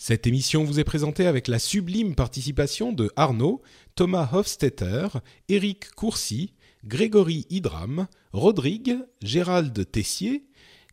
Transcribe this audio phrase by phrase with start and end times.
[0.00, 3.62] Cette émission vous est présentée avec la sublime participation de Arnaud,
[3.96, 5.08] Thomas Hofstetter,
[5.48, 10.44] Éric Courcy, Grégory Hydram, Rodrigue, Gérald Tessier,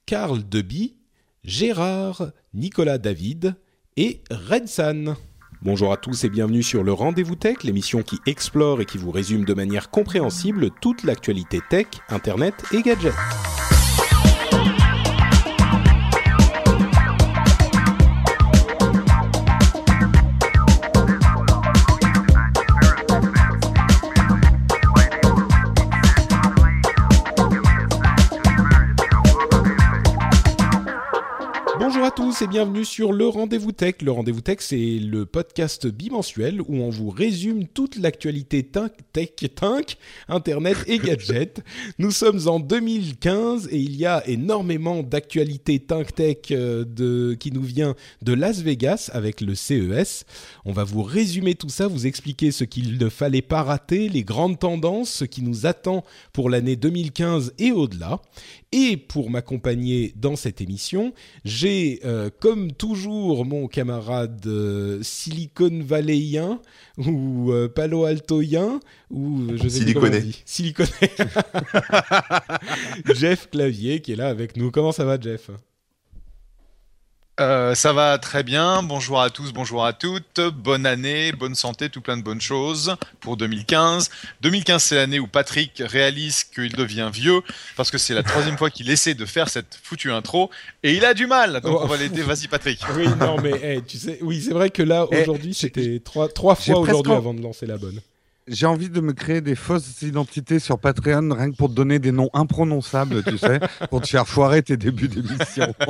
[0.08, 0.96] Karl Deby,
[1.44, 3.56] Gérard, Nicolas David
[3.96, 5.16] et Redsan.
[5.62, 9.12] Bonjour à tous et bienvenue sur le Rendez-vous Tech, l'émission qui explore et qui vous
[9.12, 13.14] résume de manière compréhensible toute l'actualité tech, internet et gadgets.
[32.16, 33.96] Tous et bienvenue sur le Rendez-vous Tech.
[34.02, 39.32] Le Rendez-vous Tech, c'est le podcast bimensuel où on vous résume toute l'actualité tech, tech,
[40.30, 41.62] internet et gadgets.
[42.00, 47.64] Nous sommes en 2015 et il y a énormément d'actualités tech tech de, qui nous
[47.64, 50.26] vient de Las Vegas avec le CES.
[50.64, 54.24] On va vous résumer tout ça, vous expliquer ce qu'il ne fallait pas rater, les
[54.24, 58.22] grandes tendances, ce qui nous attend pour l'année 2015 et au-delà.
[58.72, 61.14] Et pour m'accompagner dans cette émission,
[61.46, 66.60] j'ai euh, comme toujours mon camarade euh, Silicon Valleyien
[66.98, 70.22] ou euh, Palo Altoien ou je sais Siliconé.
[70.22, 70.44] dit.
[70.46, 70.90] Siliconé.
[73.16, 74.70] Jeff Clavier qui est là avec nous.
[74.70, 75.50] Comment ça va Jeff?
[77.42, 78.82] Euh, ça va très bien.
[78.82, 80.40] Bonjour à tous, bonjour à toutes.
[80.40, 84.10] Bonne année, bonne santé, tout plein de bonnes choses pour 2015.
[84.40, 87.42] 2015, c'est l'année où Patrick réalise qu'il devient vieux
[87.76, 90.50] parce que c'est la troisième fois qu'il essaie de faire cette foutue intro
[90.82, 91.60] et il a du mal.
[91.60, 91.82] Donc Oh.
[91.84, 92.22] on va l'aider.
[92.22, 92.80] Vas-y, Patrick.
[92.96, 96.30] Oui, non mais hey, tu sais, oui c'est vrai que là Eh, aujourd'hui c'était trois
[96.30, 98.00] trois fois aujourd'hui en- avant de lancer la bonne.
[98.48, 101.98] J'ai envie de me créer des fausses identités sur Patreon, rien que pour te donner
[101.98, 105.74] des noms imprononçables, tu sais, pour te faire foirer tes débuts d'émission.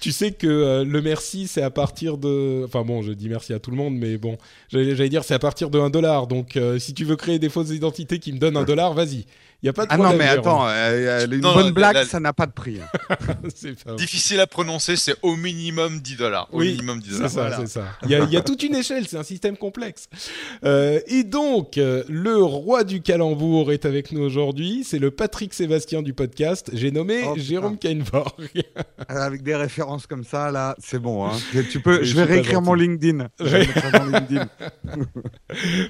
[0.00, 2.64] Tu sais que euh, le merci, c'est à partir de.
[2.64, 4.36] Enfin bon, je dis merci à tout le monde, mais bon,
[4.68, 6.26] j'allais dire c'est à partir de 1 dollar.
[6.26, 9.24] Donc euh, si tu veux créer des fausses identités qui me donnent un dollar, vas-y.
[9.60, 11.72] Il y a pas de ah non, mais attends, euh, euh, une Non, bonne la-
[11.72, 12.78] blague, la- ça n'a pas de prix.
[12.80, 13.16] hein.
[13.84, 16.48] Pas- Difficile à prononcer, c'est au minimum 10 dollars.
[16.52, 17.30] Au Oui, minimum 10 c'est dollars.
[17.30, 17.56] ça, Voilà.
[17.56, 17.84] c'est ça.
[18.04, 20.08] Il y, a, il y a toute une échelle, c'est un système complexe.
[20.64, 24.84] Euh, et donc, euh, le roi du calembour est avec nous aujourd'hui.
[24.84, 26.70] C'est le Patrick Sébastien du podcast.
[26.72, 27.34] J'ai nommé Oh.
[27.36, 28.48] Jérôme Kainborg.
[29.08, 31.26] Avec des références comme ça, là, c'est bon.
[31.26, 31.32] Hein.
[31.72, 33.26] Tu peux, je vais réécrire mon LinkedIn.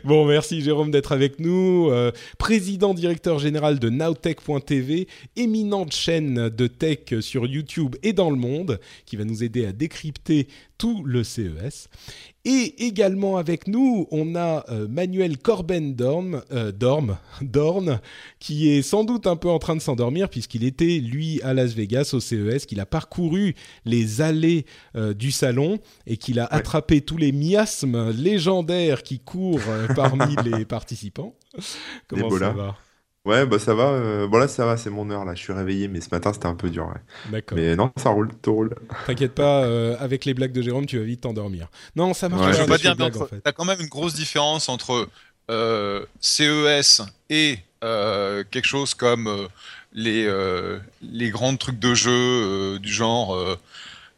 [0.04, 1.88] Bon, merci Jérôme d'être avec nous.
[1.90, 8.36] Euh, président directeur général de Nowtech.tv, éminente chaîne de tech sur YouTube et dans le
[8.36, 10.46] monde, qui va nous aider à décrypter
[10.78, 11.88] tout le CES.
[12.44, 18.00] Et également avec nous, on a euh, Manuel Corben Dorm, euh, Dorm, Dorn,
[18.38, 21.74] qui est sans doute un peu en train de s'endormir puisqu'il était, lui, à Las
[21.74, 27.00] Vegas au CES, qu'il a parcouru les allées euh, du salon et qu'il a attrapé
[27.00, 31.34] tous les miasmes légendaires qui courent euh, parmi les participants.
[32.06, 32.76] Comment ça va?
[33.28, 33.84] Ouais, bah ça va.
[33.90, 35.24] euh, Bon, là, ça va, c'est mon heure.
[35.24, 36.86] Là, je suis réveillé, mais ce matin, c'était un peu dur.
[36.86, 37.00] ouais.
[37.30, 37.56] D'accord.
[37.58, 38.74] Mais non, ça roule, tout roule.
[39.06, 41.68] T'inquiète pas, euh, avec les blagues de Jérôme, tu vas vite t'endormir.
[41.94, 42.50] Non, ça marche Ouais.
[42.52, 42.56] pas.
[42.56, 43.40] Je veux pas les dire, mais blagues, entre- en fait.
[43.42, 45.08] t'as quand même une grosse différence entre
[45.50, 49.46] euh, CES et euh, quelque chose comme euh,
[49.92, 53.34] les, euh, les grands trucs de jeu euh, du genre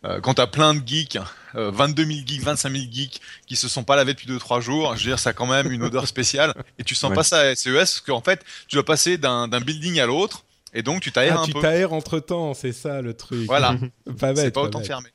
[0.04, 1.18] euh, euh, quand t'as plein de geeks,
[1.56, 4.96] euh, 22 000 geeks, 25 000 geeks qui se sont pas lavés depuis 2-3 jours,
[4.96, 7.16] je veux dire, ça a quand même une odeur spéciale et tu sens Ouais.
[7.16, 10.44] pas ça à CES parce qu'en fait, tu dois passer d'un d'un building à l'autre
[10.72, 11.60] et donc tu t'aères Ah, un tu peu.
[11.60, 13.46] t'aères entre temps, c'est ça le truc.
[13.46, 13.76] Voilà,
[14.18, 14.54] pas c'est bête.
[14.54, 14.86] pas pas autant bête.
[14.86, 15.08] fermé.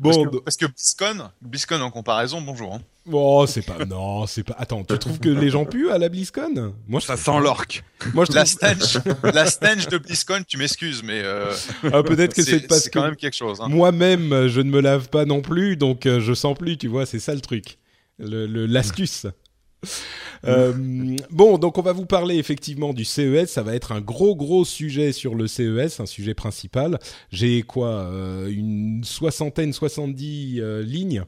[0.00, 2.74] Bon, parce, que, parce que BlizzCon, BlizzCon en comparaison, bonjour.
[2.74, 2.80] hein.
[3.10, 3.84] oh, c'est pas.
[3.84, 4.54] Non, c'est pas.
[4.58, 7.84] Attends, tu trouves que les gens puent à la BlizzCon Moi, je Ça sent l'orque.
[8.14, 11.52] Moi, je La stench, la stench de BlizzCon, tu m'excuses, mais euh,
[11.92, 13.60] Ah, Peut-être que c'est parce que quand même quelque chose.
[13.60, 13.68] hein.
[13.68, 16.76] moi-même, je ne me lave pas non plus, donc euh, je sens plus.
[16.78, 17.78] Tu vois, c'est ça le truc,
[18.18, 19.26] le- l'astuce.
[20.44, 20.72] Euh,
[21.30, 23.46] bon, donc on va vous parler effectivement du CES.
[23.46, 26.98] Ça va être un gros gros sujet sur le CES, un sujet principal.
[27.30, 31.24] J'ai quoi, euh, une soixantaine, soixante-dix euh, lignes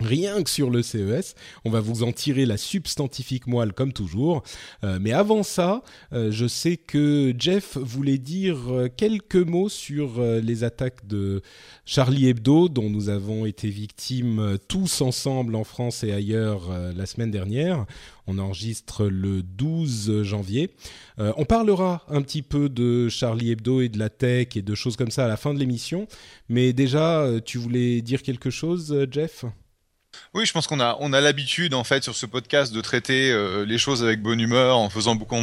[0.00, 1.34] rien que sur le CES.
[1.64, 4.42] On va vous en tirer la substantifique moelle comme toujours.
[4.82, 5.82] Euh, mais avant ça,
[6.12, 11.42] euh, je sais que Jeff voulait dire euh, quelques mots sur les attaques de
[11.84, 17.30] Charlie Hebdo dont nous avons été victimes tous ensemble en France et ailleurs la semaine
[17.30, 17.86] dernière.
[18.26, 20.70] On enregistre le 12 janvier.
[21.18, 24.96] on parlera un petit peu de Charlie Hebdo et de la tech et de choses
[24.96, 26.06] comme ça à la fin de l'émission.
[26.48, 29.44] Mais déjà, tu voulais dire quelque chose, Jeff?
[30.34, 33.30] Oui, je pense qu'on a, on a l'habitude en fait sur ce podcast de traiter
[33.30, 35.36] euh, les choses avec bonne humeur en faisant beaucoup,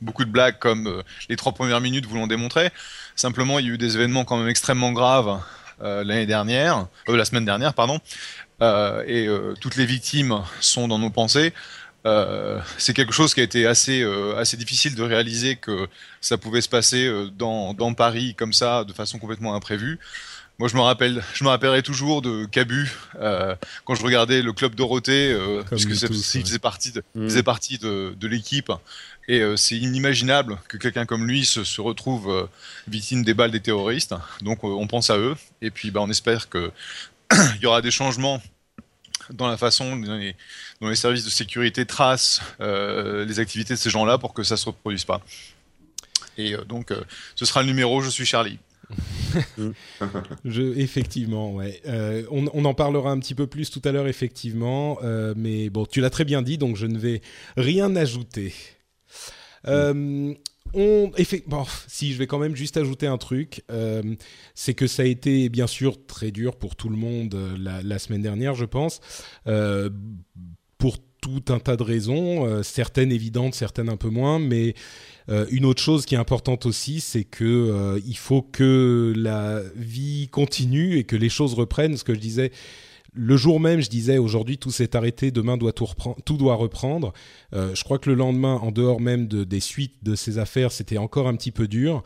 [0.00, 2.70] beaucoup de blagues comme euh, les trois premières minutes vous l'ont démontré.
[3.14, 5.40] Simplement, il y a eu des événements quand même extrêmement graves
[5.80, 8.00] euh, l'année dernière, la semaine dernière, pardon,
[9.06, 9.28] et
[9.60, 11.52] toutes les victimes sont dans nos pensées.
[12.78, 14.06] c'est quelque chose qui a été assez,
[14.36, 15.88] assez difficile de réaliser que
[16.20, 19.98] ça pouvait se passer dans, dans Paris comme ça, de façon complètement imprévue.
[20.62, 24.52] Moi, je me rappelle, je me rappellerai toujours de Cabu euh, quand je regardais le
[24.52, 25.90] club Dorothée, euh, puisque
[26.34, 27.24] il faisait partie de, mm.
[27.24, 28.70] faisait partie de, de l'équipe.
[29.26, 32.46] Et euh, c'est inimaginable que quelqu'un comme lui se, se retrouve euh,
[32.86, 34.14] victime des balles des terroristes.
[34.40, 35.34] Donc, on pense à eux.
[35.62, 36.70] Et puis, bah, on espère que
[37.56, 38.40] il y aura des changements
[39.30, 40.36] dans la façon dont les,
[40.80, 44.66] dont les services de sécurité tracent les activités de ces gens-là pour que ça se
[44.66, 45.22] reproduise pas.
[46.38, 46.92] Et donc,
[47.34, 48.00] ce sera le numéro.
[48.00, 48.60] Je suis Charlie.
[50.76, 51.80] Effectivement, ouais.
[51.86, 54.98] Euh, on, en parlera un petit peu plus tout à l'heure, effectivement.
[55.02, 57.22] Euh, mais bon, tu l'as très bien dit, donc je ne vais
[57.56, 58.54] rien ajouter.
[59.68, 60.34] Euh,
[60.74, 61.12] on,
[61.86, 63.64] si je vais quand même juste ajouter un truc,
[64.54, 68.22] c'est que ça a été bien sûr très dur pour tout le monde la semaine
[68.22, 69.00] dernière, je pense,
[70.78, 74.74] pour tout un tas de raisons, certaines évidentes, certaines un peu moins, mais
[75.28, 79.60] euh, une autre chose qui est importante aussi, c'est que euh, il faut que la
[79.76, 81.96] vie continue et que les choses reprennent.
[81.96, 82.52] Ce que je disais,
[83.14, 86.56] le jour même, je disais aujourd'hui tout s'est arrêté, demain doit tout, reprendre, tout doit
[86.56, 87.12] reprendre.
[87.54, 90.72] Euh, je crois que le lendemain, en dehors même de, des suites de ces affaires,
[90.72, 92.02] c'était encore un petit peu dur.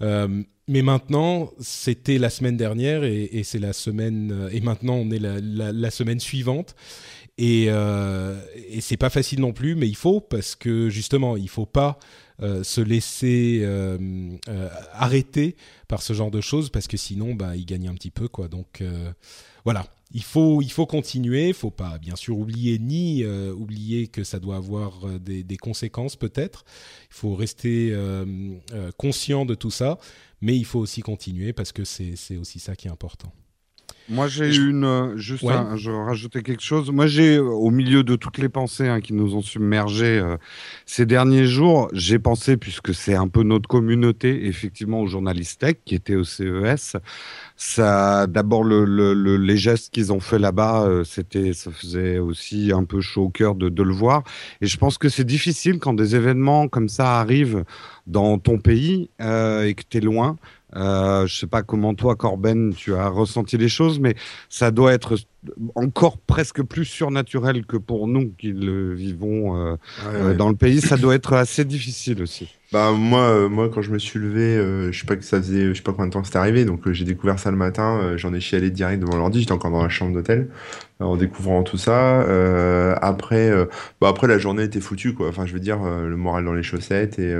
[0.00, 5.90] mais maintenant, c'était la semaine dernière et, c'est la semaine et maintenant on est la,
[5.90, 6.74] semaine suivante.
[7.38, 11.66] Et, et c'est pas facile non plus, mais il faut parce que justement, il faut
[11.66, 11.98] pas
[12.40, 13.98] euh, se laisser euh,
[14.48, 15.56] euh, arrêter
[15.88, 18.46] par ce genre de choses parce que sinon bah il gagne un petit peu quoi
[18.46, 18.80] donc
[19.64, 24.38] voilà il faut, il faut continuer, faut pas bien sûr oublier ni oublier que ça
[24.38, 26.64] doit avoir des, des conséquences peut-être.
[27.10, 27.94] Il faut rester
[28.96, 29.98] conscient de tout ça,
[30.40, 33.32] mais il faut aussi continuer parce que c'est aussi ça qui est important.
[34.10, 34.84] Moi, j'ai une.
[34.84, 35.44] Euh, juste,
[35.76, 36.90] je rajouter quelque chose.
[36.90, 40.38] Moi, j'ai, euh, au milieu de toutes les pensées hein, qui nous ont submergés euh,
[40.86, 45.76] ces derniers jours, j'ai pensé, puisque c'est un peu notre communauté, effectivement, aux journalistes tech
[45.84, 46.96] qui étaient au CES.
[47.56, 52.84] Ça, d'abord, le, le, les gestes qu'ils ont fait là-bas, c'était, ça faisait aussi un
[52.84, 54.22] peu chaud au cœur de, de le voir.
[54.62, 57.64] Et je pense que c'est difficile quand des événements comme ça arrivent
[58.06, 60.36] dans ton pays et que tu es loin
[60.76, 64.14] euh, je sais pas comment toi, Corben, tu as ressenti les choses, mais
[64.48, 65.16] ça doit être
[65.74, 69.76] encore presque plus surnaturel que pour nous qui le vivons euh,
[70.06, 70.80] euh, dans le pays.
[70.80, 72.57] Ça doit être assez difficile aussi.
[72.70, 75.38] Bah moi, euh, moi quand je me suis levé, euh, je sais pas que ça
[75.38, 77.56] faisait, je sais pas combien de temps c'était arrivé, donc euh, j'ai découvert ça le
[77.56, 78.14] matin.
[78.18, 79.40] J'en ai chialé direct devant l'ordi.
[79.40, 80.50] J'étais encore dans la chambre d'hôtel
[81.00, 82.20] en découvrant tout ça.
[83.00, 83.50] après,
[84.00, 85.28] bah après la journée était foutue quoi.
[85.28, 87.34] Enfin je veux dire le moral dans les chaussettes et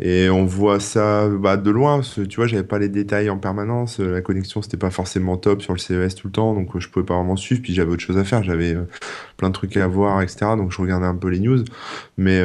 [0.00, 2.00] et on voit ça bah, de loin.
[2.00, 4.00] Tu vois, j'avais pas les détails en permanence.
[4.00, 7.04] La connexion c'était pas forcément top sur le CES tout le temps, donc je pouvais
[7.04, 7.60] pas vraiment suivre.
[7.62, 8.42] Puis j'avais autre chose à faire.
[8.42, 8.74] J'avais
[9.36, 10.56] plein de trucs à voir, etc.
[10.56, 11.62] Donc je regardais un peu les news.
[12.16, 12.42] Mais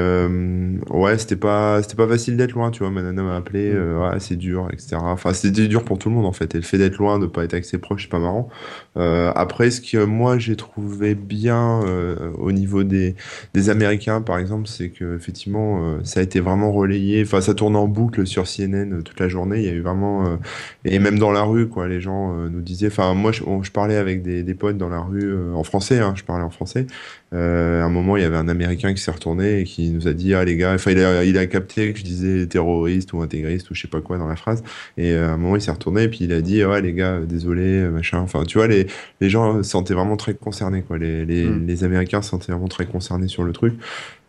[0.89, 2.92] ouais, c'était pas c'était pas facile facile d'être loin, tu vois.
[2.92, 3.78] Manana m'a appelé, mm.
[3.78, 4.98] euh, ouais, c'est dur, etc.
[5.00, 6.54] Enfin, c'était dur pour tout le monde en fait.
[6.54, 8.50] Et le fait d'être loin, de pas être avec ses proches, c'est pas marrant.
[8.98, 13.16] Euh, après, ce que moi j'ai trouvé bien euh, au niveau des,
[13.54, 17.22] des Américains, par exemple, c'est que effectivement, ça a été vraiment relayé.
[17.24, 19.60] Enfin, ça tourne en boucle sur CNN toute la journée.
[19.60, 20.38] Il y a eu vraiment
[20.86, 21.88] et même dans la rue, quoi.
[21.88, 22.88] Les gens nous disaient.
[22.88, 26.00] Enfin, moi, je, je, parlais avec des, des potes dans la rue en français.
[26.00, 26.86] Hein, je parlais en français.
[27.32, 30.14] à un moment, il y avait un Américain qui s'est retourné et qui nous a
[30.14, 30.74] dit ah les gars.
[30.74, 33.88] Enfin, il a, il a capté que je disais terroriste ou intégriste ou je sais
[33.88, 34.63] pas quoi dans la phrase.
[34.98, 37.20] Et à un moment, il s'est retourné et puis il a dit ouais les gars,
[37.22, 38.20] désolé, machin.
[38.20, 38.88] Enfin, tu vois les
[39.22, 40.98] les gens se sentaient vraiment très concernés, quoi.
[40.98, 41.68] Les, les, mm.
[41.68, 43.74] les Américains se sentaient vraiment très concernés sur le truc.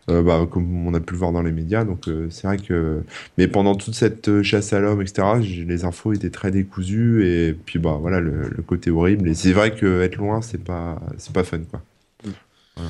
[0.09, 1.83] Euh, bah, comme on a pu le voir dans les médias.
[1.83, 3.03] Donc euh, c'est vrai que,
[3.37, 5.23] mais pendant toute cette euh, chasse à l'homme, etc.,
[5.67, 9.29] les infos étaient très décousues et puis bah voilà le, le côté horrible.
[9.29, 11.83] Et c'est vrai que être loin, c'est pas, c'est pas fun, quoi.
[12.25, 12.81] Mm.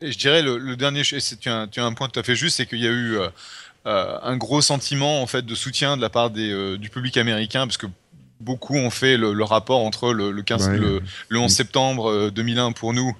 [0.00, 1.16] Et je dirais le, le dernier, tu
[1.48, 3.18] as, tu as un point tout à fait juste, c'est qu'il y a eu
[3.84, 7.78] un gros sentiment en fait de soutien de la part des, du public américain, parce
[7.78, 7.86] que
[8.40, 11.02] beaucoup ont fait le, rapport entre le, le 15, le,
[11.38, 13.16] 11 septembre 2001 pour nous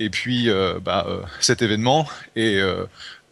[0.00, 0.48] et puis
[0.82, 1.06] bah,
[1.40, 2.06] cet événement.
[2.36, 2.58] Et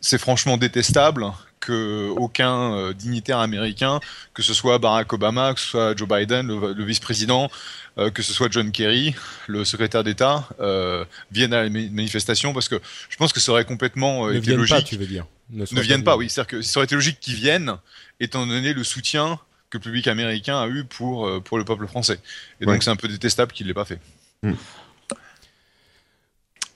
[0.00, 1.26] c'est franchement détestable
[1.66, 4.00] que aucun dignitaire américain,
[4.34, 7.50] que ce soit Barack Obama, que ce soit Joe Biden, le vice-président,
[7.98, 9.14] euh, que ce soit John Kerry,
[9.46, 13.64] le secrétaire d'État, euh, viennent à la manifestation parce que je pense que ça aurait
[13.64, 14.76] complètement euh, ne été logique.
[14.76, 15.24] Pas, tu veux dire.
[15.48, 16.28] Ne, viennent pas, oui.
[16.28, 17.76] C'est-à-dire que ça aurait été logique qu'ils viennent,
[18.20, 22.20] étant donné le soutien que le public américain a eu pour, pour le peuple français.
[22.60, 23.98] Et donc c'est un peu détestable qu'il ne l'ait pas fait.
[24.42, 24.52] Hmm.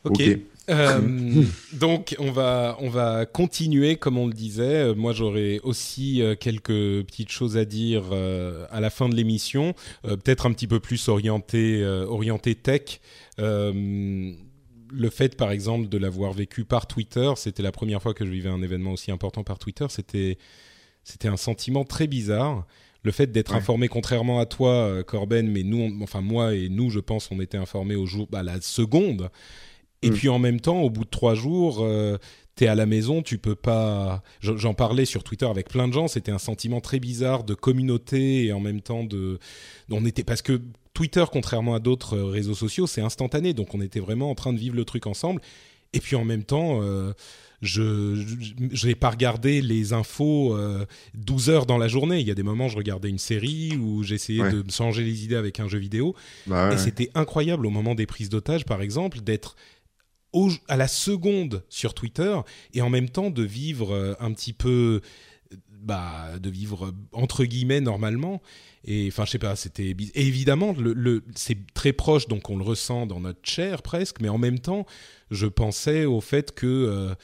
[0.04, 0.23] Ok.
[0.70, 4.94] Euh, donc on va on va continuer comme on le disait.
[4.94, 9.74] Moi j'aurais aussi euh, quelques petites choses à dire euh, à la fin de l'émission,
[10.02, 13.00] peut-être un petit peu plus orienté orienté tech.
[13.38, 18.30] le fait, par exemple, de l'avoir vécu par Twitter, c'était la première fois que je
[18.30, 19.86] vivais un événement aussi important par Twitter.
[19.88, 20.38] C'était
[21.04, 22.66] c'était un sentiment très bizarre
[23.02, 27.00] le fait d'être informé contrairement à toi Corben mais nous enfin moi et nous je
[27.00, 29.30] pense on était informés au jour à la seconde
[30.02, 30.14] et mm.
[30.14, 32.16] puis en même temps, au bout de trois jours, euh,
[32.57, 34.23] tu es à la maison, tu peux pas.
[34.40, 36.09] J'en parlais sur Twitter avec plein de gens.
[36.09, 39.38] C'était un sentiment très bizarre de communauté et en même temps de.
[39.90, 40.61] On était parce que
[40.95, 43.52] Twitter, contrairement à d'autres euh, réseaux sociaux, c'est instantané.
[43.52, 45.40] Donc on était vraiment en train de vivre le truc ensemble.
[45.92, 46.80] Et puis en même temps.
[46.83, 47.12] Euh,
[47.62, 50.57] je n'ai pas regardé les infos
[51.12, 52.19] 12 heures dans la journée.
[52.19, 55.25] Il y a des moments, je regardais une série où j'essayais de me changer les
[55.25, 56.14] idées avec un jeu vidéo.
[56.47, 59.57] Bah et c'était incroyable au moment des prises d'otages, par exemple, d'être
[60.68, 62.37] à la seconde sur Twitter
[62.75, 65.00] et en même temps de vivre euh, un petit peu
[65.82, 68.42] bah, de vivre entre guillemets normalement.
[68.84, 73.06] Et enfin je sais pas c'était évidemment le, c'est très proche donc on le ressent
[73.06, 74.87] dans notre chair presque mais en même temps
[75.30, 77.14] je pensais au fait que euh,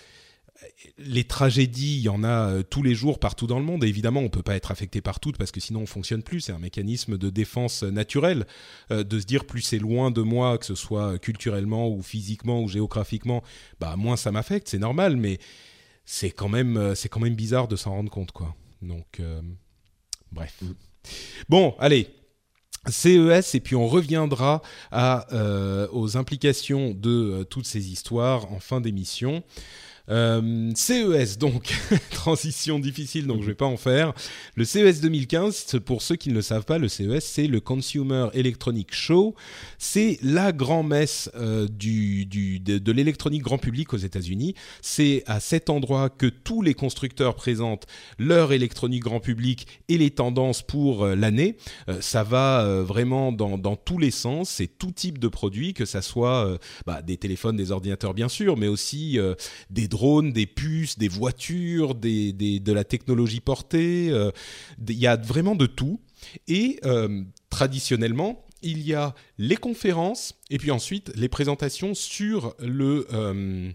[0.99, 3.85] les tragédies, il y en a euh, tous les jours partout dans le monde.
[3.85, 6.23] Et évidemment, on ne peut pas être affecté par toutes parce que sinon on fonctionne
[6.23, 6.41] plus.
[6.41, 8.47] C'est un mécanisme de défense naturel
[8.91, 12.63] euh, de se dire plus c'est loin de moi, que ce soit culturellement ou physiquement
[12.63, 13.43] ou géographiquement,
[13.81, 14.69] bah moins ça m'affecte.
[14.69, 15.39] C'est normal, mais
[16.05, 18.55] c'est quand même euh, c'est quand même bizarre de s'en rendre compte, quoi.
[18.83, 19.21] Donc
[20.33, 20.63] bref.
[21.49, 22.09] Bon, allez,
[22.89, 24.61] CES et puis on reviendra
[24.93, 29.43] aux implications de toutes ces histoires en fin d'émission.
[30.09, 31.75] Euh, CES, donc,
[32.11, 34.13] transition difficile, donc je vais pas en faire.
[34.55, 38.29] Le CES 2015, pour ceux qui ne le savent pas, le CES, c'est le Consumer
[38.35, 39.35] Electronic Show.
[39.79, 44.55] C'est la grand-messe euh, du, de, l'électronique grand public aux États-Unis.
[44.81, 47.87] C'est à cet endroit que tous les constructeurs présentent
[48.19, 51.57] leur électronique grand public et les tendances pour euh, l'année.
[52.01, 54.51] Ça va vraiment dans, dans, tous les sens.
[54.51, 58.57] C'est tout type de produits, que ça soit bah, des téléphones, des ordinateurs, bien sûr,
[58.57, 59.19] mais aussi
[59.71, 59.89] des
[60.33, 64.09] des puces, des voitures, de la technologie portée.
[64.11, 64.31] Euh,
[64.89, 66.01] il y a vraiment de tout.
[66.49, 73.07] Et euh, traditionnellement, il y a les conférences et puis ensuite les présentations sur le
[73.13, 73.71] euh,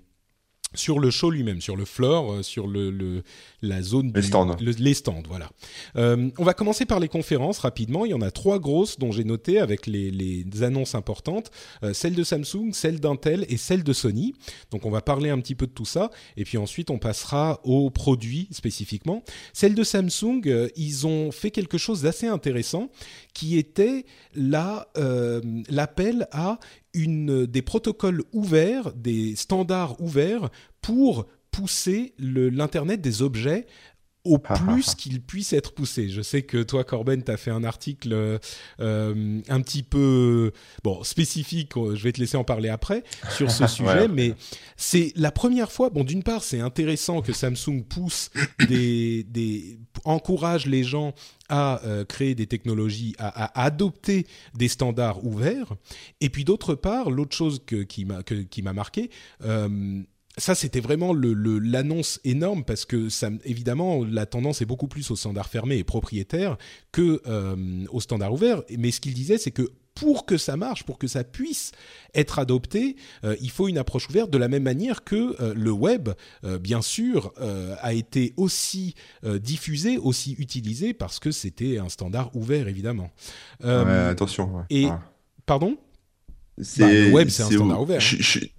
[0.73, 3.23] sur le show lui-même, sur le floor, sur le,
[3.61, 4.55] la zone les stands.
[4.59, 5.49] les stands, voilà.
[5.95, 8.05] Euh, on va commencer par les conférences rapidement.
[8.05, 11.51] Il y en a trois grosses dont j'ai noté avec les, les annonces importantes
[11.83, 14.33] euh, celle de Samsung, celle d'Intel et celle de Sony.
[14.71, 17.59] Donc on va parler un petit peu de tout ça et puis ensuite on passera
[17.63, 19.23] aux produits spécifiquement.
[19.53, 20.41] Celle de Samsung,
[20.75, 22.89] ils ont fait quelque chose d'assez intéressant
[23.33, 26.59] qui était l'appel à
[26.93, 30.49] une, des protocoles ouverts, des standards ouverts
[30.81, 33.65] pour pousser l'Internet des objets
[34.23, 36.09] au plus qu'il puisse être poussé.
[36.09, 38.39] Je sais que toi, Corben, tu as fait un article
[38.79, 40.51] euh, un petit peu
[40.83, 43.03] bon spécifique, euh, je vais te laisser en parler après,
[43.35, 44.35] sur ce sujet, mais
[44.77, 48.29] c'est la première fois, bon d'une part c'est intéressant que Samsung pousse
[48.67, 51.13] des, des encourage les gens
[51.49, 55.73] à euh, créer des technologies, à, adopter des standards ouverts,
[56.21, 59.09] et puis d'autre part, l'autre chose que, qui m'a marqué,
[60.37, 65.11] ça, c'était vraiment l'annonce le, énorme parce que, ça, évidemment, la tendance est beaucoup plus
[65.11, 66.57] aux standards fermés et propriétaires
[66.91, 68.63] que euh, aux standards ouverts.
[68.77, 71.73] Mais ce qu'il disait, c'est que pour que ça marche, pour que ça puisse
[72.15, 72.95] être adopté,
[73.25, 76.09] euh, il faut une approche ouverte de la même manière que euh, le web,
[76.61, 77.33] bien sûr,
[77.81, 83.11] a été aussi diffusé, aussi utilisé parce que c'était un standard ouvert, évidemment.
[83.61, 84.65] attention.
[84.69, 84.87] Et
[85.45, 85.77] pardon?
[86.57, 88.01] Bah, le web, c'est un standard ouvert.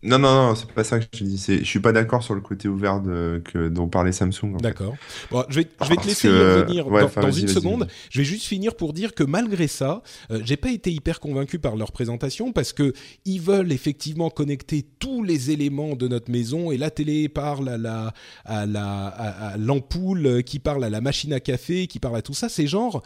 [0.03, 1.37] non, non, non, c'est pas ça que je dis.
[1.39, 4.57] Je suis pas d'accord sur le côté ouvert de, que, dont parlait Samsung.
[4.61, 4.95] D'accord.
[5.31, 7.87] Bon, je vais, je vais te laisser y revenir dans, une seconde.
[8.11, 11.59] Je vais juste finir pour dire que malgré ça, euh, j'ai pas été hyper convaincu
[11.59, 12.93] par leur présentation parce que
[13.25, 17.79] ils veulent effectivement connecter tous les éléments de notre maison et la télé parle à
[17.79, 22.23] la, à la, à l'ampoule qui parle à la machine à café, qui parle à
[22.23, 22.49] tout ça.
[22.49, 23.03] C'est genre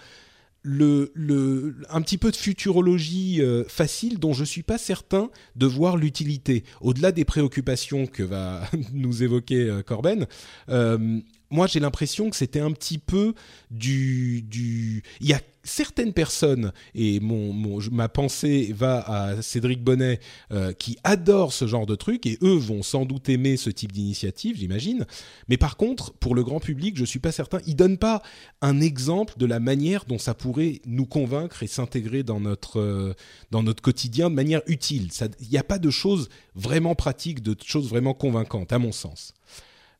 [0.66, 5.96] le, un petit peu de futurologie euh, facile dont je suis pas certain de voir
[5.96, 6.64] l'utilité.
[6.80, 10.26] Au-delà des préoccupations que va nous évoquer euh, Corben,
[10.68, 11.20] euh,
[11.50, 13.34] moi j'ai l'impression que c'était un petit peu
[13.70, 14.44] du.
[15.20, 17.52] Il y a certaines personnes, et mon,
[17.90, 20.20] ma pensée va à Cédric Bonnet,
[20.52, 23.92] euh, qui adore ce genre de truc, et eux vont sans doute aimer ce type
[23.92, 25.06] d'initiative, j'imagine.
[25.48, 27.58] Mais par contre, pour le grand public, je suis pas certain.
[27.66, 28.22] Ils donnent pas
[28.62, 33.14] un exemple de la manière dont ça pourrait nous convaincre et s'intégrer dans notre euh,
[33.50, 35.10] dans notre quotidien de manière utile.
[35.40, 39.34] Il n'y a pas de choses vraiment pratiques, de choses vraiment convaincantes, à mon sens.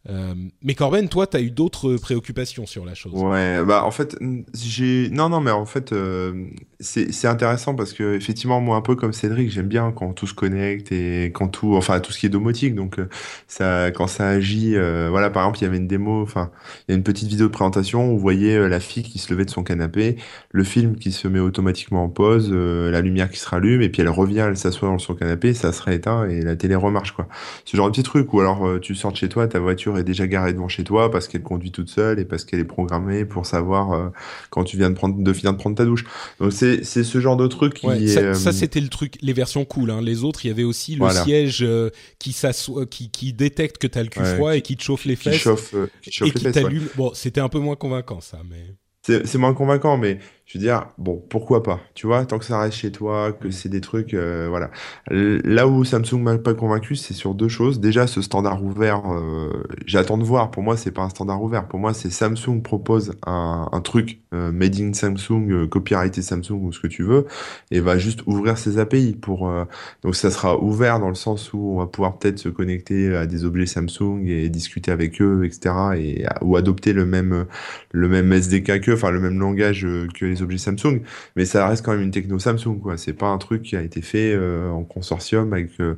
[0.09, 3.13] Euh, mais Corben, toi, tu as eu d'autres préoccupations sur la chose.
[3.15, 4.17] Ouais, bah en fait,
[4.55, 6.45] j'ai non non mais en fait euh,
[6.79, 10.35] c'est intéressant parce que effectivement moi un peu comme Cédric, j'aime bien quand tout se
[10.35, 13.09] connecte et quand tout enfin tout ce qui est domotique donc euh,
[13.49, 14.77] ça quand ça agit
[15.11, 16.51] voilà par exemple, il y avait une démo enfin,
[16.87, 19.33] il y a une petite vidéo de présentation où vous voyez la fille qui se
[19.33, 20.17] levait de son canapé,
[20.51, 24.03] le film qui se met automatiquement en pause, la lumière qui se rallume et puis
[24.03, 27.27] elle revient, elle s'assoit dans son canapé, ça serait éteint et la télé remarche quoi.
[27.65, 30.05] Ce genre de petit truc ou alors tu sors de chez toi, ta voiture est
[30.05, 33.25] déjà garée devant chez toi parce qu'elle conduit toute seule et parce qu'elle est programmée
[33.25, 34.09] pour savoir euh,
[34.51, 36.05] quand tu viens de prendre de finir de prendre ta douche.
[36.41, 39.33] Donc c'est c'est ce genre de truc qui ça, euh, ça c'était le truc les
[39.33, 40.01] versions cool hein.
[40.01, 43.87] les autres il y avait aussi le siège euh, qui s'assoit qui qui détecte que
[43.87, 46.29] tu as le cul froid et qui te chauffe les fesses qui chauffe, qui chauffe
[46.29, 46.87] et qui t'allume.
[46.97, 48.75] Bon, c'était un peu moins convaincant ça mais
[49.07, 52.61] c'est moins convaincant, mais je veux dire, bon, pourquoi pas Tu vois, tant que ça
[52.61, 54.71] reste chez toi, que c'est des trucs, euh, voilà.
[55.11, 57.81] Là où Samsung m'a pas convaincu, c'est sur deux choses.
[57.81, 60.53] Déjà, ce standard ouvert, euh, j'attends de voir.
[60.53, 61.67] Pour moi, c'est pas un standard ouvert.
[61.67, 66.63] Pour moi, c'est Samsung propose un, un truc euh, made in Samsung, euh, copyrighté Samsung
[66.63, 67.27] ou ce que tu veux,
[67.73, 69.49] et va juste ouvrir ses API pour.
[69.49, 69.65] Euh,
[70.03, 73.27] donc, ça sera ouvert dans le sens où on va pouvoir peut-être se connecter à
[73.27, 75.75] des objets Samsung et discuter avec eux, etc.
[75.97, 77.47] Et ou adopter le même
[77.91, 81.01] le même SDK que, enfin le même langage que les objets Samsung,
[81.37, 82.97] mais ça reste quand même une techno Samsung, quoi.
[82.97, 85.97] C'est pas un truc qui a été fait euh, en consortium avec, euh,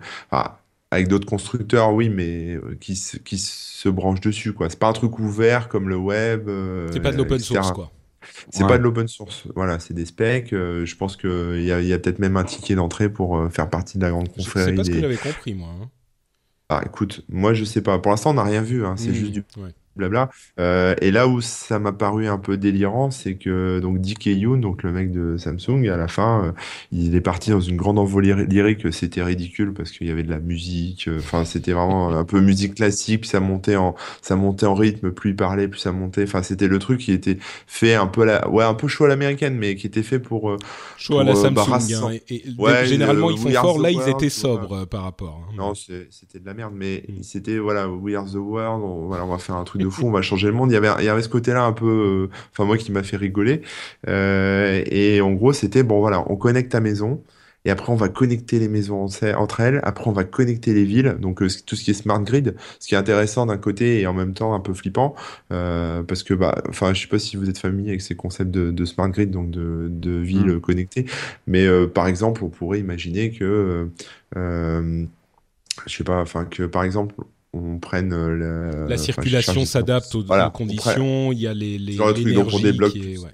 [0.90, 4.68] avec d'autres constructeurs, oui, mais euh, qui, qui se branchent dessus, quoi.
[4.70, 6.50] C'est pas un truc ouvert comme le web.
[6.92, 7.92] c'est pas de l'open source, quoi.
[8.50, 10.50] C'est pas de l'open source, voilà, c'est des specs.
[10.50, 13.96] je pense qu'il y a, y a peut-être même un ticket d'entrée pour faire partie
[13.96, 14.70] de la grande confrérie.
[14.70, 15.68] C'est pas ce que j'avais compris, moi.
[15.68, 15.88] Hein.
[16.70, 17.98] Ah, écoute, moi je sais pas.
[17.98, 18.84] Pour l'instant, on n'a rien vu.
[18.84, 18.94] Hein.
[18.96, 19.42] C'est mmh, juste du
[19.98, 20.30] blabla.
[20.58, 24.56] Euh, et là où ça m'a paru un peu délirant, c'est que donc Dick Yoon,
[24.56, 26.52] donc le mec de Samsung, à la fin, euh,
[26.92, 28.92] il est parti dans une grande envolée lyrique.
[28.92, 31.08] C'était ridicule parce qu'il y avait de la musique.
[31.08, 33.22] Euh, enfin, c'était vraiment un peu musique classique.
[33.22, 35.10] Puis ça montait en, ça montait en rythme.
[35.10, 36.22] Plus il parlait, plus ça montait.
[36.22, 39.08] Enfin, c'était le truc qui était fait un peu la, ouais, un peu chaud à
[39.08, 40.56] l'américaine, mais qui était fait pour
[40.96, 41.94] chaud à la Samsung.
[41.94, 43.78] Hein, et, ouais, généralement, ils font fort.
[43.78, 45.44] Là, ils étaient sobres par rapport.
[45.48, 45.54] Hein.
[45.56, 47.22] Non, c'était de la merde, mais mm.
[47.22, 48.82] c'était voilà, We Are the World.
[48.84, 50.70] On, voilà, on va faire un truc de fou, on va changer le monde.
[50.70, 53.02] Il y avait, il y avait ce côté-là un peu, euh, enfin moi qui m'a
[53.02, 53.62] fait rigoler.
[54.08, 57.22] Euh, et en gros, c'était bon voilà, on connecte ta maison.
[57.64, 59.04] Et après, on va connecter les maisons
[59.36, 59.80] entre elles.
[59.82, 61.16] Après, on va connecter les villes.
[61.20, 64.06] Donc, euh, tout ce qui est smart grid, ce qui est intéressant d'un côté et
[64.06, 65.14] en même temps un peu flippant,
[65.48, 68.84] parce que, bah, enfin, je sais pas si vous êtes familier avec ces concepts de,
[68.84, 70.60] smart grid, donc de, de villes mm.
[70.60, 71.06] connectées.
[71.46, 73.90] Mais par exemple, on pourrait imaginer que,
[75.86, 77.14] je sais pas, enfin que par exemple,
[77.52, 81.32] on prenne euh, la, circulation s'adapte aux, conditions.
[81.32, 83.28] Il y a les, les l'énergie on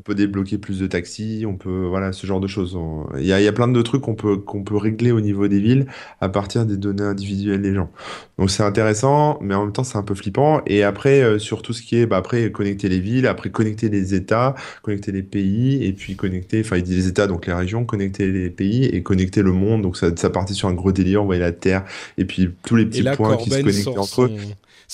[0.00, 2.76] peut débloquer plus de taxis, on peut voilà ce genre de choses.
[3.16, 5.20] Il y a, il y a plein de trucs qu'on peut qu'on peut régler au
[5.20, 5.86] niveau des villes
[6.20, 7.90] à partir des données individuelles des gens.
[8.36, 10.62] Donc c'est intéressant, mais en même temps c'est un peu flippant.
[10.66, 13.88] Et après euh, sur tout ce qui est bah, après connecter les villes, après connecter
[13.88, 17.52] les États, connecter les pays, et puis connecter, enfin il dit les États donc les
[17.52, 19.82] régions, connecter les pays et connecter le monde.
[19.82, 21.22] Donc ça ça partit sur un gros délire.
[21.22, 21.84] On voyait la Terre
[22.18, 24.30] et puis tous les petits points qui se connectent entre eux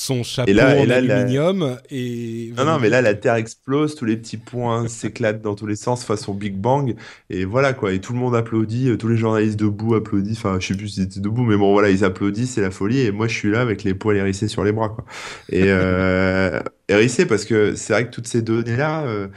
[0.01, 1.77] son chapeau en aluminium.
[1.91, 2.55] Et...
[2.57, 5.77] Non, non, mais là, la Terre explose, tous les petits points s'éclatent dans tous les
[5.77, 6.95] sens façon Big Bang.
[7.29, 7.93] Et voilà, quoi.
[7.93, 10.39] Et tout le monde applaudit, euh, tous les journalistes debout applaudissent.
[10.39, 13.01] Enfin, je sais plus s'ils étaient debout, mais bon, voilà, ils applaudissent, c'est la folie.
[13.01, 15.05] Et moi, je suis là avec les poils hérissés sur les bras, quoi.
[15.51, 19.03] Et euh, hérissés parce que c'est vrai que toutes ces données-là.
[19.03, 19.29] Euh,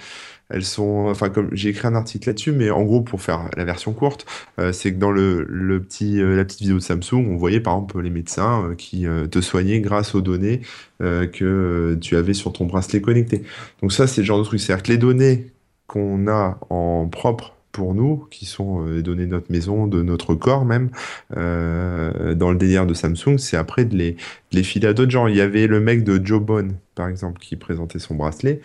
[0.53, 3.65] elles sont, enfin comme j'ai écrit un article là-dessus, mais en gros pour faire la
[3.65, 4.25] version courte,
[4.59, 5.45] euh, c'est que dans le,
[5.81, 9.05] petit, euh, la petite vidéo de Samsung, on voyait par exemple les médecins euh, qui
[9.31, 10.61] te soignaient grâce aux données
[10.99, 13.43] que tu avais sur ton bracelet connecté.
[13.81, 15.47] Donc ça c'est le genre de truc, c'est-à-dire que les données
[15.87, 20.35] qu'on a en propre pour nous, qui sont les données de notre maison, de notre
[20.35, 20.91] corps même,
[21.31, 25.27] dans le délire de Samsung, c'est après de les, filer à d'autres gens.
[25.27, 28.61] Il y avait le mec de Joe Bone, par exemple, qui présentait son bracelet.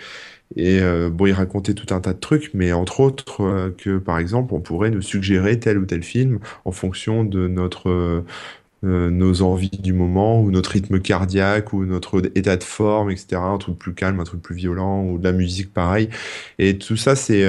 [0.56, 3.98] Et euh, bon, il racontait tout un tas de trucs, mais entre autres euh, que,
[3.98, 7.90] par exemple, on pourrait nous suggérer tel ou tel film en fonction de notre,
[8.84, 13.36] euh, nos envies du moment ou notre rythme cardiaque ou notre état de forme, etc.
[13.36, 16.08] Un truc plus calme, un truc plus violent ou de la musique pareil.
[16.58, 17.44] Et tout ça, c'est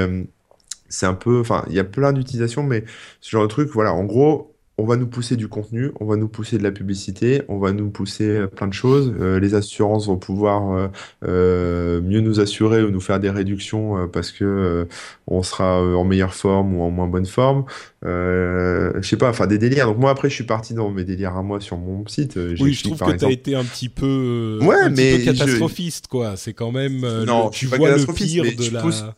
[0.90, 2.84] c'est un peu, enfin, il y a plein d'utilisations, mais
[3.22, 6.16] ce genre de truc, voilà, en gros, on va nous pousser du contenu, on va
[6.16, 9.14] nous pousser de la publicité, on va nous pousser euh, plein de choses.
[9.20, 10.90] Euh, les assurances vont pouvoir
[11.26, 14.88] euh, mieux nous assurer ou nous faire des réductions parce que
[15.28, 17.66] on sera en meilleure forme ou en moins bonne forme.
[18.04, 19.88] je sais pas, enfin des délires.
[19.88, 22.40] Donc moi après je suis parti dans mes délires à moi sur mon site.
[22.60, 26.38] Oui, je trouve que tu as été un petit peu, ouais, mais catastrophiste quoi.
[26.38, 29.16] C'est quand même non, tu vois le pire de la.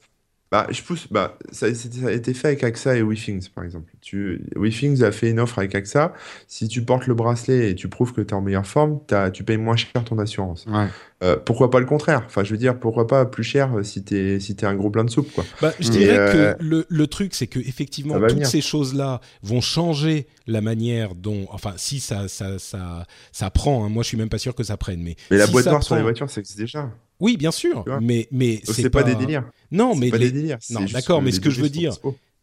[0.52, 1.08] Bah, je pousse.
[1.10, 3.90] Bah, ça, a été fait avec AXA et WeThings, par exemple.
[4.02, 6.14] Tu, WeThings a fait une offre avec AXA.
[6.50, 9.32] Si tu portes le bracelet et tu prouves que tu es en meilleure forme, as,
[9.32, 10.66] tu payes moins cher ton assurance.
[11.24, 12.24] Euh, pourquoi pas le contraire?
[12.26, 15.06] Enfin, je veux dire, pourquoi pas plus cher si t'es si es un gros plein
[15.06, 15.46] de soupe, quoi.
[15.62, 19.62] Bah, je dirais que euh, le, le, truc, c'est que effectivement, toutes ces choses-là vont
[19.62, 23.86] changer la manière dont, enfin, si ça ça ça, ça prend.
[23.86, 25.16] Hein, moi, je suis même pas sûr que ça prenne, mais.
[25.30, 26.90] Mais la boîte noire sur les voitures, c'est déjà.
[27.22, 29.04] Oui, bien sûr, mais mais c'est pas...
[29.04, 29.50] des délires.
[29.72, 30.58] Non, mais pas des délires.
[30.70, 31.94] Non, d'accord, mais ce que je veux dire,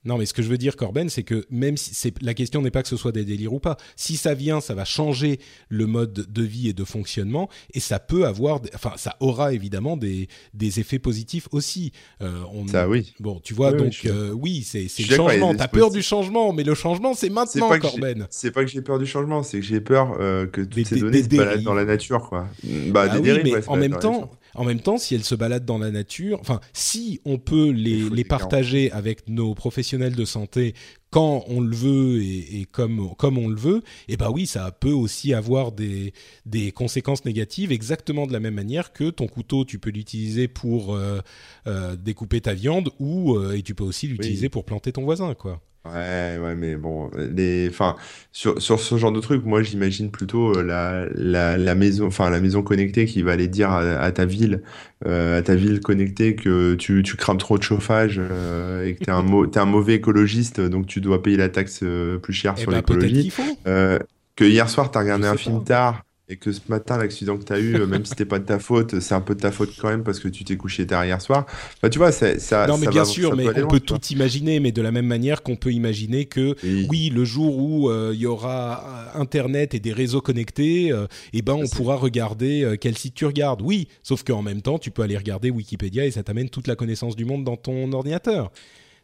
[0.05, 2.71] non, mais ce que je veux dire, Corben, c'est que même si la question n'est
[2.71, 3.77] pas que ce soit des délires ou pas.
[3.97, 7.99] Si ça vient, ça va changer le mode de vie et de fonctionnement, et ça
[7.99, 11.93] peut avoir, enfin, ça aura évidemment des, des effets positifs aussi.
[12.23, 13.13] Euh, ça, oui.
[13.19, 15.55] Bon, tu vois, donc euh, oui, c'est le changement.
[15.55, 18.27] T'as peur du changement, mais le changement, c'est maintenant, Corben.
[18.31, 21.01] C'est pas que j'ai peur du changement, c'est que j'ai peur euh, que toutes ces
[21.01, 22.49] données se baladent dans la nature, quoi.
[22.89, 25.65] Bah, ah des oui, mais en même temps en même temps, si elles se baladent
[25.65, 30.75] dans la nature, enfin, si on peut les, les partager avec nos professionnels de santé
[31.11, 34.47] quand on le veut et, et, comme, comme on le veut, et eh ben oui,
[34.47, 36.13] ça peut aussi avoir des,
[36.45, 40.95] des conséquences négatives, exactement de la même manière que ton couteau, tu peux l'utiliser pour
[40.95, 41.21] euh,
[41.69, 45.35] euh, découper ta viande ou euh, et tu peux aussi l'utiliser pour planter ton voisin,
[45.35, 45.63] quoi.
[45.85, 47.97] Ouais, ouais, mais bon, les, enfin,
[48.33, 52.29] sur, sur ce genre de truc, moi, j'imagine plutôt euh, la, la, la maison, enfin,
[52.29, 54.63] la maison connectée qui va aller dire à, ta ville,
[55.07, 59.05] euh, à ta ville connectée que tu, tu crames trop de chauffage euh, et que
[59.05, 61.83] t'es un, es un mauvais écologiste, donc tu dois payer la taxe
[62.23, 63.33] plus chère eh sur ben, l'écologie.
[63.65, 67.53] que hier soir, t'as regardé un film tard et que ce matin, l'accident que tu
[67.55, 69.51] as eu, euh, même si c'était pas de ta faute, c'est un peu de ta
[69.51, 71.47] faute quand même parce que tu t'es couché tard hier soir.
[71.83, 72.67] Bah, tu vois, ça.
[72.67, 75.57] Non, mais bien sûr, mais on peut tout imaginer, mais de la même manière qu'on
[75.57, 76.55] peut imaginer que,
[76.91, 80.93] oui, le jour où euh, il y aura euh, Internet et des réseaux connectés,
[81.33, 83.63] eh ben, on pourra regarder quel site tu regardes.
[83.63, 86.77] Oui, sauf qu'en même temps, tu peux aller regarder Wikipédia et ça t'amène toute la
[86.77, 88.53] connaissance du monde dans ton ordinateur.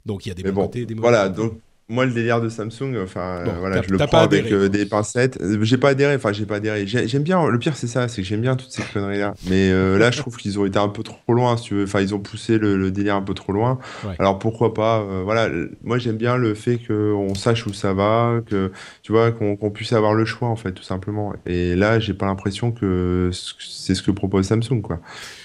[0.04, 1.54] Donc, il y a des bons côtés et des mauvais Voilà, donc
[1.88, 5.38] moi, le délire de Samsung, enfin, voilà, je le prends avec euh, des pincettes.
[5.42, 6.86] Euh, j'ai pas adhéré, enfin, j'ai pas adhéré.
[6.86, 9.34] J'aime bien, le pire, c'est ça, c'est que j'aime bien toutes ces conneries-là.
[9.48, 11.84] Mais euh, là, je trouve qu'ils ont été un peu trop loin, si tu veux.
[11.84, 13.78] Enfin, ils ont poussé le, délire un peu trop loin.
[14.18, 15.50] Alors, pourquoi pas, voilà,
[15.82, 19.92] moi, j'aime bien le fait qu'on sache où ça va, que, tu vois, qu'on puisse
[19.92, 21.34] avoir le choix, en fait, tout simplement.
[21.44, 25.00] Et là, j'ai pas l'impression que c'est ce que propose Samsung, quoi.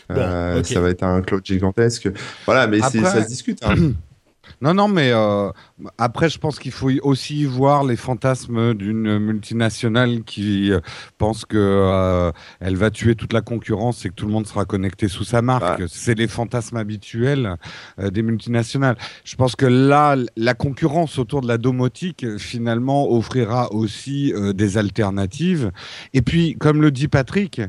[0.09, 2.09] Ça va être un cloud gigantesque.
[2.45, 3.59] Voilà, mais ça se discute.
[3.63, 3.75] Hein.
[4.61, 5.51] Non, non, mais euh,
[5.97, 10.81] après, je pense qu'il faut aussi voir les fantasmes d'une multinationale qui euh,
[11.17, 14.65] pense que euh, elle va tuer toute la concurrence et que tout le monde sera
[14.65, 15.83] connecté sous sa marque.
[15.87, 17.55] C'est les fantasmes habituels
[17.97, 18.97] des multinationales.
[19.23, 25.71] Je pense que là, la concurrence autour de la domotique, finalement, offrira aussi des alternatives.
[26.13, 27.61] Et puis, comme le dit Patrick,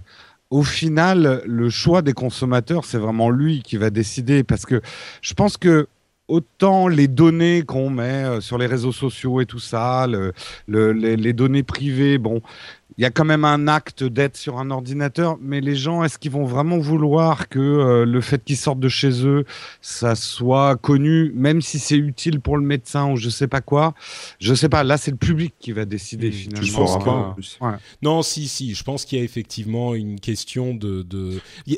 [0.50, 4.80] au final, le choix des consommateurs, c'est vraiment lui qui va décider parce que
[5.22, 5.86] je pense que
[6.30, 10.06] autant les données qu'on met euh, sur les réseaux sociaux et tout ça,
[10.68, 12.40] les, données privées, bon,
[12.98, 16.18] il y a quand même un acte d'être sur un ordinateur, mais les gens, est-ce
[16.18, 19.44] qu'ils vont vraiment vouloir que euh, le fait qu'ils sortent de chez eux,
[19.80, 23.94] ça soit connu, même si c'est utile pour le médecin ou je sais pas quoi?
[24.38, 24.84] Je sais pas.
[24.84, 27.36] Là, c'est le public qui va décider mmh, finalement.
[28.02, 28.74] Non, si, si.
[28.74, 31.06] Je pense qu'il y a effectivement une question de.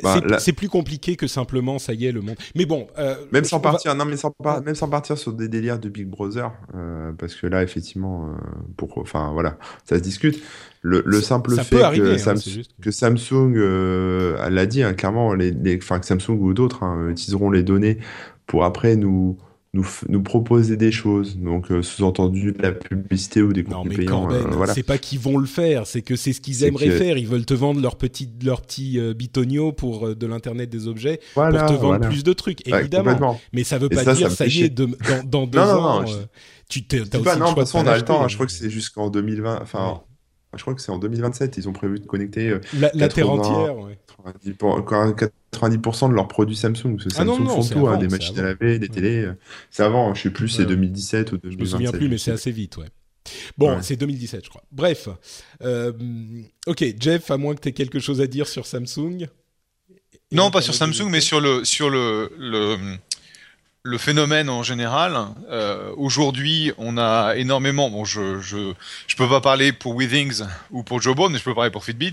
[0.03, 2.37] Bah, c'est plus compliqué que simplement, ça y est, le monde.
[2.55, 2.87] Mais bon.
[2.99, 6.07] Euh, même sans partir, non, mais sans, même sans partir sur des délires de Big
[6.07, 8.31] Brother, euh, parce que là, effectivement,
[8.77, 10.43] pour, enfin, voilà, ça se discute.
[10.85, 12.35] Le, simple fait que, hein,
[12.81, 17.53] que, Samsung euh, l'a dit hein, clairement, les, les, que Samsung ou d'autres hein, utiliseront
[17.53, 17.99] les données
[18.47, 19.39] pour après nous,
[19.75, 21.39] nous, nous proposer des choses.
[21.39, 24.29] Donc, euh, sous-entendu de la publicité ou des contenus payants.
[24.33, 24.75] Euh, voilà.
[24.75, 27.17] C'est pas qu'ils vont le faire, c'est que c'est ce qu'ils aimeraient faire.
[27.17, 31.45] Ils veulent te vendre leur petit, leur petit bitonio pour de l'internet des objets pour
[31.45, 33.41] te vendre plus de trucs, évidemment.
[33.53, 34.89] Mais ça veut pas dire ça, y est dans,
[35.25, 36.05] dans deux ans.
[36.69, 38.27] tu t'es, pas, non, de toute façon, on a le temps.
[38.27, 39.61] je crois que c'est jusqu'en 2020.
[39.63, 40.03] Enfin,
[40.57, 43.79] je crois que c'est en 2027, ils ont prévu de connecter euh, la, Terre entière.
[43.79, 43.99] Ouais.
[45.53, 46.97] 90%, de leurs produits Samsung.
[46.97, 49.29] Parce que ah Samsung font tout, hein, des machines à laver, des télés.
[49.71, 51.53] C'est avant, je sais plus, c'est 2017 ou 2027.
[51.53, 52.87] Je me souviens plus, mais c'est assez vite, ouais.
[53.57, 54.65] Bon, c'est 2017, je crois.
[54.73, 55.09] Bref,
[55.63, 55.93] euh,
[56.67, 59.29] ok, Jeff, à moins que tu aies quelque chose à dire sur Samsung.
[60.33, 62.77] Non, pas sur Samsung, mais sur le sur le, le,
[63.99, 65.19] phénomène en général.
[65.51, 67.91] Euh, aujourd'hui, on a énormément.
[67.91, 68.73] Bon, je, je
[69.07, 72.13] je peux pas parler pour Withings ou pour Jawbone, mais je peux parler pour Fitbit.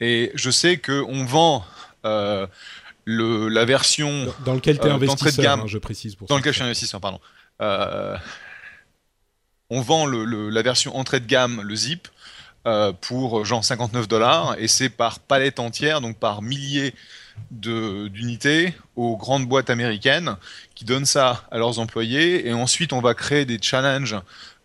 [0.00, 1.64] Et je sais que on vend.
[2.04, 2.46] Euh,
[3.06, 6.36] le, la version dans, lequel tu es investisseur, de gamme, hein, je précise pour dans
[6.36, 7.20] lequel je suis investisseur, pardon.
[7.60, 8.16] Euh,
[9.68, 12.08] on vend la version entrée de gamme, le Zip,
[12.66, 16.94] euh, pour genre 59 dollars et c'est par palette entière, donc par milliers
[17.50, 20.36] d'unités aux grandes boîtes américaines
[20.74, 24.16] qui donnent ça à leurs employés et ensuite on va créer des challenges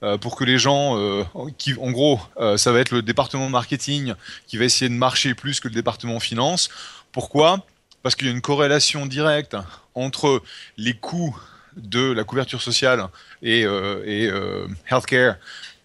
[0.03, 1.23] euh, pour que les gens, euh,
[1.57, 2.19] qui, en gros,
[2.57, 4.13] ça va être le département marketing
[4.47, 6.69] qui va essayer de marcher plus que le département finance.
[7.11, 7.65] Pourquoi?
[8.03, 9.55] Parce qu'il y a une corrélation directe
[9.95, 10.43] entre
[10.77, 11.35] les coûts
[11.75, 13.07] de la couverture sociale
[13.41, 15.35] et, euh, euh, healthcare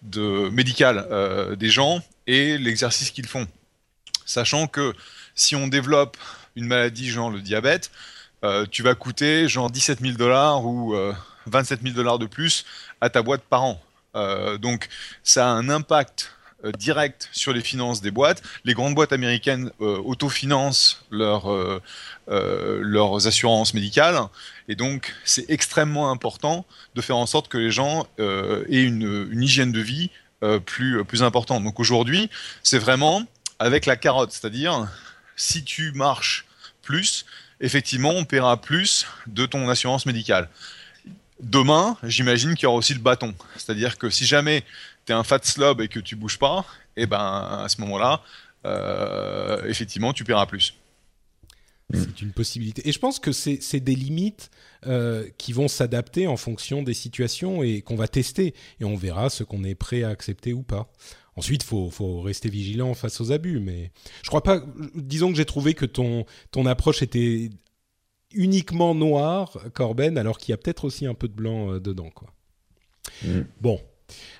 [0.01, 3.47] de médical euh, des gens et l'exercice qu'ils font.
[4.25, 4.93] Sachant que
[5.35, 6.17] si on développe
[6.55, 7.91] une maladie genre le diabète,
[8.71, 10.95] tu vas coûter genre 17 000 dollars ou
[11.45, 12.65] 27 000 dollars de plus
[12.99, 13.81] à ta boîte par an.
[14.59, 14.89] donc
[15.23, 16.31] ça a un impact
[16.63, 18.43] euh, direct sur les finances des boîtes.
[18.65, 21.79] Les grandes boîtes américaines euh, autofinancent euh,
[22.27, 24.19] leurs assurances médicales.
[24.67, 29.71] Et donc, c'est extrêmement important de faire en sorte que les gens aient une, hygiène
[29.71, 30.11] de vie
[30.65, 31.63] plus, plus importante.
[31.63, 32.29] Donc aujourd'hui,
[32.63, 33.23] c'est vraiment
[33.59, 34.87] avec la carotte, c'est-à-dire
[35.35, 36.45] si tu marches
[36.81, 37.25] plus,
[37.59, 40.49] effectivement, on paiera plus de ton assurance médicale.
[41.39, 43.33] Demain, j'imagine qu'il y aura aussi le bâton.
[43.55, 44.63] C'est-à-dire que si jamais
[45.05, 46.65] tu es un fat slob et que tu bouges pas,
[46.97, 48.21] et eh ben à ce moment-là,
[48.65, 50.75] euh, effectivement, tu paieras plus.
[51.93, 52.87] C'est une possibilité.
[52.87, 54.49] Et je pense que c'est des limites
[54.85, 58.53] euh, qui vont s'adapter en fonction des situations et qu'on va tester.
[58.79, 60.91] Et on verra ce qu'on est prêt à accepter ou pas.
[61.37, 63.59] Ensuite, il faut, faut, rester vigilant face aux abus.
[63.59, 63.91] Mais
[64.23, 64.63] je crois pas.
[64.95, 67.49] Disons que j'ai trouvé que ton, ton approche était
[68.33, 72.09] uniquement noire, Corben, alors qu'il y a peut-être aussi un peu de blanc euh, dedans.
[72.13, 72.29] Quoi.
[73.23, 73.41] Mm.
[73.59, 73.79] Bon,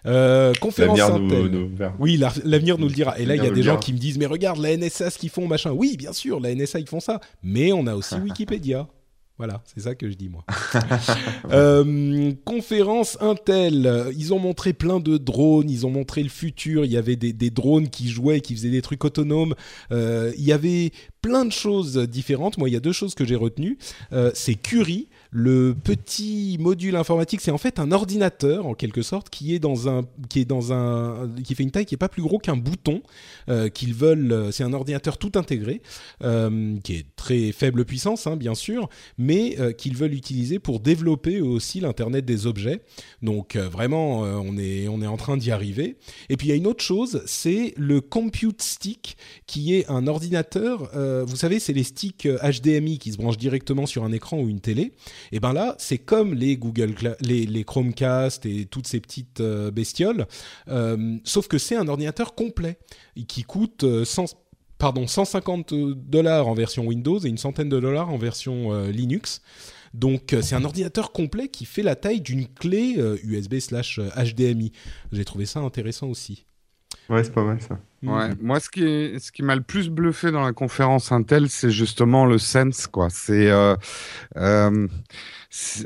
[0.06, 3.20] euh, conférence Nous, oui, l'avenir nous le dira.
[3.20, 5.18] Et là, il y a des gens qui me disent, mais regarde, la NSA, ce
[5.18, 5.72] qu'ils font, machin.
[5.72, 7.20] Oui, bien sûr, la NSA, ils font ça.
[7.44, 8.88] Mais on a aussi Wikipédia.
[9.42, 10.46] Voilà, c'est ça que je dis moi.
[11.52, 16.92] Euh, conférence Intel, ils ont montré plein de drones, ils ont montré le futur, il
[16.92, 19.56] y avait des, drones qui jouaient, qui faisaient des trucs autonomes,
[19.92, 22.58] euh, il y avait plein de choses différentes.
[22.58, 23.78] Moi, il y a deux choses que j'ai retenues.
[24.34, 29.56] c'est Curie, le petit module informatique, c'est en fait un ordinateur en quelque sorte qui
[29.56, 33.02] est dans un qui fait une taille qui est pas plus gros qu'un bouton
[33.50, 33.96] euh, qu'ils.
[34.02, 35.82] Euh, c'est un ordinateur tout intégré
[36.24, 41.40] euh, qui est très faible puissance, hein, bien sûr, mais qu'ils veulent utiliser pour développer
[41.40, 42.82] aussi l'internet des objets.
[43.22, 45.96] Donc vraiment, on est on est en train d'y arriver.
[46.30, 49.18] Et puis il y a une autre chose, c'est le Compute Stick
[49.48, 50.92] qui est un ordinateur.
[51.26, 54.62] vous savez, c'est les sticks HDMI qui se branchent directement sur un écran ou une
[54.62, 54.92] télé
[55.32, 59.72] et ben là, c'est comme les Google, les, les, Chromecast et toutes ces petites euh,
[59.72, 60.28] bestioles,
[60.68, 62.78] euh, sauf que c'est un ordinateur complet
[63.28, 64.26] qui coûte 100, euh,
[64.78, 69.42] pardon, 150 dollars en version Windows et une centaine de dollars en version Linux.
[69.94, 74.72] Donc c'est un ordinateur complet qui fait la taille d'une clé USB slash HDMI.
[75.12, 76.46] J'ai trouvé ça intéressant aussi.
[77.12, 77.78] Ouais, c'est pas mal ça.
[78.04, 78.30] Ouais.
[78.42, 82.26] Moi, ce qui, ce qui m'a le plus bluffé dans la conférence Intel, c'est justement
[82.26, 83.10] le sense, quoi.
[83.10, 83.76] C'est euh,
[84.38, 84.88] euh,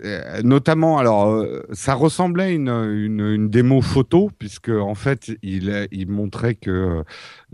[0.04, 5.32] euh, notamment, alors, euh, ça ressemblait à une, une, une, démo photo, puisque en fait,
[5.42, 7.04] il, il montrait que euh,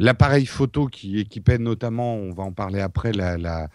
[0.01, 3.67] l'appareil photo qui équipait notamment, on va en parler après, la,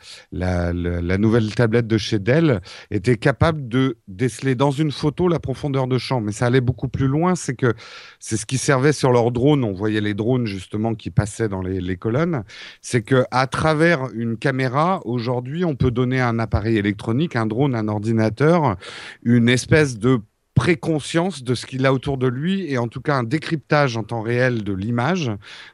[1.18, 2.60] nouvelle tablette de chez Dell,
[2.90, 6.20] était capable de déceler dans une photo la profondeur de champ.
[6.20, 7.74] Mais ça allait beaucoup plus loin, c'est que
[8.18, 9.62] c'est ce qui servait sur leurs drones.
[9.62, 12.42] On voyait les drones justement qui passaient dans les, colonnes.
[12.82, 17.74] C'est que à travers une caméra, aujourd'hui, on peut donner un appareil électronique, un drone,
[17.74, 18.76] un ordinateur
[19.22, 20.20] une espèce de
[20.56, 24.02] préconscience de ce qu'il a autour de lui et en tout cas un décryptage en
[24.02, 25.30] temps réel de l'image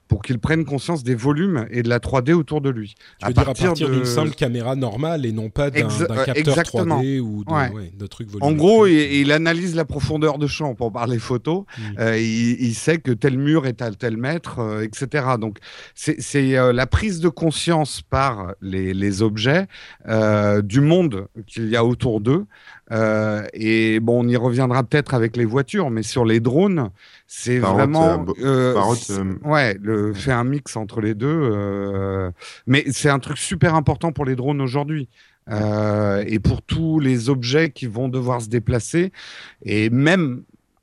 [0.09, 2.97] pour qu'il prenne conscience des volumes et de la 3D autour de lui.
[3.21, 5.88] Tu à partir, à partir d'une simple caméra normale et non pas d'un
[6.27, 8.53] capteur 3D ou de, trucs volumineux.
[8.53, 11.64] En gros, il, analyse la profondeur de champ pour parler photo.
[11.79, 11.83] Mm.
[12.01, 15.25] Euh, il, sait que tel mur est à tel mètre, euh, etc.
[15.40, 15.59] Donc
[15.95, 19.66] c'est euh, la prise de conscience par les, les objets
[20.64, 22.45] du monde qu'il y a autour d'eux.
[23.55, 26.90] Et bon, on y reviendra peut-être avec les voitures, mais sur les drones,
[27.35, 31.26] c'est vraiment, euh, euh, ouais, le fait un mix entre les deux.
[31.28, 32.31] Euh,
[32.66, 35.09] mais c'est un truc super important pour les drones aujourd'hui.
[35.48, 39.12] et pour tous les objets qui vont devoir se déplacer,
[39.64, 40.42] et même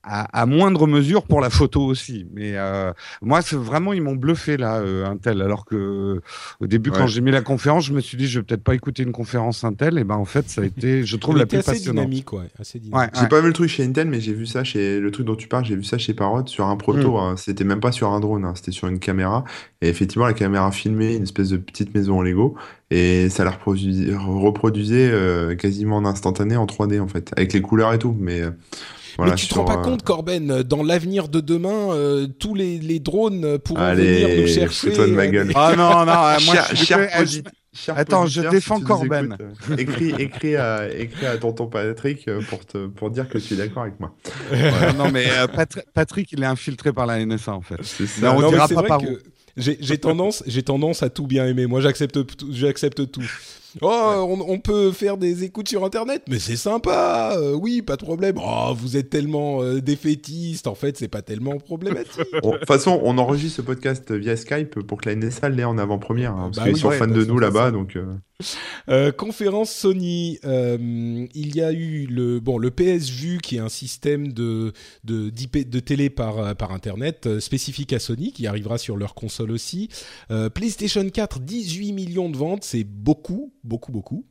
[0.09, 2.27] à, moindre mesure pour la photo aussi.
[2.33, 2.91] Mais euh,
[3.21, 5.41] moi, c'est vraiment, ils m'ont bluffé là, euh, Intel.
[5.41, 6.21] Alors que
[6.59, 8.75] au début, quand j'ai mis la conférence, je me suis dit, je vais peut-être pas
[8.75, 9.97] écouter une conférence Intel.
[9.97, 12.05] Et ben en fait, ça a été, je trouve la plus assez passionnante.
[12.05, 13.11] Dynamique, ouais, assez dynamique.
[13.19, 15.35] j'ai pas vu le truc chez Intel, mais j'ai vu ça chez le truc dont
[15.35, 15.65] tu parles.
[15.65, 17.13] J'ai vu ça chez Parrot sur un proto.
[17.13, 17.17] Hmm.
[17.17, 17.35] Hein.
[17.37, 18.53] C'était même pas sur un drone, hein.
[18.55, 19.43] c'était sur une caméra.
[19.81, 22.55] Et effectivement, la caméra filmait une espèce de petite maison en Lego
[22.91, 27.93] et ça la reproduisait, euh, quasiment en instantané en 3D en fait, avec les couleurs
[27.93, 28.15] et tout.
[28.19, 28.41] Mais
[29.17, 32.77] mais tu te rends pas euh, compte, Corben, dans l'avenir de demain, euh, tous les,
[32.77, 34.93] les, drones pourront venir nous chercher.
[34.93, 35.51] Toi de ma gueule.
[35.55, 36.37] Ah non, non, moi
[36.71, 36.75] je
[37.25, 37.43] suis
[37.95, 39.37] Attends, je défends Corben.
[39.77, 43.83] écris, écris, à, écris à tonton Patrick pour, te, pour dire que tu es d'accord
[43.83, 44.15] avec moi.
[44.97, 45.27] non, mais
[45.93, 47.83] Patrick, il est infiltré par la NSA en fait.
[47.83, 48.35] Ça.
[48.35, 49.17] on dira pas par où.
[49.57, 51.65] J'ai tendance, j'ai tendance à tout bien aimer.
[51.65, 52.19] Moi, j'accepte,
[52.49, 53.23] j'accepte tout.
[53.81, 57.33] Oh, on, peut faire des écoutes sur Internet, mais c'est sympa.
[57.37, 58.35] Euh, oui, pas de problème.
[58.37, 60.67] Oh, vous êtes tellement euh, défaitiste.
[60.67, 62.17] En fait, c'est pas tellement problématique.
[62.43, 65.77] De toute façon, on enregistre ce podcast via Skype pour que la NSA l'ait en
[65.77, 66.31] avant-première.
[66.31, 67.95] Hein, parce bah qu'ils sont fans de nous là-bas, donc.
[67.95, 68.05] Euh.
[68.87, 73.59] Euh, conférence Sony, euh, il y a eu le bon le PS Vue qui est
[73.59, 74.71] un système de
[75.03, 79.89] de, télé par par internet euh, spécifique à Sony qui arrivera sur leur console aussi.
[80.53, 84.25] PlayStation 4 18 millions de ventes, c'est beaucoup beaucoup beaucoup.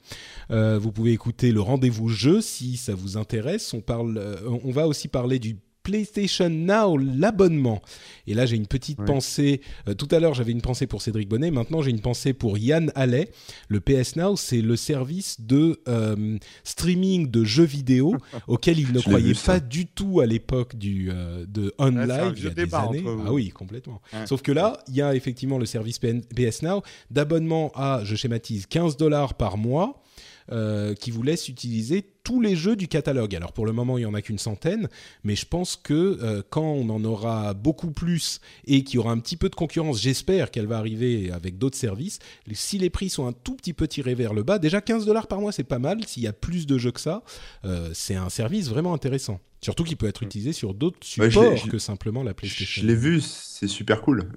[0.50, 3.74] vous pouvez écouter le rendez-vous jeu si ça vous intéresse.
[3.74, 5.56] On parle on va aussi parler du
[5.88, 7.80] PlayStation Now, l'abonnement.
[8.26, 9.62] Et là, j'ai une petite pensée.
[9.88, 11.50] Euh, tout à l'heure, j'avais une pensée pour Cédric Bonnet.
[11.50, 13.30] Maintenant, j'ai une pensée pour Yann Allais.
[13.68, 18.14] Le PS Now, c'est le service de euh, streaming de jeux vidéo
[18.48, 22.46] auquel il ne croyait pas du tout à l'époque du euh, de OnLive il y
[22.48, 23.04] a des années.
[23.24, 24.02] Ah oui, complètement.
[24.26, 28.66] Sauf que là, il y a effectivement le service PS Now d'abonnement à, je schématise,
[28.66, 30.02] 15 dollars par mois
[30.50, 33.34] euh, qui vous laisse utiliser tous les jeux du catalogue.
[33.34, 34.88] Alors pour le moment, il n'y en a qu'une centaine,
[35.24, 39.12] mais je pense que euh, quand on en aura beaucoup plus et qu'il y aura
[39.12, 42.18] un petit peu de concurrence, j'espère qu'elle va arriver avec d'autres services,
[42.52, 45.26] si les prix sont un tout petit peu tirés vers le bas, déjà 15 dollars
[45.26, 46.04] par mois, c'est pas mal.
[46.06, 47.22] S'il y a plus de jeux que ça,
[47.64, 49.40] euh, c'est un service vraiment intéressant.
[49.62, 52.82] Surtout qu'il peut être utilisé sur d'autres supports que simplement la PlayStation.
[52.82, 54.30] Je l'ai vu, c'est super cool.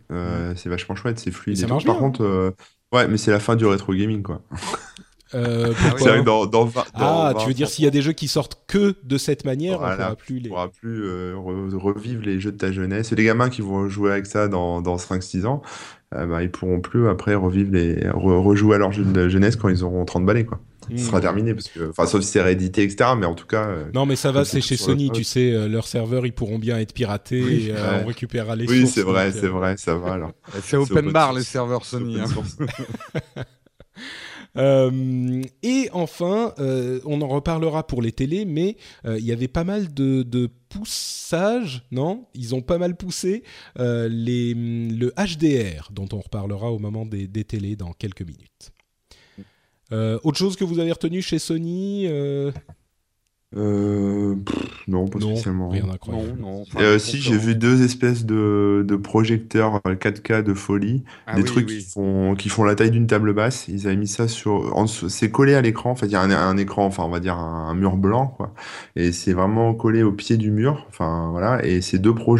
[0.55, 1.57] C'est vachement chouette, c'est fluide.
[1.57, 2.53] ça Par contre,
[2.91, 4.41] ouais, mais c'est la fin du rétro gaming, quoi.
[5.33, 5.73] Euh,
[6.93, 9.81] ah, tu veux dire s'il y a des jeux qui sortent que de cette manière,
[9.81, 10.49] on pourra plus les.
[10.49, 13.11] pourra plus euh, revivre les jeux de ta jeunesse.
[13.11, 15.61] Et les gamins qui vont jouer avec ça dans, dans 5-6 ans,
[16.15, 19.69] euh, bah, ils pourront plus après revivre les rejouer à leur jeu de jeunesse quand
[19.69, 20.59] ils auront 30 balais quoi.
[20.97, 21.21] Ce sera hmm.
[21.21, 23.11] terminé parce que, enfin, sauf si c'est réédité, etc.
[23.17, 23.69] Mais en tout cas.
[23.93, 26.93] non, mais ça va, c'est chez Sony, tu sais, leurs serveurs, ils pourront bien être
[26.93, 27.67] piratés.
[27.67, 30.31] et, on récupérera les Oui, c'est vrai, c'est vrai, ça va alors.
[30.63, 32.19] C'est open bar les serveurs Sony.
[32.19, 32.25] Hein.
[34.57, 39.47] Euh, et enfin, euh, on en reparlera pour les télés, mais euh, il y avait
[39.47, 42.25] pas mal de, de poussage, non?
[42.33, 43.43] Ils ont pas mal poussé
[43.77, 48.71] les, le HDR, dont on reparlera au moment des, télés dans quelques minutes.
[49.91, 52.07] autre chose que vous avez retenu chez Sony
[53.53, 55.69] non, pas spécialement.
[55.69, 55.83] Rien
[56.39, 61.35] non, euh, si, j'ai vu deux espèces de, de projecteurs 4K euh, de folie, ah
[61.35, 63.67] des trucs Qui, font, qui font la taille d'une table basse.
[63.67, 64.73] Ils avaient mis ça sur.
[64.87, 65.91] C'est collé à l'écran.
[65.91, 68.53] En fait, il y a un, écran, enfin, on va dire un, mur blanc, quoi.
[68.95, 70.85] Et c'est vraiment collé au pied du mur.
[70.89, 71.63] Enfin, voilà.
[71.65, 72.31] Et ces deux projets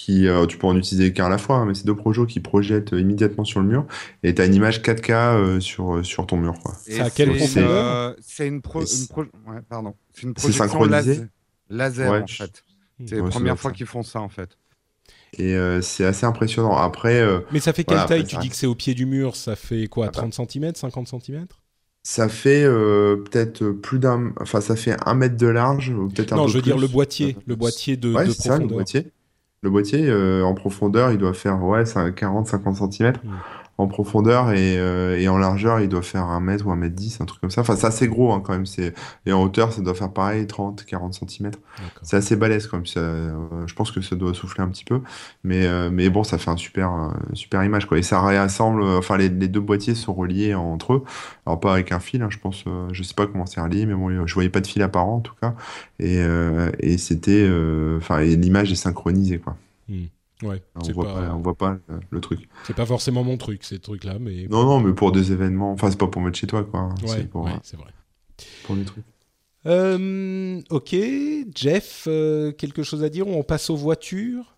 [0.00, 2.24] qui, euh, tu peux en utiliser qu'un à la fois, hein, mais c'est deux projets
[2.24, 3.86] qui projettent immédiatement sur le mur
[4.22, 6.54] et tu as une image 4K euh, sur, euh, sur ton mur.
[6.86, 8.80] C'est à quel C'est une, pro...
[8.80, 9.94] ouais, pardon.
[10.22, 11.26] une projection laser,
[11.68, 12.64] laser en fait.
[13.04, 14.56] C'est la première fois qu'ils font ça en fait.
[15.38, 16.76] Et c'est assez impressionnant.
[16.76, 17.22] Après.
[17.52, 18.24] Mais ça fait quelle taille?
[18.24, 21.46] Tu dis que c'est au pied du mur, ça fait quoi 30 cm 50 cm
[22.02, 24.32] ça fait peut-être plus d'un.
[24.40, 27.36] Enfin, ça fait un mètre de large, peut-être un Non, je veux dire le boîtier,
[27.44, 28.56] le boîtier de, ouais, de profondeur.
[28.56, 29.12] Ça, le boîtier.
[29.62, 33.12] Le boîtier, euh, en profondeur, il doit faire ouais, 40-50 cm
[33.80, 36.94] en profondeur et, euh, et, en largeur, il doit faire un mètre ou un mètre
[36.94, 37.62] 10, un truc comme ça.
[37.62, 38.66] Enfin, c'est assez gros hein, quand même.
[38.66, 38.94] C'est...
[39.26, 41.50] Et en hauteur, ça doit faire pareil, 30, 40 cm.
[42.02, 42.86] C'est assez balèze quand même.
[42.86, 43.32] Ça, euh,
[43.66, 45.00] je pense que ça doit souffler un petit peu.
[45.44, 47.86] Mais, euh, mais bon, ça fait un super, super image.
[47.86, 47.98] Quoi.
[47.98, 51.04] Et ça réassemble, enfin, les, les, deux boîtiers sont reliés entre eux.
[51.46, 52.64] Alors, pas avec un fil, hein, je pense.
[52.92, 55.20] je sais pas comment c'est relié, mais bon, je voyais pas de fil apparent en
[55.20, 55.54] tout cas.
[55.98, 56.20] Et,
[56.78, 57.48] et c'était.
[57.96, 59.56] Enfin, l'image est synchronisée, quoi.
[59.88, 60.06] Hmm.
[60.42, 61.76] Ouais, on, voit pas, on voit pas
[62.10, 62.48] le truc.
[62.64, 64.46] C'est pas forcément mon truc, ces trucs-là, mais.
[64.48, 65.72] Non, non, mais pour des événements.
[65.72, 66.88] Enfin, c'est pas pour mettre chez toi, quoi.
[67.02, 67.92] Ouais, c'est pour, c'est vrai.
[68.64, 69.04] Pour des trucs.
[69.66, 70.96] Euh, ok,
[71.54, 74.56] Jeff, euh, quelque chose à dire ou on passe aux voitures?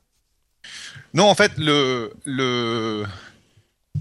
[1.12, 3.04] Non, en fait, le, le,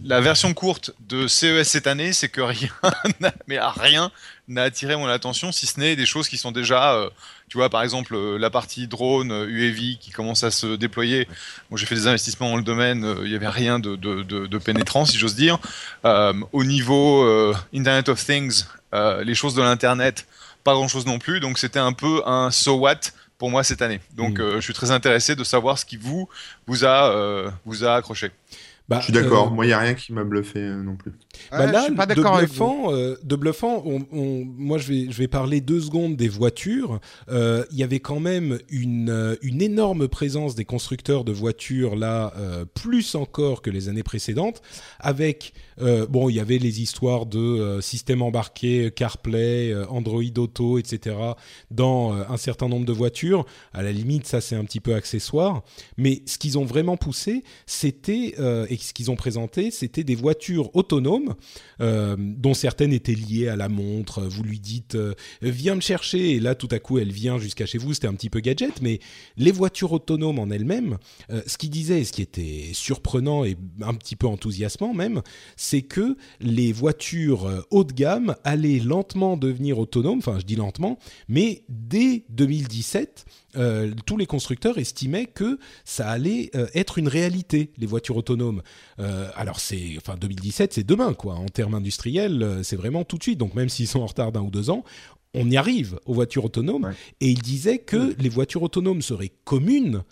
[0.04, 2.70] la version courte de CES cette année, c'est que rien,
[3.47, 4.12] mais rien
[4.47, 7.10] n'a attiré mon attention, si ce n'est des choses qui sont déjà, euh,
[7.49, 11.28] tu vois, par exemple, euh, la partie drone UAV qui commence à se déployer.
[11.70, 14.58] Moi, j'ai fait des investissements dans le domaine, il n'y avait rien de, de, de,
[14.58, 15.60] pénétrant, si j'ose dire.
[16.04, 18.66] au niveau Internet of Things,
[19.24, 20.28] les choses de l'internet,
[20.64, 21.39] pas grand chose non plus.
[21.39, 22.99] Donc, c'était un peu un so what
[23.38, 23.99] pour moi cette année.
[24.16, 24.56] Donc, mm.
[24.56, 26.28] je suis très intéressé de savoir ce qui vous
[26.68, 28.32] vous a vous a accroché.
[28.92, 29.48] Bah, je suis d'accord.
[29.48, 31.14] Euh, moi, il n'y a rien qui m'a bluffé euh, non plus.
[31.52, 35.62] Bah là, pas de bluffant, euh, de bluffant on, moi, je vais, je vais parler
[35.62, 37.00] deux secondes des voitures.
[37.30, 42.34] Il y avait quand même une, une énorme présence des constructeurs de voitures là,
[42.74, 44.62] plus encore que les années précédentes,
[45.00, 45.54] avec
[46.10, 51.16] bon, il y avait les histoires de système embarqué, CarPlay, Android Auto, etc.
[51.70, 53.46] dans un certain nombre de voitures.
[53.74, 55.64] À la limite, ça c'est un petit peu accessoire.
[55.98, 58.36] Mais ce qu'ils ont vraiment poussé, c'était
[58.70, 61.30] et ce qu'ils ont présenté, c'était des voitures autonomes,
[61.79, 64.21] euh, dont certaines étaient liées à la montre.
[64.21, 67.65] Vous lui dites euh, viens me chercher, et là tout à coup elle vient jusqu'à
[67.65, 67.93] chez vous.
[67.93, 68.99] C'était un petit peu gadget, mais
[69.38, 70.97] les voitures autonomes en elles-mêmes,
[71.32, 75.21] euh, ce qu'ils disaient, ce qui était surprenant et un petit peu enthousiasmant même,
[75.55, 80.19] c'est que les voitures haut de gamme allaient lentement devenir autonomes.
[80.19, 83.25] Enfin, je dis lentement, mais dès 2017
[83.58, 88.62] euh, tous les constructeurs estimaient que ça allait euh, être une réalité, les voitures autonomes.
[88.99, 91.36] Euh, alors c'est, enfin 2017, c'est demain quoi.
[91.36, 93.38] En termes industriels, c'est vraiment tout de suite.
[93.38, 94.84] Donc même s'ils sont en retard d'un ou deux ans,
[95.34, 96.93] on y arrive aux voitures autonomes.
[97.20, 100.04] Et il disait que les voitures autonomes seraient communes,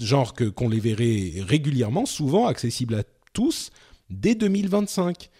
[0.00, 3.02] genre que qu'on les verrait régulièrement, souvent accessibles à
[3.32, 3.70] tous
[4.10, 5.30] dès 2025,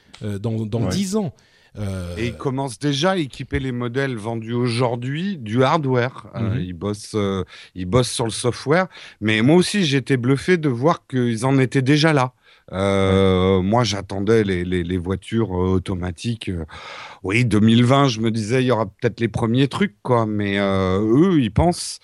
[0.41, 1.35] dans dans dix ans.
[1.79, 6.27] Euh, et ils commencent déjà à équiper les modèles vendus aujourd'hui du hardware.
[6.35, 6.61] Euh, mhm.
[6.61, 7.45] ils, bossent, euh,
[7.75, 8.89] ils bossent sur le software.
[9.21, 12.33] Mais moi aussi, j'étais bluffé de voir qu'ils en étaient déjà là.
[12.73, 16.53] Moi, j'attendais les, les, les, voitures automatiques.
[17.25, 20.25] oui, 2020, je me disais, il y aura peut-être les premiers trucs, quoi.
[20.25, 21.99] Mais eux, ils pensent.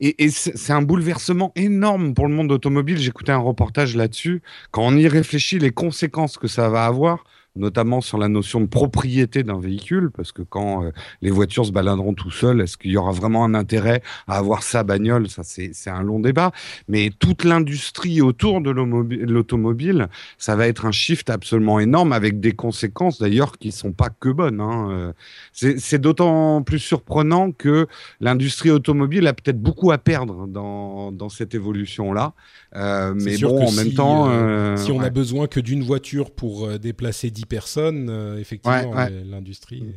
[0.00, 2.98] Et, et c'est un bouleversement énorme pour le monde automobile.
[2.98, 4.42] J'écoutais un reportage là-dessus.
[4.72, 7.22] Quand on y réfléchit, les conséquences que ça va avoir,
[7.56, 10.90] notamment sur la notion de propriété d'un véhicule, parce que quand euh,
[11.22, 14.62] les voitures se baladeront tout seuls, est-ce qu'il y aura vraiment un intérêt à avoir
[14.62, 15.28] sa bagnole?
[15.28, 16.52] Ça, c'est un long débat.
[16.88, 22.52] Mais toute l'industrie autour de l'automobile, ça va être un shift absolument énorme, avec des
[22.52, 24.60] conséquences d'ailleurs qui sont pas que bonnes.
[24.60, 24.88] Hein.
[24.90, 25.12] Euh,
[25.52, 27.86] c'est d'autant plus surprenant que
[28.20, 32.34] l'industrie automobile a peut-être beaucoup à perdre dans, dans cette évolution-là.
[32.76, 36.78] Euh, mais bon, en même temps, euh, si on a besoin que d'une voiture pour
[36.78, 39.94] déplacer 10 personnes, euh, effectivement, l'industrie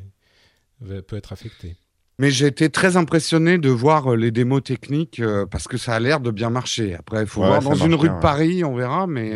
[1.07, 1.75] peut être affectée.
[2.19, 5.95] Mais j'ai été très impressionné de voir euh, les démos techniques euh, parce que ça
[5.95, 6.93] a l'air de bien marcher.
[6.93, 9.35] Après, il faut voir dans une rue de Paris, on verra, mais.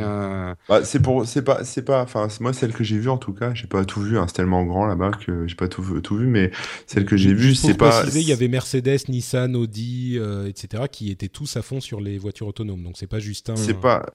[0.69, 3.33] Bah, c'est pour, c'est pas, c'est pas, enfin, moi celle que j'ai vue en tout
[3.33, 6.17] cas, j'ai pas tout vu, hein, c'est tellement grand là-bas que j'ai pas tout, tout
[6.17, 6.51] vu, mais
[6.85, 8.03] celle que j'ai vue, c'est pas.
[8.13, 12.47] il y avait Mercedes, Nissan, Audi, etc., qui étaient tous à fond sur les voitures
[12.47, 12.83] autonomes.
[12.83, 13.55] Donc c'est pas juste un.
[13.55, 14.05] C'est pas,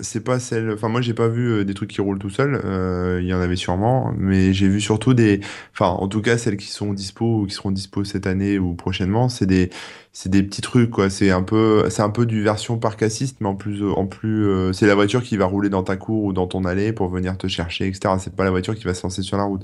[0.00, 0.70] c'est pas celle.
[0.72, 2.60] Enfin, moi, j'ai pas vu euh, des trucs qui roulent tout seuls.
[2.64, 5.40] Euh, il y en avait sûrement, mais j'ai vu surtout des.
[5.72, 8.74] Enfin, en tout cas, celles qui sont dispo ou qui seront dispo cette année ou
[8.74, 9.70] prochainement, c'est des,
[10.12, 11.10] c'est des petits trucs quoi.
[11.10, 14.46] C'est un peu, c'est un peu du version parc assist, mais en plus, en plus,
[14.46, 17.08] euh, c'est la voiture qui va rouler dans ta cour ou dans ton allée pour
[17.08, 18.14] venir te chercher, etc.
[18.18, 19.62] C'est pas la voiture qui va se lancer sur la route,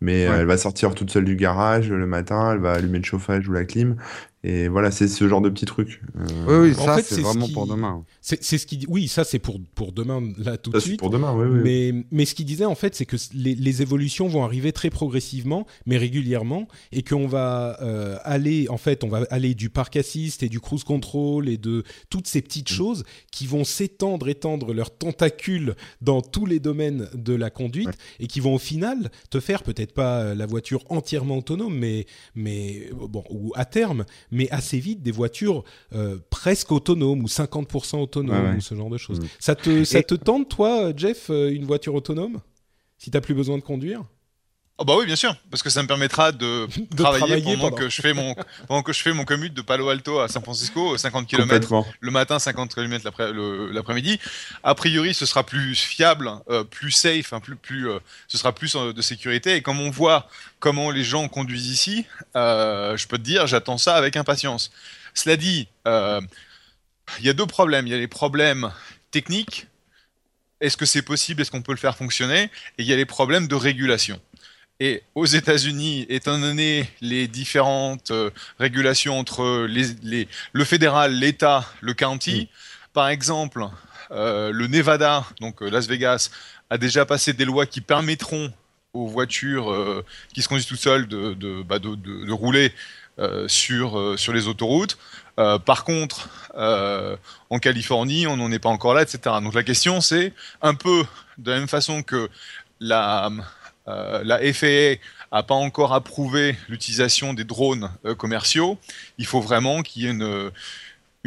[0.00, 3.48] mais elle va sortir toute seule du garage le matin, elle va allumer le chauffage
[3.48, 3.96] ou la clim
[4.46, 6.00] et voilà, c'est ce genre de petits trucs.
[6.16, 8.04] Euh, oui, oui, ça, c'est vraiment pour demain.
[8.28, 10.98] C'est ce qui, oui, ça, c'est pour, pour demain, là, tout de suite.
[10.98, 11.60] pour demain, oui, oui.
[11.62, 14.90] Mais, mais ce qu'il disait, en fait, c'est que les, les, évolutions vont arriver très
[14.90, 19.94] progressivement, mais régulièrement, et qu'on va euh, aller, en fait, on va aller du parc
[19.94, 22.74] assist et du cruise control et de toutes ces petites mm.
[22.74, 28.26] choses qui vont s'étendre, étendre leurs tentacules dans tous les domaines de la conduite et
[28.26, 33.22] qui vont au final te faire peut-être pas la voiture entièrement autonome, mais, mais bon,
[33.30, 35.62] ou à terme, mais assez vite des voitures
[35.94, 39.20] euh, presque autonomes ou 50% autonomes ou ce genre de choses.
[39.20, 39.26] Mm.
[39.38, 42.40] Ça te, ça te tente, toi, Jeff, euh, une voiture autonome?
[42.98, 44.04] Si tu n'as plus besoin de conduire?
[44.78, 48.02] Oh bah oui, bien sûr, parce que ça me permettra de, travailler, pendant, que je
[48.02, 48.34] fais mon
[48.68, 52.10] pendant que je fais mon commute de Palo Alto à San Francisco, 50 km le
[52.10, 53.10] matin, 50 km
[53.72, 54.20] l'après-midi.
[54.62, 58.54] A priori, ce sera plus fiable, euh, plus safe, hein, plus plus, euh, ce sera
[58.54, 59.56] plus de sécurité.
[59.56, 62.04] Et comme on voit comment les gens conduisent ici,
[62.36, 64.70] euh, je peux te dire, j'attends ça avec impatience.
[65.14, 65.68] Cela dit,
[67.18, 67.86] il y a deux problèmes.
[67.86, 68.70] Il y a les problèmes
[69.10, 69.66] techniques.
[70.60, 71.42] Est-ce que c'est possible?
[71.42, 72.44] Est-ce qu'on peut le faire fonctionner?
[72.78, 74.20] Et il y a les problèmes de régulation.
[74.78, 81.94] Et aux États-Unis, étant donné les différentes euh, régulations entre les, le fédéral, l'État, le
[81.94, 82.48] county,
[82.92, 83.66] par exemple,
[84.10, 86.30] le Nevada, donc Las Vegas,
[86.70, 88.52] a déjà passé des lois qui permettront
[88.92, 92.72] aux voitures qui se conduisent tout seules de, de, bah, de, de rouler
[93.46, 94.98] sur, sur les autoroutes.
[95.36, 99.18] par contre, en Californie, on n'en est pas encore là, etc.
[99.42, 101.04] Donc la question, c'est un peu
[101.38, 102.28] de la même façon que
[102.80, 103.30] la,
[103.86, 104.96] la FAA
[105.32, 108.78] n'a pas encore approuvé l'utilisation des drones euh, commerciaux,
[109.18, 110.52] il faut vraiment qu'il y ait une,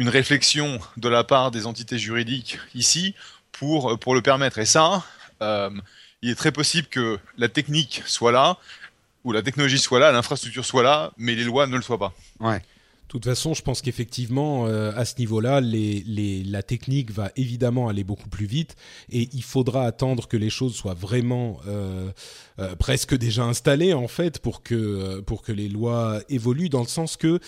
[0.08, 3.14] réflexion de la part des entités juridiques ici
[3.52, 4.58] pour, le permettre.
[4.58, 5.04] Et ça,
[5.42, 5.70] euh,
[6.22, 8.56] il est très possible que la technique soit là,
[9.24, 12.12] ou la technologie soit là, l'infrastructure soit là, mais les lois ne le soient pas.
[12.40, 12.62] Ouais.
[13.10, 18.04] De toute façon, je pense qu'effectivement, euh, à ce niveau-là, la technique va évidemment aller
[18.04, 18.76] beaucoup plus vite
[19.10, 22.12] et il faudra attendre que les choses soient vraiment euh,
[22.60, 26.86] euh, presque déjà installées en fait pour que pour que les lois évoluent dans le
[26.86, 27.40] sens que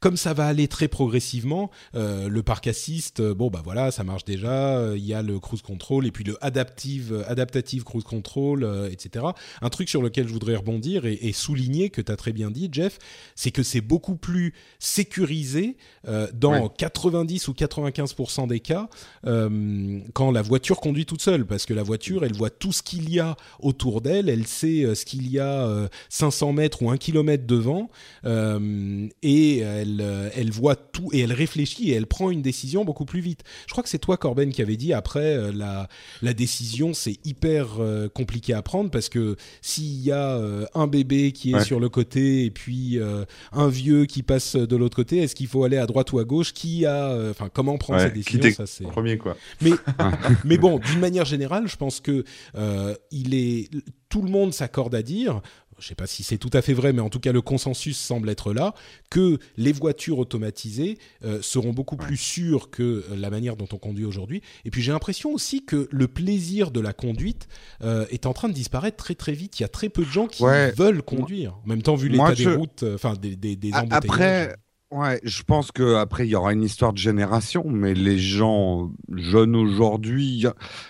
[0.00, 4.02] comme ça va aller très progressivement, euh, le parc assist, euh, bon bah voilà, ça
[4.02, 4.78] marche déjà.
[4.78, 9.26] Euh, il y a le cruise control et puis le adaptive, adaptative cruise control, etc.
[9.60, 12.68] Un truc sur lequel je voudrais rebondir et, souligner que tu as très bien dit,
[12.72, 12.98] Jeff,
[13.34, 15.76] c'est que c'est beaucoup plus sécurisé
[16.34, 18.88] dans 90 ou 95% des cas
[19.22, 23.10] quand la voiture conduit toute seule, parce que la voiture, elle voit tout ce qu'il
[23.10, 27.46] y a autour d'elle, elle sait ce qu'il y a 500 mètres ou 1 km
[27.46, 27.90] devant,
[28.24, 33.04] et elle euh, elle, voit tout et elle réfléchit et elle prend une décision beaucoup
[33.04, 33.42] plus vite.
[33.66, 35.88] Je crois que c'est toi, Corben, qui avait dit après euh, la,
[36.22, 40.40] la décision, c'est hyper euh, compliqué à prendre parce que s'il y a
[40.74, 42.98] un bébé qui est sur le côté et puis
[43.52, 46.24] un vieux qui passe de l'autre côté, est-ce qu'il faut aller à droite ou à
[46.24, 46.52] gauche?
[46.52, 48.52] Qui a, enfin, comment prendre cette décision?
[48.52, 49.36] Ça, c'est premier quoi.
[49.60, 49.72] Mais,
[50.44, 52.24] mais bon, d'une manière générale, je pense que
[53.10, 53.68] il est
[54.10, 55.40] tout le monde s'accorde à dire
[55.80, 57.40] je ne sais pas si c'est tout à fait vrai, mais en tout cas le
[57.40, 58.74] consensus semble être là,
[59.10, 63.78] que les voitures automatisées euh, seront beaucoup plus sûres que euh, la manière dont on
[63.78, 64.42] conduit aujourd'hui.
[64.64, 67.48] Et puis j'ai l'impression aussi que le plaisir de la conduite
[67.82, 69.58] euh, est en train de disparaître très très vite.
[69.58, 70.44] Il y a très peu de gens qui
[70.76, 71.58] veulent conduire.
[71.64, 74.04] En même temps, vu l'état des routes, enfin des, des, des embouteillages.
[74.04, 74.56] Après
[74.92, 78.90] Ouais, je pense que après il y aura une histoire de génération, mais les gens
[79.14, 80.46] jeunes aujourd'hui,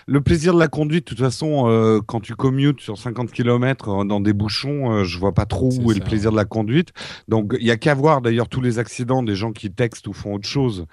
[0.07, 3.89] le plaisir de la conduite, de toute façon, euh, quand tu commutes sur 50 km
[3.89, 6.45] euh, dans des bouchons, euh, je vois pas trop où est, le plaisir de la
[6.45, 6.89] conduite.
[7.27, 10.13] Donc il y a qu'à voir d'ailleurs tous les accidents des gens qui textent ou
[10.13, 10.87] font autre chose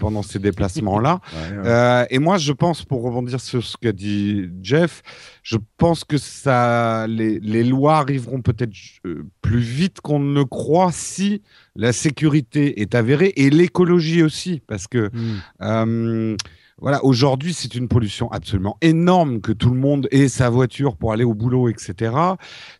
[0.00, 1.20] pendant ces déplacements-là.
[2.10, 5.02] et moi, je pense, pour rebondir sur ce qu'a dit Jeff,
[5.44, 8.74] je pense que ça, les, les lois arriveront peut-être
[9.42, 11.40] plus vite qu'on ne croit si
[11.78, 15.40] la sécurité est avérée et l'écologie aussi, parce que hmm.
[15.62, 16.36] euh,
[16.80, 21.12] voilà, aujourd'hui, c'est une pollution absolument énorme que tout le monde ait sa voiture pour
[21.12, 22.12] aller au boulot, etc.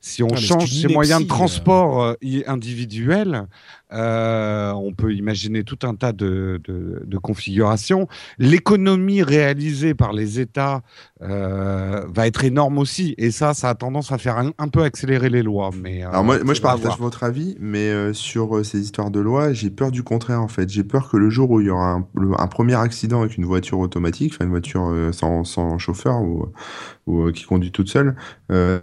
[0.01, 1.29] Si on ah, change ses moyens de euh.
[1.29, 2.15] transport euh,
[2.47, 3.47] individuels,
[3.93, 8.07] euh, on peut imaginer tout un tas de, de, configurations.
[8.39, 10.83] L'économie réalisée par les États
[11.23, 13.15] euh, va être énorme aussi.
[13.19, 15.71] Et ça, ça a tendance à faire un, peu accélérer les lois.
[15.75, 19.53] Mais, euh, Alors moi, moi je partage votre avis, mais sur ces histoires de loi,
[19.53, 20.69] j'ai peur du contraire en fait.
[20.69, 22.07] J'ai peur que le jour où il y aura un,
[22.39, 26.47] un premier accident avec une voiture automatique, enfin une voiture sans, sans chauffeur ou
[27.09, 28.15] ou qui conduit toute seule,
[28.53, 28.81] euh,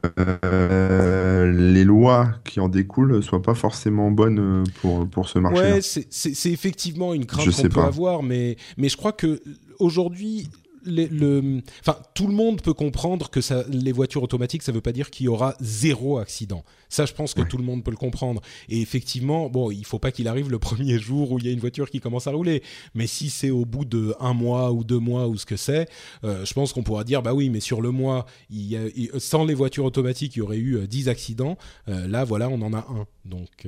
[1.52, 5.62] les lois qui en découlent soient pas forcément bonnes pour, pour ce marché.
[5.62, 9.40] Ouais, c'est effectivement une crainte qu'on peut avoir, mais, mais je crois que
[9.80, 10.50] aujourd'hui,
[10.86, 14.82] le, enfin, tout le monde peut comprendre que ça, les voitures automatiques, ça ne veut
[14.82, 16.64] pas dire qu'il y aura zéro accident.
[16.90, 18.42] Ça, je pense que tout le monde peut le comprendre.
[18.70, 21.52] Et effectivement, bon, il faut pas qu'il arrive le premier jour où il y a
[21.52, 22.64] une voiture qui commence à rouler.
[22.94, 25.90] Mais si c'est au bout de un mois ou deux mois ou ce que c'est,
[26.24, 28.82] euh, je pense qu'on pourra dire, bah oui, mais sur le mois, il y a,
[29.20, 31.58] sans les voitures automatiques, il y aurait eu 10 euh, accidents.
[31.90, 33.06] Euh, là, voilà, on en a un.
[33.26, 33.68] Donc,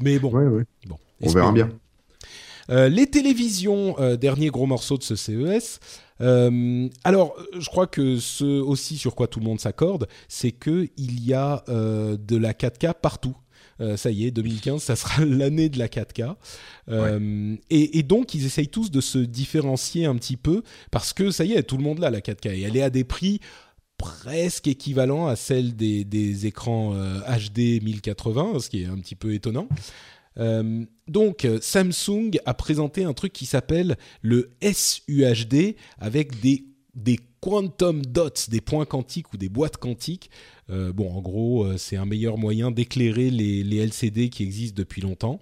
[0.00, 1.70] mais bon, bon, on verra bien.
[2.68, 5.80] les télévisions, dernier gros morceau de ce CES.
[6.20, 10.88] Euh, alors, je crois que ce aussi sur quoi tout le monde s'accorde, c'est que
[10.96, 13.36] il y a euh, de la 4K partout.
[13.80, 16.36] Euh, ça y est, 2015, ça sera l'année de la 4K.
[17.70, 21.52] et, donc, ils essayent tous de se différencier un petit peu parce que ça y
[21.52, 23.40] est, tout le monde l'a la 4K et elle est à des prix
[23.96, 29.32] presque équivalents à celle des, des écrans HD 1080, ce qui est un petit peu
[29.32, 29.68] étonnant.
[30.38, 36.64] Euh, donc Samsung a présenté un truc qui s'appelle le SUHD avec des,
[36.94, 40.30] des quantum dots, des points quantiques ou des boîtes quantiques.
[40.70, 44.76] Euh, bon, en gros, euh, c'est un meilleur moyen d'éclairer les, les, LCD qui existent
[44.76, 45.40] depuis longtemps.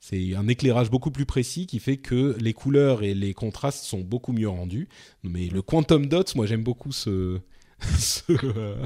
[0.00, 4.00] C'est un éclairage beaucoup plus précis qui fait que les couleurs et les contrastes sont
[4.00, 4.88] beaucoup mieux rendus.
[5.22, 7.40] Mais le quantum dots, moi j'aime beaucoup ce,
[7.98, 8.82] ce,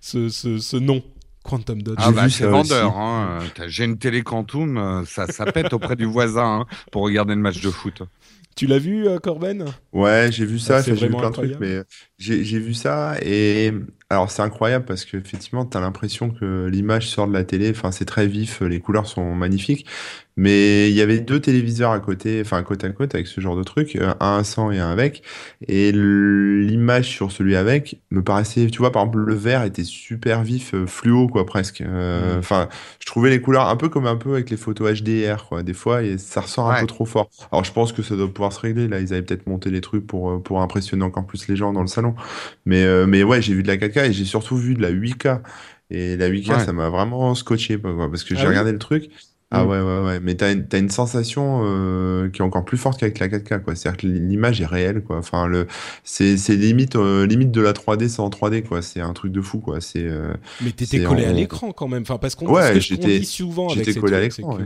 [0.00, 1.02] ce, ce nom.
[1.42, 1.96] Quantum Dot.
[1.98, 2.96] Ah bah c'est vendeur.
[2.96, 3.40] Hein.
[3.66, 7.40] J'ai une télé Quantum, euh, ça, ça pète auprès du voisin hein, pour regarder le
[7.40, 8.02] match de foot.
[8.56, 9.64] Tu l'as vu, Corben?
[9.92, 11.82] Ouais, j'ai vu ça, j'ai vu plein de trucs, mais
[12.18, 13.72] j'ai vu ça et
[14.10, 17.70] alors c'est incroyable parce que effectivement tu as l'impression que l'image sort de la télé,
[17.70, 19.86] enfin c'est très vif, les couleurs sont magnifiques,
[20.36, 23.56] mais il y avait deux téléviseurs à côté, enfin côte à côte avec ce genre
[23.56, 25.22] de truc, euh, un sans et un avec,
[25.68, 30.42] et l'image sur celui avec me paraissait, tu vois par exemple le vert était super
[30.42, 31.82] vif, euh, fluo quoi presque.
[31.82, 32.38] Euh, mmh.
[32.38, 32.68] Enfin,
[33.00, 35.62] je trouvais les couleurs un peu comme un peu avec les photos HDR quoi.
[35.62, 37.28] Des fois et ça ressort un peu trop fort.
[37.52, 38.88] Alors je pense que ça doit pouvoir se régler.
[38.88, 41.82] Là ils avaient peut-être monté les trucs pour pour impressionner encore plus les gens dans
[41.82, 42.14] le salon.
[42.64, 45.40] Mais mais ouais j'ai vu de la 4K et j'ai surtout vu de la 8K.
[45.90, 49.10] Et la 8K, ça m'a vraiment scotché, parce que j'ai ah regardé le truc.
[49.52, 49.68] Ah mm.
[49.68, 50.20] ouais, ouais, ouais.
[50.20, 53.62] Mais t'as une, as une sensation euh, qui est encore plus forte qu'avec la 4K,
[53.62, 53.74] quoi.
[53.74, 55.16] C'est-à-dire que l'image est réelle, quoi.
[55.18, 55.66] Enfin, le,
[56.04, 58.82] c'est, limite, euh, limite de la 3D sans 3D, quoi.
[58.82, 59.80] C'est un truc de fou, quoi.
[59.80, 60.04] C'est.
[60.04, 62.02] Euh, mais t'étais collé à l'écran quand même.
[62.02, 64.58] Enfin, parce qu'on ouais, dit souvent avec j'étais collé à l'écran.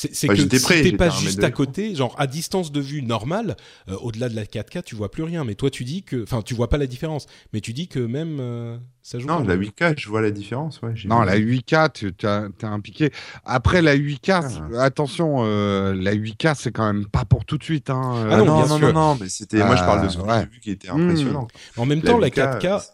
[0.00, 3.56] C'est bah, que si t'es pas juste à côté, genre à distance de vue normale,
[3.88, 5.42] euh, au-delà de la 4K, tu vois plus rien.
[5.42, 7.26] Mais toi, tu dis que, enfin, tu vois pas la différence.
[7.52, 9.26] Mais tu dis que même euh, ça joue.
[9.26, 10.80] Non, la 8K, je vois la différence.
[10.82, 13.10] Ouais, non, la 8K, tu as, un piqué.
[13.44, 14.84] Après la 8K, ah.
[14.84, 17.90] attention, euh, la 8K, c'est quand même pas pour tout de suite.
[17.90, 18.28] Hein.
[18.30, 19.64] Ah non, non, non, non, non, mais c'était.
[19.64, 21.48] Moi, je parle de ce que j'ai vu qui était impressionnant.
[21.76, 22.86] En même temps, la 4K.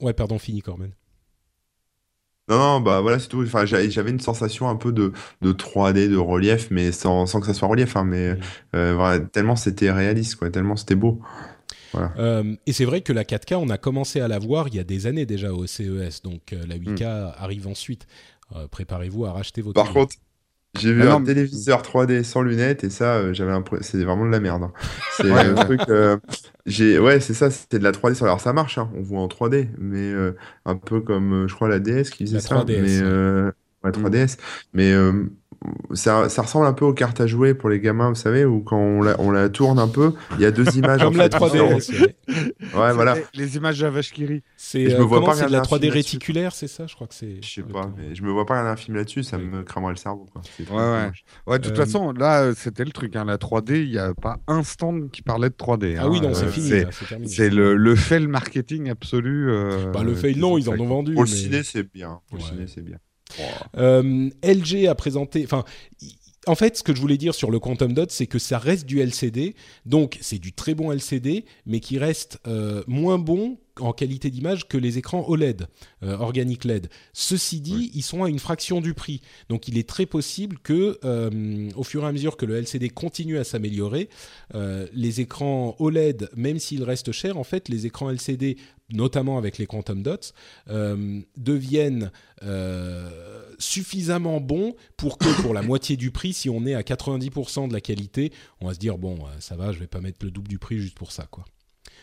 [0.00, 0.90] Ouais, pardon, fini, Corben.
[2.48, 3.42] Non, non, bah voilà, c'est tout.
[3.42, 7.46] Enfin, j'avais une sensation un peu de, de 3D, de relief, mais sans, sans que
[7.46, 7.96] ça soit relief.
[7.96, 8.38] Hein, mais mm.
[8.76, 11.20] euh, tellement c'était réaliste, quoi, tellement c'était beau.
[11.92, 12.12] Voilà.
[12.18, 14.78] Euh, et c'est vrai que la 4K, on a commencé à la voir il y
[14.78, 17.32] a des années déjà au CES, donc euh, la 8K mm.
[17.38, 18.06] arrive ensuite.
[18.70, 19.74] Préparez-vous à racheter votre.
[19.74, 20.14] Par contre,
[20.78, 24.40] j'ai vu un téléviseur 3D sans lunettes et ça, euh, j'avais c'est vraiment de la
[24.40, 24.64] merde.
[24.64, 24.72] Hein.
[25.16, 25.80] C'est un truc.
[25.88, 26.16] Euh,
[26.66, 28.22] j'ai, ouais, c'est ça, c'était de la 3D.
[28.22, 30.32] Alors ça marche, hein, on voit en 3D, mais euh,
[30.64, 32.56] un peu comme, je crois, la DS qui faisait ça.
[32.56, 33.02] 3DS, mais,
[33.84, 33.90] ouais.
[33.90, 34.36] 3DS.
[34.72, 34.92] Mais
[35.94, 38.60] ça, ça, ressemble un peu aux cartes à jouer pour les gamins, vous savez, où
[38.60, 41.00] quand on la, on la tourne un peu, il y a deux images.
[41.00, 41.60] Comme la 3D.
[42.28, 43.16] ouais, voilà.
[43.34, 44.42] Les, images de.
[44.56, 47.42] C'est euh, comment c'est de la 3D réticulaire, c'est ça Je crois que c'est.
[47.42, 49.92] Je sais pas, mais je me vois pas regarder un film là-dessus, ça me cramerait
[49.92, 50.26] le cerveau.
[50.32, 50.42] Quoi.
[50.58, 51.10] Ouais, ouais.
[51.46, 51.58] ouais.
[51.58, 53.16] De toute euh, façon, là, c'était le truc.
[53.16, 55.96] Hein, la 3D, il n'y a pas un stand qui parlait de 3D.
[55.98, 57.26] Ah oui, non, c'est euh, fini.
[57.26, 59.50] C'est le, le fail marketing absolu.
[59.92, 61.14] Bah, le fail, non, ils en ont vendu.
[61.14, 62.20] Pour le ciné, c'est bien.
[62.28, 62.98] Pour le ciné, c'est bien.
[63.76, 65.64] Euh, LG a présenté, enfin,
[66.46, 68.86] en fait, ce que je voulais dire sur le Quantum Dot, c'est que ça reste
[68.86, 69.54] du LCD,
[69.84, 74.68] donc c'est du très bon LCD, mais qui reste euh, moins bon en qualité d'image
[74.68, 75.66] que les écrans OLED,
[76.02, 76.88] euh, Organic LED.
[77.12, 79.20] Ceci dit, ils sont à une fraction du prix.
[79.48, 82.88] Donc il est très possible que, euh, au fur et à mesure que le LCD
[82.90, 84.08] continue à s'améliorer,
[84.54, 88.56] euh, les écrans OLED, même s'ils restent chers, en fait, les écrans LCD,
[88.90, 90.32] notamment avec les Quantum Dots,
[91.36, 92.12] deviennent
[93.58, 97.72] suffisamment bons pour que, pour la moitié du prix, si on est à 90% de
[97.72, 100.48] la qualité, on va se dire, bon, ça va, je vais pas mettre le double
[100.48, 101.44] du prix juste pour ça, quoi.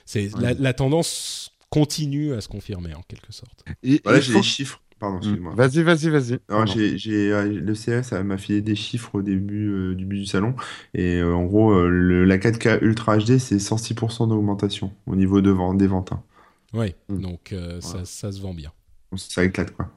[0.05, 3.65] C'est la, tendance continue à se confirmer en quelque sorte.
[3.82, 4.80] Et, voilà, j'ai les chiffres.
[4.99, 5.21] Pardon, mm.
[5.21, 5.53] excuse-moi.
[5.55, 6.97] Vas-y, vas-y, vas-y.
[6.97, 10.53] J'ai, euh, le CS m'a filé des chiffres au début euh, du but du salon.
[10.93, 15.51] Et euh, en gros, le, la 4K Ultra HD, c'est 106% d'augmentation au niveau de
[15.76, 16.11] des ventes.
[16.11, 16.21] Hein.
[16.74, 17.21] Oui, mm.
[17.21, 18.71] donc ça, ça, se vend bien
[19.18, 19.89] ça éclate quoi.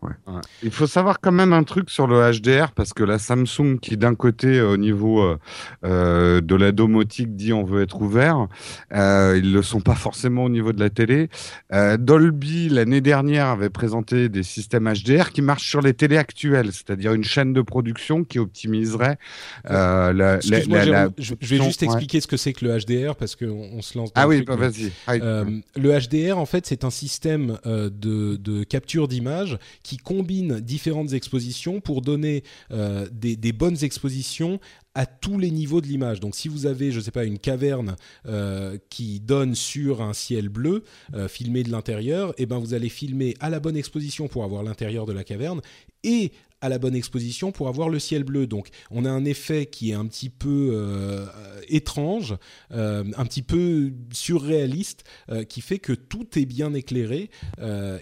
[0.63, 3.97] Il faut savoir quand même un truc sur le HDR parce que la Samsung qui
[3.97, 5.39] d'un côté au niveau euh,
[5.85, 8.49] euh, de la domotique dit on veut être ouvert,
[8.95, 11.29] euh, ils le sont pas forcément au niveau de la télé.
[11.73, 16.73] Euh, Dolby l'année dernière avait présenté des systèmes HDR qui marchent sur les télés actuelles,
[16.73, 19.19] c'est-à-dire une chaîne de production qui optimiserait
[19.65, 23.47] la, la, la, je, vais juste expliquer ce que c'est que le HDR parce qu'on
[23.47, 24.13] on se lance.
[24.13, 24.93] Dans ah oui, bah, vas-y.
[25.09, 31.81] le HDR en fait c'est un système de, de capture d'images qui combine différentes expositions
[31.81, 34.61] pour donner euh, des, bonnes expositions
[34.95, 36.21] à tous les niveaux de l'image.
[36.21, 37.97] Donc si vous avez, je ne sais pas, une caverne
[38.27, 40.85] euh, qui donne sur un ciel bleu,
[41.15, 44.45] euh, filmé de l'intérieur, et eh ben vous allez filmer à la bonne exposition pour
[44.45, 45.61] avoir l'intérieur de la caverne
[46.03, 48.47] et à la bonne exposition pour avoir le ciel bleu.
[48.47, 51.27] Donc on a un effet qui est un petit peu euh,
[51.69, 52.37] étrange,
[52.73, 57.31] euh, un petit peu surréaliste, euh, qui fait que tout est bien éclairé.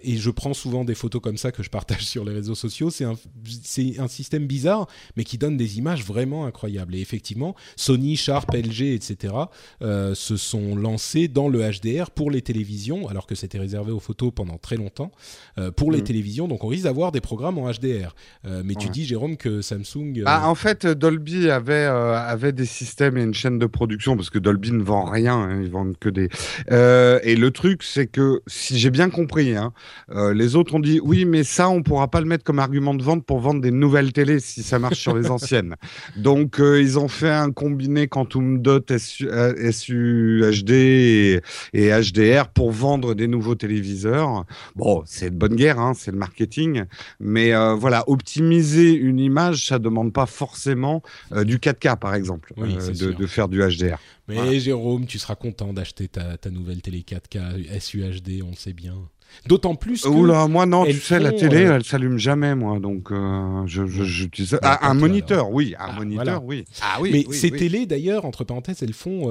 [0.02, 2.90] et je prends souvent des photos comme ça que je partage sur les réseaux sociaux.
[2.90, 3.16] C'est un,
[3.98, 6.94] un système bizarre, mais qui donne des images vraiment incroyables.
[6.94, 9.34] Et effectivement, Sony, Sharp, LG, etc.
[9.80, 14.32] se sont lancés dans le HDR pour les télévisions, alors que c'était réservé aux photos
[14.34, 15.10] pendant très longtemps,
[15.76, 16.04] pour les mmh.
[16.04, 16.48] télévisions.
[16.48, 18.14] Donc on risque d'avoir des programmes en HDR.
[18.64, 20.22] Mais tu dis, Jérôme, que Samsung.
[20.26, 24.38] Ah, en fait, Dolby avait, avait des systèmes et une chaîne de production, parce que
[24.38, 26.28] Dolby ne vend rien, hein, ils vendent que des.
[26.68, 29.72] et le truc, c'est que, si j'ai bien compris, hein,
[30.34, 33.02] les autres ont dit oui, mais ça, on pourra pas le mettre comme argument de
[33.02, 35.76] vente pour vendre des nouvelles télés si ça marche sur les anciennes.
[36.16, 41.40] Donc, ils ont fait un combiné Quantum Dot SUHD et,
[41.72, 44.44] et HDR pour vendre des nouveaux téléviseurs.
[44.76, 46.84] Bon, c'est de bonne guerre, hein, c'est le marketing,
[47.20, 52.52] mais euh, voilà, optimiser une image, ça demande pas forcément euh, du 4K par exemple,
[52.58, 53.98] euh, de, faire du HDR.
[54.28, 58.72] Mais Jérôme, tu seras content d'acheter ta, ta, nouvelle télé 4K SUHD, on le sait
[58.72, 58.96] bien.
[59.46, 60.08] D'autant plus que.
[60.08, 62.78] Oula, moi non, tu sais, la télé, elle s'allume jamais, moi.
[62.78, 65.74] Donc, je, je, ah, un moniteur, oui.
[65.78, 66.64] Un ah, moniteur, oui.
[66.80, 67.10] Ah, oui.
[67.12, 69.30] Mais ces télés, d'ailleurs, entre parenthèses, elles font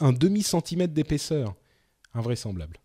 [0.00, 1.54] un demi-centimètre d'épaisseur.
[2.14, 2.76] Invraisemblable.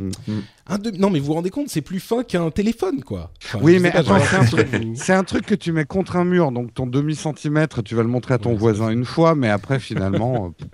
[0.00, 0.98] Mm.
[0.98, 3.32] Non, mais vous vous rendez compte, c'est plus fin qu'un téléphone, quoi.
[3.60, 4.18] oui, mais attends,
[4.94, 5.46] c'est un, truc...
[5.46, 8.54] que tu mets contre un mur, donc ton demi-centimètre, tu vas le montrer à ton
[8.54, 10.54] voisin une fois, mais après, finalement.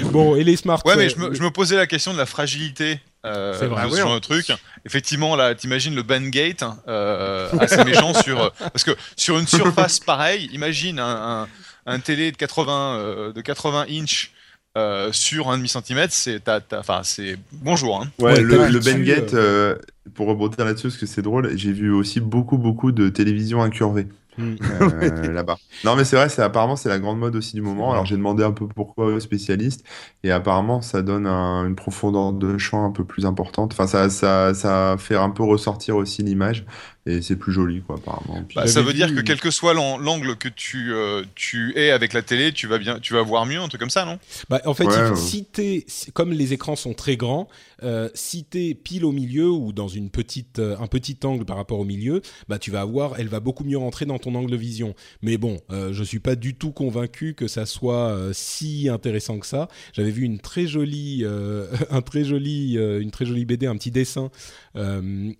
[0.00, 0.96] Euh, bon, et les smartphones.
[0.96, 2.98] Ouais, mais je me, je me, posais la question de la fragilité.
[3.26, 4.50] Euh, c'est vrai, sur un truc.
[4.86, 10.48] Effectivement, là, t'imagines le Bandgate euh, assez méchant sur parce que sur une surface pareille,
[10.52, 11.46] imagine un,
[11.84, 14.32] un, télé de 80 euh, de 80 inches
[14.76, 16.42] euh, sur un demi centimètre, c'est
[16.72, 18.02] enfin c'est bonjour.
[18.02, 18.10] Hein.
[18.20, 19.76] Ouais, le, le Bengate, euh,
[20.14, 24.06] pour rebondir là-dessus, parce que c'est drôle, j'ai vu aussi beaucoup beaucoup de télévision incurvée.
[24.38, 24.54] Hmm.
[24.62, 25.56] Euh, là-bas.
[25.84, 27.90] Non, mais c'est vrai, c'est apparemment c'est la grande mode aussi du moment.
[27.90, 29.84] Alors j'ai demandé un peu pourquoi aux spécialistes,
[30.22, 33.72] et apparemment ça donne une profondeur de champ un peu plus importante.
[33.72, 36.64] Enfin, ça, ça, ça fait un peu ressortir aussi l'image
[37.06, 38.44] et c'est plus joli quoi apparemment.
[38.54, 42.12] Bah, ça veut dire que quel que soit l'angle que tu euh, tu es avec
[42.12, 44.18] la télé, tu vas bien tu vas voir mieux un truc comme ça, non?
[44.48, 44.86] Bah, en fait,
[45.16, 47.48] si t'es comme les écrans sont très grands,
[47.82, 51.56] euh, si t'es pile au milieu ou dans une petite euh, un petit angle par
[51.56, 54.50] rapport au milieu, bah tu vas avoir elle va beaucoup mieux rentrer dans ton angle
[54.50, 54.94] de vision.
[55.22, 59.38] Mais bon, euh, je suis pas du tout convaincu que ça soit euh, si intéressant
[59.38, 59.68] que ça.
[59.92, 61.24] J'avais vu une très jolie
[61.90, 64.30] un très joli une très jolie BD, un petit dessin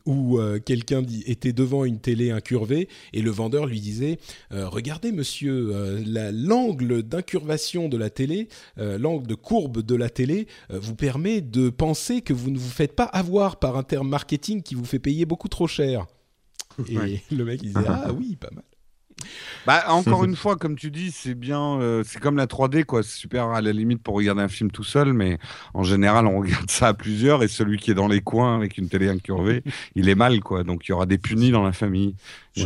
[0.07, 4.19] où quelqu'un était devant une télé incurvée et le vendeur lui disait
[4.53, 10.47] euh, regardez monsieur euh, l'angle d'incurvation de la télé l'angle de courbe de la télé
[10.71, 14.09] euh, vous permet de penser que vous ne vous faites pas avoir par un terme
[14.09, 16.07] marketing qui vous fait payer beaucoup trop cher.
[16.89, 18.65] Et le mec il disait ah oui pas mal
[19.67, 23.03] bah, encore une fois, comme tu dis, c'est bien, euh, c'est comme la 3D, quoi.
[23.03, 25.39] C'est super à la limite pour regarder un film tout seul, mais
[25.75, 28.79] en général, on regarde ça à plusieurs et celui qui est dans les coins avec
[28.79, 29.63] une télé incurvée,
[29.95, 30.65] il est mal, quoi.
[30.65, 32.15] Donc il y aura des punis dans la famille.
[32.57, 32.65] Il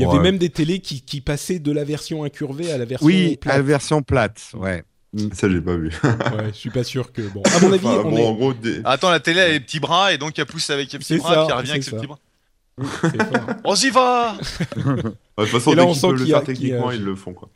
[0.00, 3.06] y avait même des télés qui, qui, passaient de la version incurvée à la version
[3.06, 3.54] oui, plate.
[3.54, 4.84] à la version plate, ouais.
[5.34, 5.88] Ça, j'ai pas vu.
[6.04, 7.20] ouais, je suis pas sûr que.
[7.20, 8.24] Bon, à mon avis, on est...
[8.24, 8.54] en gros,
[8.84, 11.32] Attends, la télé a les petits bras et donc elle pousse avec les petits bras,
[11.32, 12.18] et puis elle revient avec ses petits bras.
[13.64, 14.38] on y va
[14.86, 17.34] De toute façon, dès qu'ils peuvent le faire techniquement, ils le font.
[17.34, 17.50] Quoi.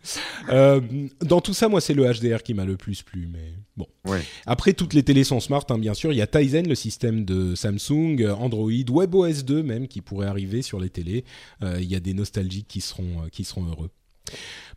[0.49, 0.81] Euh,
[1.21, 3.29] dans tout ça, moi, c'est le HDR qui m'a le plus plu.
[3.31, 3.87] Mais bon.
[4.07, 4.23] Ouais.
[4.47, 6.13] Après, toutes les télés sont smart, hein, bien sûr.
[6.13, 10.63] Il y a Tizen, le système de Samsung, Android, WebOS 2 même, qui pourrait arriver
[10.63, 11.25] sur les télés.
[11.63, 13.91] Euh, il y a des nostalgiques qui seront, euh, qui seront heureux.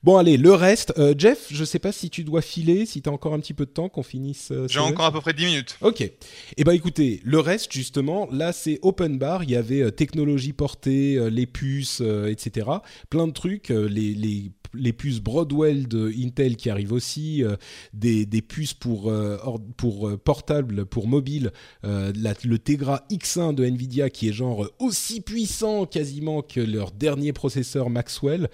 [0.02, 0.94] Bon, allez, le reste.
[0.98, 3.54] Euh, Jeff, je sais pas si tu dois filer, si tu as encore un petit
[3.54, 4.50] peu de temps qu'on finisse.
[4.52, 5.78] Euh, J'ai encore à peu près 10 minutes.
[5.82, 6.10] Ok.
[6.56, 9.44] Eh ben écoutez, le reste, justement, là, c'est open bar.
[9.44, 12.68] Il y avait euh, technologie portée, les puces, etc.
[13.10, 13.70] Plein de trucs.
[13.70, 17.56] les, les les puces Broadwell de Intel qui arrivent aussi, euh,
[17.94, 19.38] des, puces pour, euh,
[19.78, 21.52] pour euh, portable, pour mobile,
[21.84, 27.90] le Tegra X1 de Nvidia qui est genre aussi puissant quasiment que leur dernier processeur
[27.90, 28.50] Maxwell,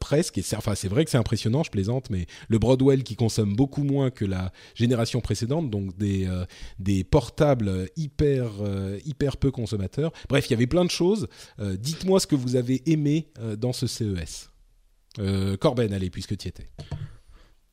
[0.00, 0.38] presque.
[0.38, 3.54] Et c'est, enfin, c'est vrai que c'est impressionnant, je plaisante, mais le Broadwell qui consomme
[3.54, 6.28] beaucoup moins que la génération précédente, donc des,
[6.78, 8.50] des portables hyper,
[9.04, 10.12] hyper peu consommateurs.
[10.28, 11.28] Bref, il y avait plein de choses.
[11.60, 13.28] dites-moi ce que vous avez aimé
[13.58, 14.50] dans ce CES.
[15.18, 16.68] Euh, Corben, allez, puisque tu étais.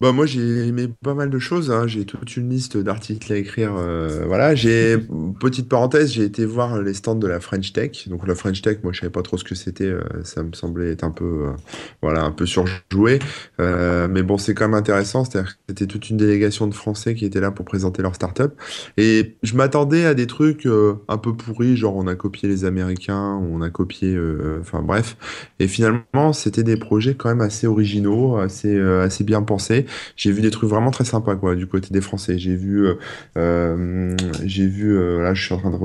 [0.02, 1.88] Bah moi j'ai aimé pas mal de choses, hein.
[1.88, 3.76] j'ai toute une liste d'articles à écrire.
[3.78, 4.98] Euh, voilà, j'ai
[5.40, 8.10] petite parenthèse, j'ai été voir les stands de la French Tech.
[8.10, 10.52] Donc la French Tech, moi je savais pas trop ce que c'était, euh, ça me
[10.52, 11.52] semblait être un peu, euh,
[12.02, 13.20] voilà, un peu surjoué.
[13.58, 17.24] mais bon, c'est quand même intéressant, c'est-à-dire que c'était toute une délégation de Français qui
[17.24, 18.54] étaient là pour présenter leur start-up.
[18.98, 20.68] Et je m'attendais à des trucs
[21.08, 24.20] un peu pourris, genre on a copié les Américains, on a copié,
[24.60, 25.16] enfin bref.
[25.60, 29.85] Et finalement, c'était des projets quand même assez originaux, assez, assez bien pensés
[30.16, 32.38] j'ai vu des trucs vraiment très sympas quoi du côté des Français.
[32.38, 32.96] J'ai vu, euh,
[33.38, 35.78] euh, j'ai vu, euh, là je suis en train de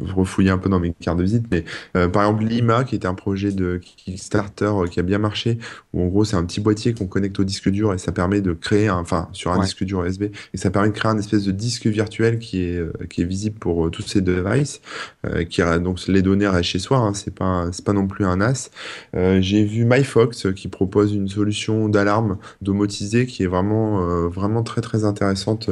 [0.00, 1.64] refouiller un peu dans mes cartes de visite, mais
[1.96, 5.58] euh, par exemple Lima, qui était un projet de Kickstarter euh, qui a bien marché,
[5.92, 8.40] où en gros c'est un petit boîtier qu'on connecte au disque dur et ça permet
[8.40, 11.18] de créer, un, enfin sur un disque dur USB, et ça permet de créer un
[11.18, 14.80] espèce de disque virtuel qui est euh, qui est visible pour tous ces devices,
[15.50, 18.36] qui donc les données restent chez soi, hein, c'est pas c'est pas non plus un
[18.36, 18.70] NAS.
[19.14, 25.04] J'ai vu MyFox qui propose une solution d'alarme domotisée qui est vraiment vraiment très très
[25.04, 25.70] intéressante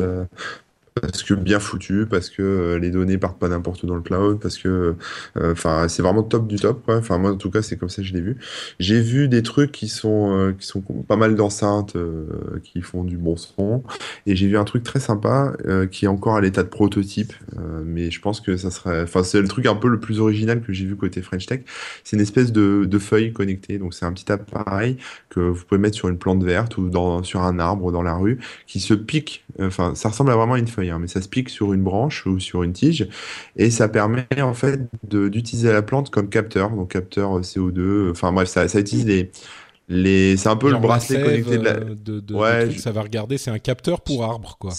[1.00, 4.02] parce que bien foutu, parce que euh, les données partent pas n'importe où dans le
[4.02, 4.94] cloud, parce que,
[5.36, 6.82] euh, enfin, c'est vraiment top du top.
[6.88, 8.36] Enfin, moi, en tout cas, c'est comme ça que je l'ai vu.
[8.80, 11.96] J'ai vu des trucs qui sont, euh, qui sont pas mal d'enceintes,
[12.62, 13.82] qui font du bon son,
[14.26, 15.54] et j'ai vu un truc très sympa
[15.90, 17.32] qui est encore à l'état de prototype,
[17.84, 20.60] mais je pense que ça serait, enfin, c'est le truc un peu le plus original
[20.60, 21.60] que j'ai vu côté French Tech.
[22.04, 24.96] C'est une espèce de, de feuille connectée, donc c'est un petit appareil
[25.28, 28.14] que vous pouvez mettre sur une plante verte ou dans, sur un arbre dans la
[28.14, 29.44] rue, qui se pique.
[29.60, 32.26] Enfin, ça ressemble à vraiment une feuille Hein, mais ça se pique sur une branche
[32.26, 33.08] ou sur une tige,
[33.56, 38.10] et ça permet en fait d'utiliser la plante comme capteur, donc capteur euh, CO2.
[38.10, 39.30] Enfin bref, ça, ça utilise les
[39.88, 41.74] les, c'est un peu le bracelet connecté de la.
[41.74, 44.72] Euh, de, ouais, ça va regarder, c'est un capteur pour arbre, quoi.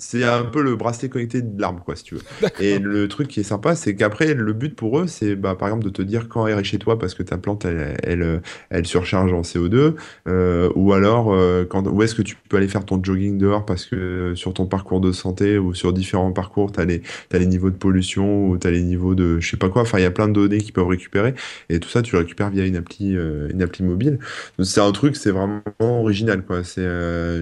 [0.00, 2.22] C'est un peu le bracelet connecté de l'arbre, quoi, si tu veux.
[2.60, 5.68] Et le truc qui est sympa, c'est qu'après, le but pour eux, c'est bah, par
[5.68, 8.42] exemple de te dire quand elle est chez toi parce que ta plante, elle, elle,
[8.70, 9.94] elle surcharge en CO2,
[10.26, 13.64] euh, ou alors euh, quand, où est-ce que tu peux aller faire ton jogging dehors
[13.64, 17.38] parce que euh, sur ton parcours de santé ou sur différents parcours, tu as, as,
[17.38, 19.82] les niveaux de pollution ou tu as les niveaux de je sais pas quoi.
[19.82, 21.34] Enfin, il y a plein de données qu'ils peuvent récupérer
[21.68, 24.18] et tout ça, tu le récupères via une appli, une appli mobile.
[24.62, 26.64] C'est un truc, c'est vraiment original, quoi.
[26.64, 26.84] C'est,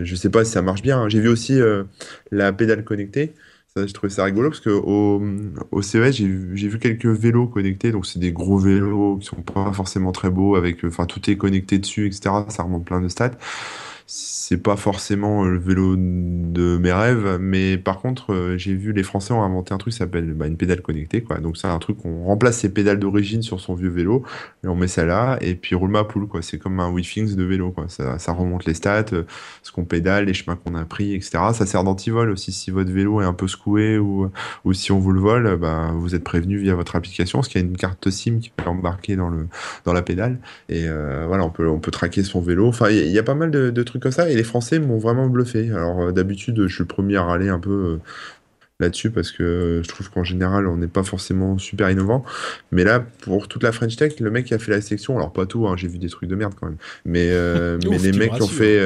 [0.04, 1.00] je sais pas si ça marche bien.
[1.00, 1.08] Hein.
[1.08, 1.60] J'ai vu aussi
[2.30, 3.34] la pédale connectée.
[3.74, 5.22] Ça, je trouvais ça rigolo parce que au,
[5.70, 7.92] au CES, j'ai vu quelques vélos connectés.
[7.92, 11.36] Donc, c'est des gros vélos qui sont pas forcément très beaux avec, enfin, tout est
[11.36, 12.46] connecté dessus, etc.
[12.48, 13.32] Ça remonte plein de stats
[14.08, 19.02] c'est pas forcément le vélo de mes rêves, mais par contre, euh, j'ai vu les
[19.02, 21.38] Français ont inventé un truc qui s'appelle bah, une pédale connectée, quoi.
[21.38, 24.22] Donc c'est un truc qu'on remplace ses pédales d'origine sur son vieux vélo
[24.62, 26.40] et on met ça là et puis roule ma poule, quoi.
[26.40, 27.86] C'est comme un WeThings de vélo, quoi.
[27.88, 29.24] Ça, ça remonte les stats, euh,
[29.64, 31.38] ce qu'on pédale, les chemins qu'on a pris, etc.
[31.52, 34.30] Ça sert d'antivol aussi si votre vélo est un peu secoué ou,
[34.64, 37.60] ou si on vous le vole, bah, vous êtes prévenu via votre application, parce qu'il
[37.60, 39.48] y a une carte SIM qui peut embarquer dans le
[39.84, 40.38] dans la pédale
[40.68, 42.68] et euh, voilà, on peut on peut traquer son vélo.
[42.68, 45.28] Enfin, il y, a pas mal de, de trucs comme ça les Français m'ont vraiment
[45.28, 45.70] bluffé.
[45.70, 47.96] Alors euh, d'habitude, je suis le premier à râler un peu euh,
[48.80, 52.24] là-dessus parce que je trouve qu'en général, on n'est pas forcément super innovant.
[52.72, 55.32] Mais là, pour toute la French Tech, le mec qui a fait la section, alors
[55.32, 58.12] pas tout, hein, j'ai vu des trucs de merde quand même, mais, euh, mais les
[58.12, 58.80] mecs qui ont fait.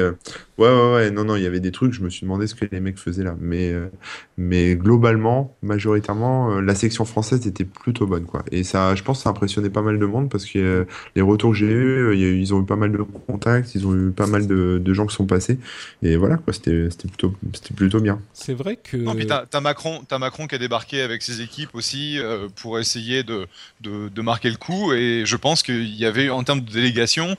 [0.61, 2.53] Ouais, ouais, ouais, non, non, il y avait des trucs, je me suis demandé ce
[2.53, 3.35] que les mecs faisaient là.
[3.39, 3.89] Mais, euh,
[4.37, 8.45] mais globalement, majoritairement, euh, la section française était plutôt bonne, quoi.
[8.51, 10.85] Et ça, je pense, ça a impressionné pas mal de monde parce que euh,
[11.15, 14.11] les retours que j'ai eus, ils ont eu pas mal de contacts, ils ont eu
[14.11, 15.57] pas mal de, de gens qui sont passés.
[16.03, 17.33] Et voilà, quoi, c'était plutôt,
[17.75, 18.19] plutôt bien.
[18.33, 18.97] C'est vrai que.
[18.97, 22.19] Non, puis t'as Macron, as Macron qui a débarqué avec ses équipes aussi
[22.57, 23.47] pour essayer de,
[23.81, 24.93] de, de, marquer le coup.
[24.93, 27.35] Et je pense qu'il y avait, en termes de délégation,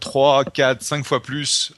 [0.00, 1.72] 3, 4, 5 fois plus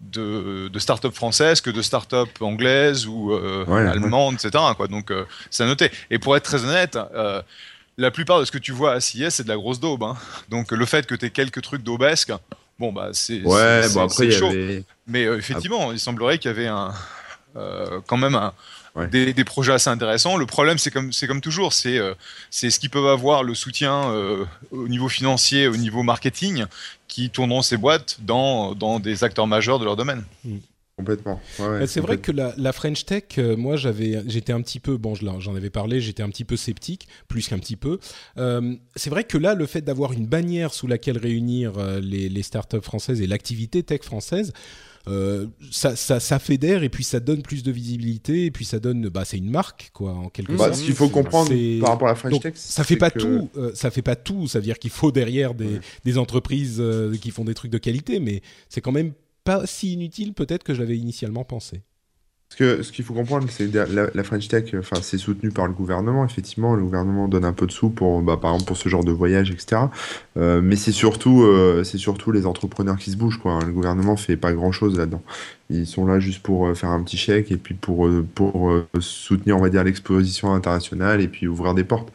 [0.00, 4.64] de, de start-up françaises que de start-up anglaises ou euh, allemandes, etc.
[4.76, 4.88] Quoi.
[4.88, 5.90] Donc, euh, c'est à noter.
[6.10, 7.42] Et pour être très honnête, euh,
[7.96, 10.02] la plupart de ce que tu vois à CIS, c'est de la grosse daube.
[10.02, 10.16] Hein.
[10.48, 12.32] Donc, le fait que tu aies quelques trucs daubesques,
[12.78, 13.82] bon, bah, c'est ouais,
[14.30, 14.52] chaud.
[15.06, 16.92] Mais effectivement, il semblerait qu'il y avait un,
[18.06, 18.52] quand même un,
[19.10, 20.36] des, des, projets assez intéressants.
[20.36, 21.98] Le problème, c'est comme, c'est comme toujours, c'est,
[22.50, 24.10] c'est ce qu'ils peuvent avoir le soutien
[24.70, 26.64] au niveau financier, au niveau marketing,
[27.08, 30.24] qui tourneront ces boîtes dans, dans des acteurs majeurs de leur domaine.
[30.44, 30.56] Mm.
[30.96, 31.38] Complètement.
[31.86, 35.54] c'est vrai que la, French Tech, euh, moi j'avais, j'étais un petit peu, bon, j'en
[35.54, 37.98] avais parlé, j'étais un petit peu sceptique, plus qu'un petit peu.
[38.38, 42.30] Euh, c'est vrai que là, le fait d'avoir une bannière sous laquelle réunir euh, les,
[42.30, 44.54] les startups françaises et l'activité tech française,
[45.08, 48.80] euh, ça, ça, ça, fédère et puis ça donne plus de visibilité et puis ça
[48.80, 50.74] donne, bah, c'est une marque quoi en quelque bah, sorte.
[50.74, 51.50] Ce qu'il faut comprendre
[51.80, 54.48] par rapport à la French Tech, ça fait pas tout, euh, ça fait pas tout.
[54.48, 57.78] Ça veut dire qu'il faut derrière des, des entreprises euh, qui font des trucs de
[57.78, 59.12] qualité, mais c'est quand même
[59.44, 61.82] pas si inutile peut-être que je l'avais initialement pensé.
[62.58, 65.74] Que ce qu'il faut comprendre, c'est la, la French Tech, enfin, c'est soutenu par le
[65.74, 66.24] gouvernement.
[66.24, 69.04] Effectivement, le gouvernement donne un peu de sous pour, bah, par exemple, pour ce genre
[69.04, 69.82] de voyage, etc.
[70.38, 73.58] Euh, mais c'est surtout, euh, c'est surtout les entrepreneurs qui se bougent, quoi.
[73.62, 75.22] Le gouvernement fait pas grand chose là-dedans.
[75.68, 79.58] Ils sont là juste pour euh, faire un petit chèque et puis pour pour soutenir,
[79.58, 82.10] on va dire, l'exposition internationale et puis ouvrir des portes.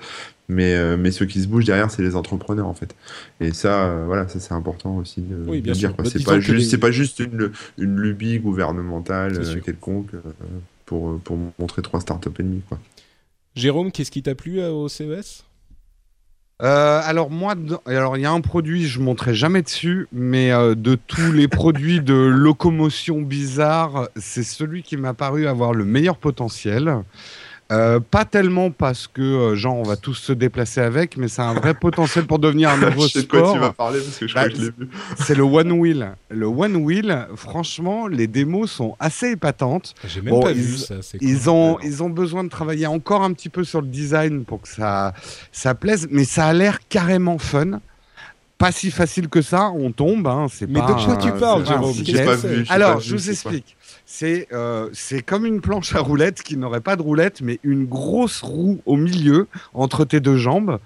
[0.52, 2.94] Mais, euh, mais ceux qui se bougent derrière, c'est les entrepreneurs en fait.
[3.40, 5.94] Et ça, euh, voilà, ça c'est important aussi de, oui, bien dire.
[6.04, 10.12] C'est pas, juste, pas juste une, une lubie gouvernementale euh, quelconque
[10.86, 12.64] pour, pour montrer trois startups ennemies.
[12.68, 12.80] Quoi.
[13.56, 15.46] Jérôme, qu'est-ce qui t'a plu au CES
[16.64, 17.56] alors moi,
[17.88, 22.02] alors il y a un produit, je montrerai jamais dessus, mais de tous les produits
[22.02, 27.02] de locomotion bizarre, c'est celui qui m'a paru avoir le meilleur potentiel.
[27.72, 31.42] Euh, pas tellement parce que euh, genre on va tous se déplacer avec, mais c'est
[31.42, 33.40] un vrai potentiel pour devenir un nouveau je sais sport.
[33.40, 34.90] De quoi tu vas parler parce que je Bah, crois que je l'ai vu.
[35.18, 36.12] C'est le One Wheel.
[36.30, 39.94] Le One Wheel, franchement, les démos sont assez épatantes.
[40.06, 40.96] J'ai même Bon, pas ils- vu ça.
[41.02, 44.44] c'est Ils ont, ils ont besoin de travailler encore un petit peu sur le design
[44.44, 45.14] pour que ça,
[45.54, 47.80] ça plaise, mais ça a l'air carrément fun.
[48.58, 50.28] Pas si facile que ça, on tombe.
[50.28, 51.96] Hein, c'est Mais pas de quoi tu parles, Jérôme?
[52.26, 52.64] pas vu.
[52.70, 53.76] Alors, vu, je vous explique.
[54.14, 54.90] C'est euh,
[55.26, 58.98] comme une planche à roulettes qui n'aurait pas de roulette, mais une grosse roue au
[58.98, 60.80] milieu entre tes deux jambes.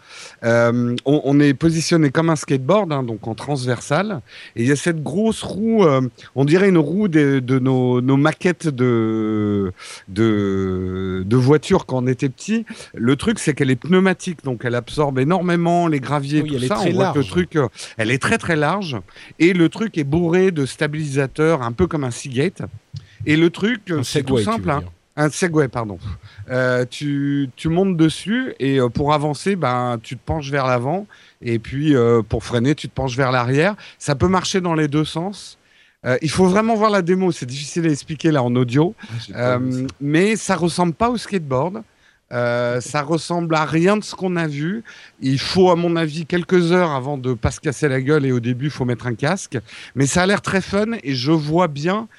[0.43, 4.21] Euh, on, on est positionné comme un skateboard, hein, donc en transversal.
[4.55, 6.01] Et il y a cette grosse roue, euh,
[6.36, 9.73] on dirait une roue de, de nos, nos maquettes de,
[10.07, 12.63] de, de voitures quand on était petit.
[12.93, 16.43] Le truc, c'est qu'elle est pneumatique, donc elle absorbe énormément les graviers.
[16.43, 17.28] Oui, tout elle est très on voit que le large.
[17.28, 17.67] truc, euh,
[17.97, 18.97] elle est très très large.
[19.39, 22.61] Et le truc est bourré de stabilisateurs, un peu comme un Seagate.
[23.26, 24.69] Et le truc, c'est tout simple.
[24.69, 24.84] hein.
[25.17, 25.97] Un Segway, pardon.
[26.51, 31.07] Euh, tu, tu montes dessus et euh, pour avancer, ben, tu te penches vers l'avant.
[31.41, 33.76] Et puis euh, pour freiner, tu te penches vers l'arrière.
[33.97, 35.57] Ça peut marcher dans les deux sens.
[36.05, 37.32] Euh, il faut vraiment voir la démo.
[37.32, 38.93] C'est difficile à expliquer là en audio.
[39.34, 39.57] Ah,
[40.01, 41.82] mais ça ressemble pas au skateboard.
[42.34, 44.84] Euh, ça ressemble à rien de ce qu'on a vu.
[45.21, 48.34] Il faut, à mon avis, quelques heures avant de pas se casser la gueule et
[48.34, 49.57] au début, il faut mettre un casque.
[49.95, 52.09] Mais ça a l'air très fun et je vois bien.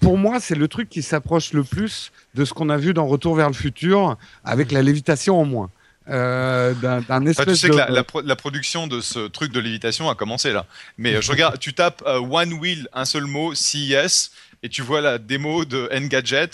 [0.00, 3.06] Pour moi, c'est le truc qui s'approche le plus de ce qu'on a vu dans
[3.06, 5.70] Retour vers le futur avec la lévitation en moins.
[6.08, 7.72] Euh, d'un espèce tu sais de...
[7.74, 10.66] que la, la pro- la production de ce truc de lévitation a commencé là.
[10.98, 14.32] Mais euh, je regarde, tu tapes euh, One Wheel, un seul mot, CES,
[14.64, 16.50] et tu vois la démo de Engadget.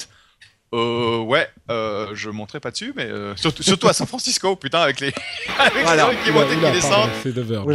[0.75, 4.81] Euh, ouais, euh, je monterai pas dessus, mais euh, surtout, surtout à San Francisco, putain,
[4.81, 5.13] avec les,
[5.59, 6.11] avec Voilà.
[6.11, 7.11] les trucs qui Oula, montent et oula, qui descendent.
[7.23, 7.65] C'est The Verge.
[7.67, 7.75] Oui,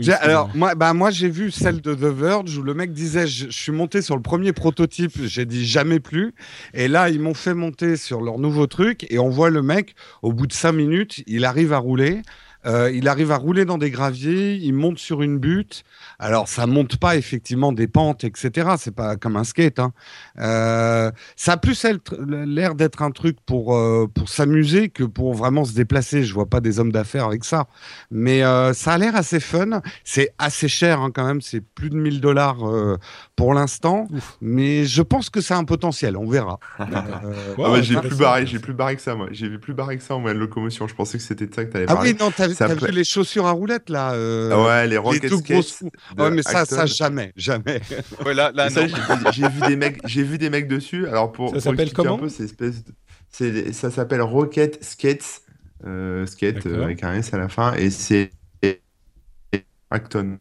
[0.00, 0.16] excuse-moi.
[0.16, 3.46] alors moi, bah moi j'ai vu celle de The Verge où le mec disait je,
[3.46, 6.34] je suis monté sur le premier prototype, j'ai dit jamais plus.
[6.74, 9.94] Et là ils m'ont fait monter sur leur nouveau truc et on voit le mec
[10.22, 12.22] au bout de cinq minutes, il arrive à rouler.
[12.66, 15.84] Euh, il arrive à rouler dans des graviers, il monte sur une butte.
[16.18, 18.70] Alors, ça monte pas effectivement des pentes, etc.
[18.78, 19.78] C'est pas comme un skate.
[19.78, 19.92] Hein.
[20.38, 21.84] Euh, ça a plus
[22.28, 26.24] l'air d'être un truc pour euh, pour s'amuser que pour vraiment se déplacer.
[26.24, 27.66] Je vois pas des hommes d'affaires avec ça,
[28.10, 29.80] mais euh, ça a l'air assez fun.
[30.04, 31.40] C'est assez cher hein, quand même.
[31.40, 32.98] C'est plus de 1000 dollars euh,
[33.36, 34.08] pour l'instant,
[34.40, 36.16] mais je pense que ça a un potentiel.
[36.16, 36.58] On verra.
[37.58, 39.28] Ouais, ouais, j'ai plus barré, j'ai plus barré que ça, moi.
[39.30, 40.88] J'ai vu plus barré que ça en moyen de locomotion.
[40.88, 42.56] Je pensais que c'était de ça que t'allais Ah oui, non, t'as vu
[42.90, 45.84] les chaussures à roulettes là Ah ouais, les Rocket Skates.
[46.16, 47.80] De Ouais, mais ça, jamais, jamais.
[48.26, 51.06] Ouais, là, là j'ai vu- des mecs, j'ai vu des mecs dessus.
[51.06, 52.84] Alors pour, Ça s'appelle comment un peu, espèce
[53.40, 55.42] de- ça s'appelle Rocket Skates,
[55.86, 58.30] euh, skate euh, avec un S à la fin, et c'est
[59.90, 60.38] Acton.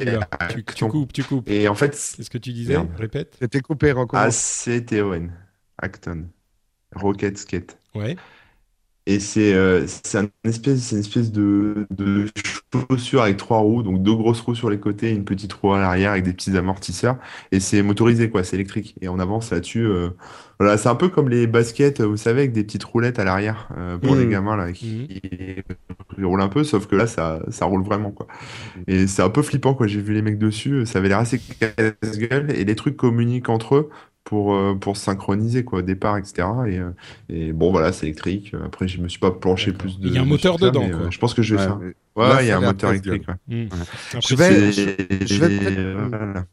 [0.00, 1.48] Oula, tu, tu coupes, tu coupes.
[1.48, 2.76] Et en fait, Qu'est-ce que tu disais.
[2.96, 3.36] Répète.
[3.40, 4.26] C'était coupé, recommence.
[4.26, 5.32] A-C-T-O-N,
[5.78, 6.28] Acton,
[6.94, 7.78] Rocket Skate.
[7.94, 8.16] Ouais.
[9.06, 12.26] Et c'est euh, c'est un espèce, c'est une espèce de, de
[12.90, 15.74] chaussure avec trois roues, donc deux grosses roues sur les côtés et une petite roue
[15.74, 17.18] à l'arrière avec des petits amortisseurs.
[17.52, 18.96] Et c'est motorisé, quoi, c'est électrique.
[19.02, 19.84] Et on avance là-dessus.
[19.86, 20.08] euh,
[20.58, 23.68] Voilà, c'est un peu comme les baskets, vous savez, avec des petites roulettes à l'arrière
[23.76, 25.20] euh, pour les gamins là, qui,
[26.16, 28.26] qui roulent un peu, sauf que là, ça, ça roule vraiment, quoi.
[28.86, 29.86] Et c'est un peu flippant, quoi.
[29.86, 33.76] J'ai vu les mecs dessus, ça avait l'air assez casse-gueule et les trucs communiquent entre
[33.76, 33.90] eux
[34.24, 36.48] pour, euh, pour se synchroniser, quoi, au départ, etc.
[36.66, 36.90] Et, euh,
[37.28, 38.54] et bon, voilà, c'est électrique.
[38.64, 39.86] Après, je me suis pas penché D'accord.
[39.86, 40.08] plus de.
[40.08, 41.10] Il y a un moteur dedans, mais, euh, quoi.
[41.10, 41.78] je pense que je vais Ouais, faire.
[42.16, 43.68] Ouais, là, il y a un moteur électrique, ouais.
[44.14, 46.46] Après, Je vais- je vais peut-être- voilà.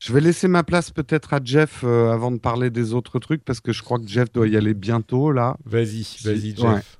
[0.00, 3.44] Je vais laisser ma place peut-être à Jeff euh, avant de parler des autres trucs
[3.44, 5.56] parce que je crois que Jeff doit y aller bientôt là.
[5.64, 6.97] Vas-y, vas-y, Jeff.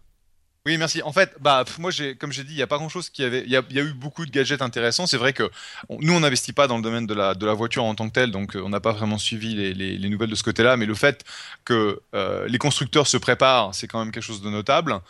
[0.68, 1.00] Oui, merci.
[1.00, 1.90] En fait, bah, moi,
[2.20, 3.42] comme j'ai dit, il n'y a pas grand-chose qui avait.
[3.46, 5.06] Il y a, eu beaucoup de gadgets intéressants.
[5.06, 5.50] C'est vrai que
[5.88, 8.54] nous, on n'investit pas dans le domaine de la, voiture en tant que tel, donc
[8.54, 10.76] euh, on n'a pas vraiment suivi les nouvelles de ce côté-là.
[10.76, 11.24] Mais le fait
[11.64, 15.00] que euh, les constructeurs se préparent, c'est quand même quelque chose de notable.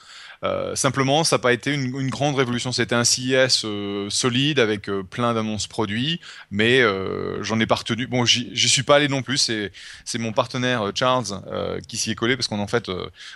[0.45, 2.71] Euh, simplement, ça n'a pas été une, une grande révolution.
[2.73, 6.21] C'était un CIS euh, solide avec euh, plein d'annonces produits,
[6.51, 6.83] mais
[7.41, 8.07] j'en ai pas retenu.
[8.07, 9.39] Bon, j'y suis pas allé non plus.
[10.05, 11.25] C'est mon partenaire Charles
[11.87, 12.91] qui s'y est collé parce qu'en en fait,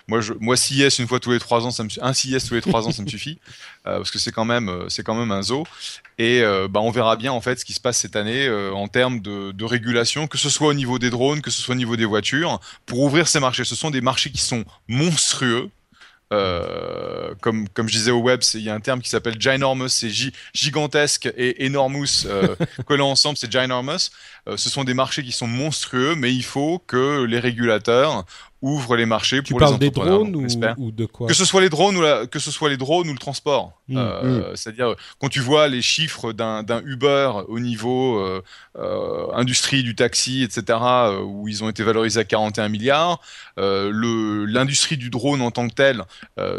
[0.09, 2.55] moi, je, moi CIS une fois tous les trois ans, ça me, un CIS tous
[2.55, 3.39] les trois ans, ça me suffit
[3.85, 5.65] parce que c'est quand même c'est quand même un zoo.
[6.19, 9.21] Et bah, on verra bien en fait ce qui se passe cette année en termes
[9.21, 11.97] de, de régulation, que ce soit au niveau des drones, que ce soit au niveau
[11.97, 13.65] des voitures, pour ouvrir ces marchés.
[13.65, 15.71] Ce sont des marchés qui sont monstrueux.
[16.33, 19.89] Euh, comme, comme je disais au web, il y a un terme qui s'appelle ginormous,
[19.89, 22.57] c'est gi- gigantesque et enormous euh,
[22.87, 24.11] collés ensemble, c'est ginormous.
[24.49, 28.25] Euh, ce sont des marchés qui sont monstrueux, mais il faut que les régulateurs
[28.63, 30.21] ouvre les marchés tu pour les parles des entrepreneurs.
[30.21, 32.77] drones ou, de quoi Que ce soit les drones ou la- que ce soit les
[32.77, 33.73] drones ou le transport.
[33.89, 33.97] Mm.
[33.99, 38.41] Euh, C'est-à-dire quand tu vois les chiffres d'un Uber au niveau euh,
[38.79, 40.79] euh, industrie du taxi, etc.,
[41.25, 43.21] où ils ont été valorisés à 41 milliards,
[43.59, 46.03] l'industrie du drone en tant que telle,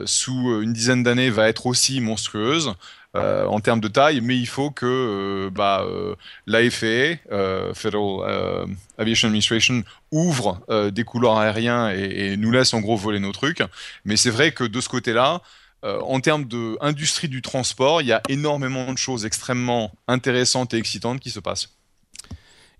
[0.05, 2.73] sous une dizaine d'années, va être aussi monstrueuse.
[3.15, 6.15] Euh, en termes de taille, mais il faut que euh, bah, euh,
[6.47, 8.65] la FAA, euh, Federal euh,
[8.97, 13.31] Aviation Administration, ouvre euh, des couloirs aériens et, et nous laisse en gros voler nos
[13.31, 13.61] trucs.
[14.05, 15.41] Mais c'est vrai que de ce côté-là,
[15.83, 20.77] euh, en termes d'industrie du transport, il y a énormément de choses extrêmement intéressantes et
[20.77, 21.69] excitantes qui se passent.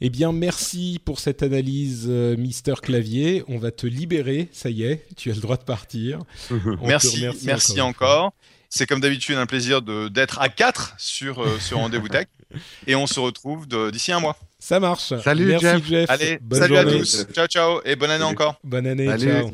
[0.01, 3.43] Eh bien, merci pour cette analyse, euh, Mister Clavier.
[3.47, 6.19] On va te libérer, ça y est, tu as le droit de partir.
[6.49, 8.33] On merci, merci encore.
[8.75, 12.25] C'est comme d'habitude un plaisir de- d'être à 4 sur euh, ce rendez-vous tech.
[12.87, 14.35] Et on se retrouve d'ici un mois.
[14.57, 15.13] Ça marche.
[15.23, 15.85] Salut, merci, Jeff.
[15.85, 16.09] Jeff.
[16.09, 16.95] Allez, Bonne salut journée.
[16.95, 17.25] à tous.
[17.33, 17.81] Ciao, ciao.
[17.85, 18.33] Et bonne année Salut.
[18.33, 18.55] encore.
[18.63, 19.31] Bonne année, Salut.
[19.31, 19.51] ciao.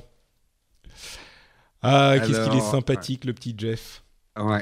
[1.82, 4.04] Ah, qu'est-ce qu'il est sympathique, le petit Jeff.
[4.40, 4.62] Ouais.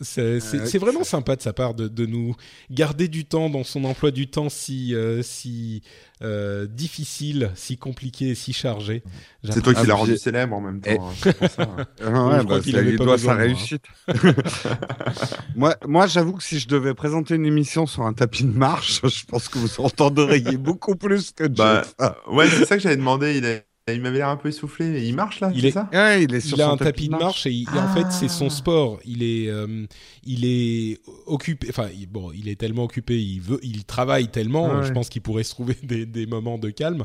[0.00, 2.34] C'est c'est- Euh, c'est vraiment sympa de sa part de, de nous
[2.70, 5.82] garder du temps dans son emploi du temps si, euh, si
[6.22, 9.02] euh, difficile, si compliqué, si chargé.
[9.48, 10.90] C'est toi qui Ah, l'as rendu célèbre en même temps.
[10.90, 11.68] Et- hein, c'est pour ça.
[11.76, 13.84] Ah je ouais, crois bah, qu'il avait pas doit besoin sa moi, réussite.
[15.56, 19.00] moi, moi j'avoue que si je devais présenter une émission sur un tapis de marche,
[19.04, 21.94] je pense que vous entendriez beaucoup plus que Bah, Jeff.
[21.98, 22.16] Ah.
[22.30, 23.36] ouais, c'est ça que j'avais demandé.
[23.36, 25.06] Il, est- il m'avait l'air un peu essoufflé.
[25.06, 27.08] Il marche là, Il c'est est- ça Ouais, il est sur il a un tapis
[27.08, 28.50] de marche et, il- et en fait c'est son Ah.
[28.50, 28.98] sport.
[29.04, 29.86] Il est, euh,
[30.24, 31.66] il est occupé.
[31.70, 33.18] Enfin il- bon, il est tellement occupé.
[33.20, 34.68] Il veut, il travaille tellement.
[34.78, 34.86] Ouais.
[34.86, 37.04] Je pense qu'il pourrait se trouver des, des moments de calme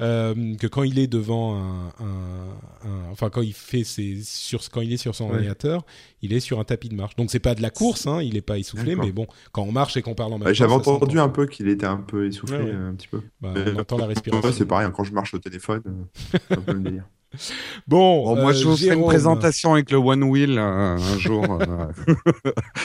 [0.00, 4.60] euh, que quand il est devant un, un- un- enfin quand il fait ses sur
[4.70, 5.34] quand il est sur son Ouais.
[5.36, 5.84] ordinateur,
[6.24, 7.16] il est sur un tapis de marche.
[7.16, 9.72] Donc c'est pas de la course, hein, il est pas essoufflé, mais bon, quand on
[9.72, 12.26] marche et qu'on parle en même temps, J'avais entendu un peu qu'il était un peu
[12.26, 12.70] essoufflé, Ouais, ouais.
[12.72, 13.20] euh, un petit peu.
[13.40, 14.52] Bah, on entend la respiration.
[14.52, 17.04] C'est pareil, quand je marche au téléphone, euh, c'est un peu le délire.
[17.86, 21.18] Bon, Bon, moi, euh, je vous ferai une présentation avec le One Wheel euh, un
[21.18, 21.58] jour.
[21.60, 21.86] euh.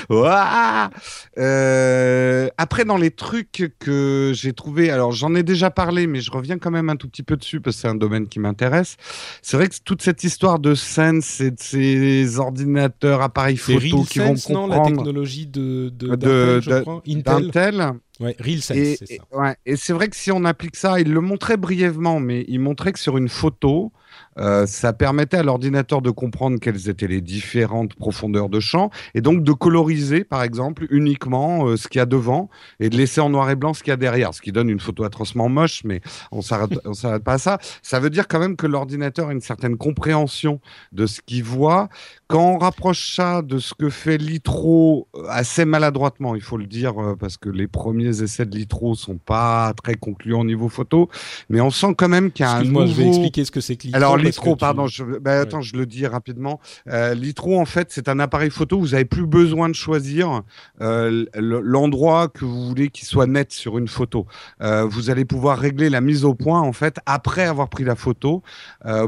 [1.38, 6.32] Euh, après, dans les trucs que j'ai trouvé, alors j'en ai déjà parlé, mais je
[6.32, 8.98] reviens quand même un tout petit peu dessus parce que c'est un domaine qui m'intéresse.
[9.42, 14.20] C'est vrai que toute cette histoire de Sense et de ces ordinateurs, appareils photo qui
[14.20, 17.02] vont RealSense, non, la comprendre technologie de, de, De- d'Intel, je de- crois?
[17.08, 17.92] Intel?
[18.20, 19.38] Ouais, RealSense, Et, c'est et- ça.
[19.40, 22.60] ouais, et c'est vrai que si on applique ça, il le montrait brièvement, mais il
[22.60, 23.92] montrait que sur une photo,
[24.40, 29.22] euh, ça permettait à l'ordinateur de comprendre quelles étaient les différentes profondeurs de champ et
[29.22, 33.22] donc de coloriser, par exemple, uniquement euh, ce qu'il y a devant et de laisser
[33.22, 35.50] en noir et blanc ce qu'il y a derrière, ce qui donne une photo atrocement
[35.50, 37.60] moche, mais on s'arrête, on s'arrête pas à ça.
[37.82, 40.60] Ça veut dire quand même que l'ordinateur a une certaine compréhension
[40.92, 41.90] de ce qu'il voit.
[42.28, 46.68] Quand on rapproche ça de ce que fait Litro euh, assez maladroitement, il faut le
[46.68, 50.70] dire, euh, parce que les premiers essais de Litro sont pas très concluants au niveau
[50.70, 51.10] photo,
[51.50, 52.86] mais on sent quand même qu'il y a un nouveau...
[52.86, 53.98] je vais expliquer ce que c'est que Litro.
[53.98, 55.04] Alors parce Litro, tu- pardon, je...
[55.04, 56.60] ben, attends, je le dis rapidement.
[56.88, 58.80] Euh, Litro, en fait, c'est un appareil photo.
[58.80, 60.42] Vous avez plus besoin de choisir
[60.82, 64.26] euh, l'endroit que vous voulez qu'il soit net sur une photo.
[64.62, 67.96] Euh, vous allez pouvoir régler la mise au point, en fait, après avoir pris la
[67.96, 68.44] photo,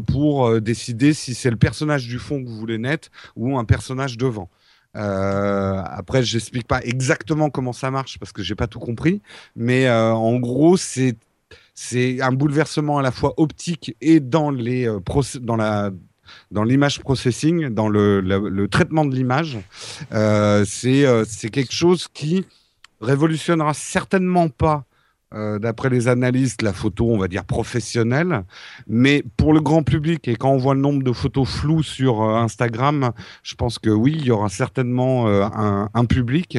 [0.08, 4.18] pour décider si c'est le personnage du fond que vous voulez net ou un personnage
[4.18, 4.50] devant.
[4.98, 9.22] Euh, après, j'explique pas exactement comment ça marche parce que j'ai pas tout compris,
[9.56, 11.16] mais euh, en gros, c'est
[11.74, 15.00] c'est un bouleversement à la fois optique et dans les euh,
[15.42, 15.92] dans la
[16.52, 19.58] dans l'image processing, dans le, traitement de l'image.
[20.14, 22.46] Euh, euh, c'est quelque chose qui
[23.02, 24.86] révolutionnera certainement pas.
[25.34, 28.44] Euh, D'après les analystes, la photo, on va dire professionnelle,
[28.88, 32.22] mais pour le grand public et quand on voit le nombre de photos floues sur
[32.22, 33.12] euh, Instagram,
[33.44, 36.58] je pense que oui, il y aura certainement euh, un, un public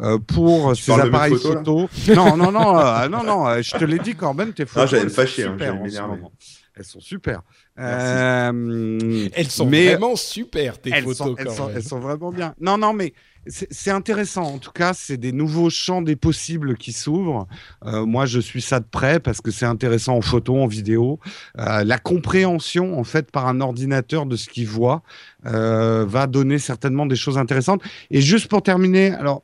[0.00, 2.14] euh, pour Tu ces appareils photos, photo.
[2.14, 4.84] non, non, non, euh, non, non, euh, je te l'ai dit, Corben, tes photos.
[4.84, 6.16] Ah, j'allais me elles sont fâcher, hein, super j'allais en ce m'énerver.
[6.16, 6.32] moment.
[6.76, 7.42] Elles sont super.
[7.78, 11.76] Euh, Elles sont mais- vraiment super, tes elles photos, sont, quand elles, sont, même.
[11.76, 12.54] elles sont vraiment bien.
[12.60, 13.12] Non, non, mais
[13.46, 14.42] c'est intéressant.
[14.54, 17.46] En tout cas, c'est des nouveaux champs des possibles qui s'ouvrent.
[17.84, 21.20] Euh, moi, je suis ça de près parce que c'est intéressant en photo, en vidéo.
[21.58, 25.02] Euh, la compréhension, en fait, par un ordinateur de ce qu'il voit
[25.46, 27.82] euh, va donner certainement des choses intéressantes.
[28.10, 29.42] Et juste pour terminer, alors.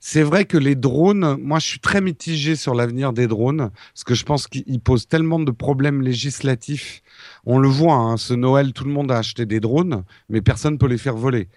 [0.00, 4.04] C'est vrai que les drones, moi je suis très mitigé sur l'avenir des drones, parce
[4.04, 7.02] que je pense qu'ils posent tellement de problèmes législatifs.
[7.44, 10.74] On le voit, hein, ce Noël, tout le monde a acheté des drones, mais personne
[10.74, 11.48] ne peut les faire voler.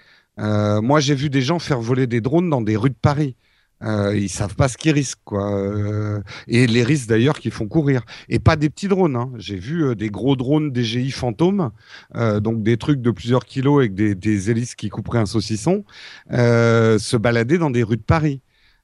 [0.41, 3.35] Euh, moi, j'ai vu des gens faire voler des drones dans des rues de Paris.
[3.83, 5.51] Euh, ils savent pas ce qu'ils risquent, quoi.
[5.51, 8.03] Euh, et les risques d'ailleurs qui font courir.
[8.29, 9.15] Et pas des petits drones.
[9.15, 9.31] Hein.
[9.37, 11.71] J'ai vu euh, des gros drones DJI fantômes,
[12.15, 15.83] euh, donc des trucs de plusieurs kilos avec des, des hélices qui couperaient un saucisson,
[16.31, 18.41] euh, se balader dans des rues de Paris.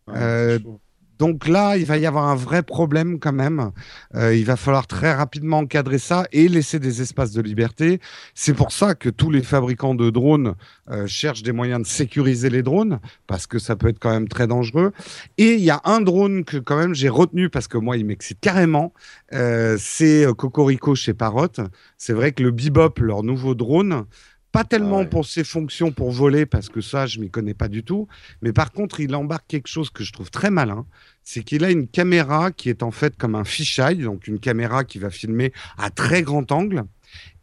[0.08, 0.60] Ouais.
[1.20, 3.72] Donc là, il va y avoir un vrai problème quand même.
[4.15, 8.00] Euh, il va falloir très rapidement encadrer ça et laisser des espaces de liberté.
[8.33, 10.55] C'est pour ça que tous les fabricants de drones
[10.89, 14.28] euh, cherchent des moyens de sécuriser les drones parce que ça peut être quand même
[14.28, 14.91] très dangereux.
[15.37, 18.05] Et il y a un drone que quand même j'ai retenu parce que moi, il
[18.05, 18.93] m'excite carrément.
[19.33, 21.47] Euh, c'est Cocorico chez Parrot.
[21.97, 24.05] C'est vrai que le Bebop, leur nouveau drone,
[24.58, 27.67] pas tellement ah pour ses fonctions pour voler, parce que ça, je m'y connais pas
[27.67, 28.08] du tout.
[28.42, 30.88] Mais par contre, il embarque quelque chose que je trouve très malin.
[31.24, 34.84] C'est qu'il a une caméra qui est en fait comme un fisheye, donc une caméra
[34.84, 36.86] qui va filmer à très grand angle.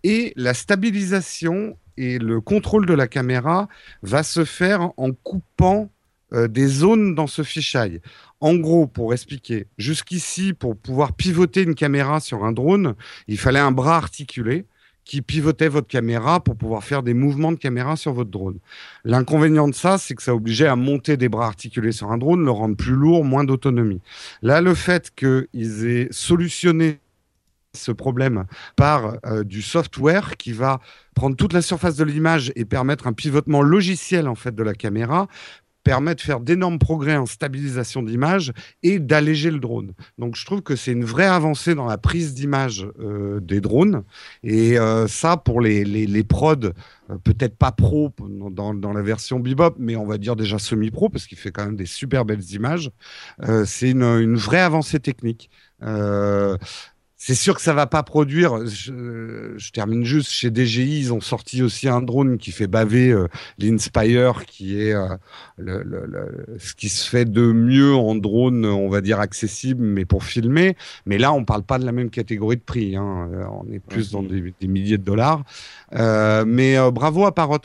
[0.02, 3.68] Et la stabilisation et le contrôle de la caméra
[4.02, 5.92] va se faire en coupant
[6.32, 8.00] euh, des zones dans ce fisheye.
[8.40, 12.96] En gros, pour expliquer, jusqu'ici, pour pouvoir pivoter une caméra sur un drone,
[13.28, 14.66] il fallait un bras articulé
[15.04, 18.58] qui pivotait votre caméra pour pouvoir faire des mouvements de caméra sur votre drone.
[19.04, 22.44] L'inconvénient de ça, c'est que ça obligeait à monter des bras articulés sur un drone,
[22.44, 24.00] le rendre plus lourd, moins d'autonomie.
[24.42, 26.98] Là, le fait qu'ils aient solutionné
[27.74, 28.44] ce problème
[28.76, 30.80] par euh, du software qui va
[31.14, 34.74] prendre toute la surface de l'image et permettre un pivotement logiciel en fait de la
[34.74, 35.28] caméra
[35.84, 38.52] permet de faire d'énormes progrès en stabilisation d'image
[38.82, 39.92] et d'alléger le drone.
[40.18, 44.02] Donc je trouve que c'est une vraie avancée dans la prise d'image euh, des drones.
[44.42, 48.12] Et euh, ça, pour les, les, les prods, euh, peut-être pas pro
[48.50, 51.66] dans, dans, la version Bebop, mais on va dire déjà semi-pro, parce qu'il fait quand
[51.66, 52.90] même des super belles images,
[53.66, 55.50] c'est une, vraie avancée technique.
[57.26, 58.66] C'est sûr que ça va pas produire.
[58.66, 63.28] Je, termine juste chez DJI, ils ont sorti aussi un drone qui fait baver euh,
[63.56, 65.08] l'Inspire, qui est euh,
[65.56, 70.22] le, ce qui se fait de mieux en drone, on va dire accessible, mais pour
[70.22, 70.76] filmer.
[71.06, 72.94] Mais là, on parle pas de la même catégorie de prix.
[72.94, 73.30] Hein.
[73.32, 75.44] Euh, on est plus dans des, des, milliers de dollars.
[75.94, 77.56] Euh, mais bravo à Parrot.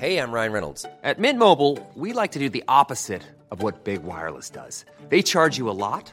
[0.00, 0.84] Hey, I'm Ryan Reynolds.
[1.04, 3.22] At Mint Mobile, we like to do the opposite
[3.52, 4.84] of what big wireless does.
[5.10, 6.12] They charge you a lot.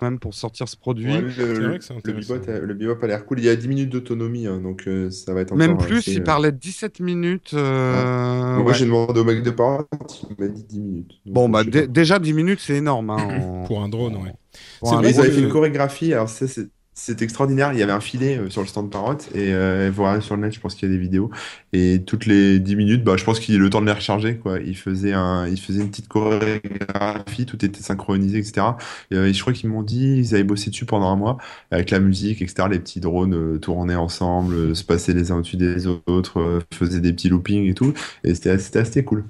[0.00, 1.12] Même pour sortir ce produit.
[1.12, 3.38] le, le, bebop, a l'air cool.
[3.38, 6.06] Il y a 10 minutes d'autonomie, hein, donc euh, ça va être encore Même plus,
[6.08, 7.52] il euh, parlait de 17 minutes.
[7.54, 8.58] Euh...
[8.58, 9.84] Moi, j'ai demandé au mec de parole,
[10.30, 11.12] il m'a dit 10 minutes.
[11.26, 13.10] bon, bah, déjà 10 minutes, c'est énorme.
[13.10, 14.34] Hein, pour un drone, ouais.
[14.82, 17.72] Ils avaient fait une chorégraphie, alors ça, c'est c'est extraordinaire.
[17.72, 20.42] Il y avait un filet euh, sur le stand Parrot et euh, voilà sur le
[20.42, 21.30] net, je pense qu'il y a des vidéos.
[21.72, 24.36] Et toutes les 10 minutes, bah, je pense qu'il a le temps de les recharger.
[24.36, 24.58] Quoi.
[24.60, 28.66] Il faisait un, il faisait une petite chorégraphie, tout était synchronisé, etc.
[29.12, 31.38] Euh, et, je crois qu'ils m'ont dit, ils avaient bossé dessus pendant un mois
[31.70, 32.68] avec la musique, etc.
[32.70, 37.12] Les petits drones euh, tournaient ensemble, se passaient les uns au-dessus des autres, faisaient des
[37.12, 37.94] petits loopings et tout.
[38.24, 39.24] Et c'était assez cool.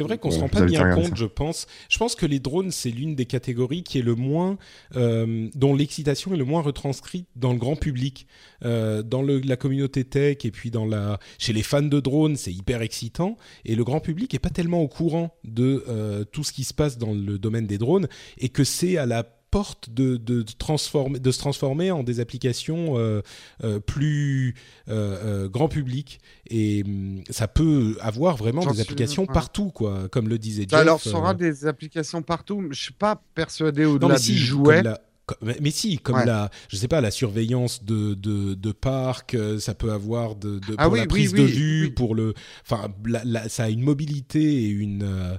[0.00, 1.66] C'est vrai qu'on se rend pas bien compte, je pense.
[1.88, 4.58] Je pense que les drones, c'est l'une des catégories qui est le moins,
[4.96, 8.26] euh, dont l'excitation est le moins retranscrite dans le grand public,
[8.64, 12.36] euh, dans le, la communauté tech et puis dans la, chez les fans de drones,
[12.36, 13.36] c'est hyper excitant.
[13.64, 16.74] Et le grand public est pas tellement au courant de euh, tout ce qui se
[16.74, 18.08] passe dans le domaine des drones
[18.38, 22.98] et que c'est à la porte de, de, transformer, de se transformer en des applications
[22.98, 23.22] euh,
[23.64, 24.54] euh, plus
[24.88, 26.20] euh, grand public.
[26.48, 30.78] Et hum, ça peut avoir vraiment des applications partout, quoi, comme le disait Jeff.
[30.78, 32.66] Alors, ça aura des applications partout.
[32.70, 34.82] Je suis pas persuadé au-delà du jouet.
[35.42, 39.92] Mais, si, comme la, je sais pas, la surveillance de, de, de parc, ça peut
[39.92, 42.34] avoir de, de ah pour la prise de vue, pour le,
[42.68, 42.92] enfin,
[43.48, 45.38] ça a une mobilité et une,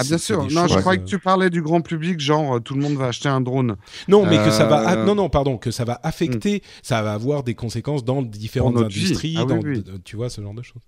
[0.00, 0.46] ah bien sûr.
[0.50, 3.06] Non, je croyais que tu parlais du grand public, genre euh, tout le monde va
[3.06, 3.76] acheter un drone.
[4.06, 4.92] Non, mais que ça va.
[4.92, 6.80] Euh, non, non, pardon, que ça va affecter, hmm.
[6.82, 9.60] ça va avoir des conséquences dans différentes industries, ah dans,
[10.04, 10.82] tu vois, ce genre de choses.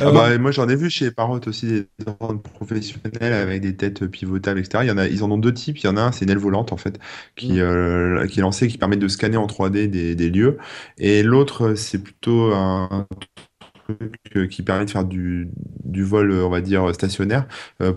[0.00, 3.76] Ah bah, euh, moi, j'en ai vu chez Parrot aussi des drones professionnels avec des
[3.76, 4.84] têtes pivotables, etc.
[4.84, 5.78] Il y en a, ils en ont deux types.
[5.78, 6.98] Il y en a un, c'est une aile volante en fait,
[7.36, 8.26] qui, hmm.
[8.28, 10.58] qui est lancé, qui permet de scanner en 3D des, des lieux,
[10.98, 13.06] et l'autre, c'est plutôt un
[14.24, 15.48] truc qui permet de faire du,
[15.84, 17.46] du vol, on va dire, stationnaire,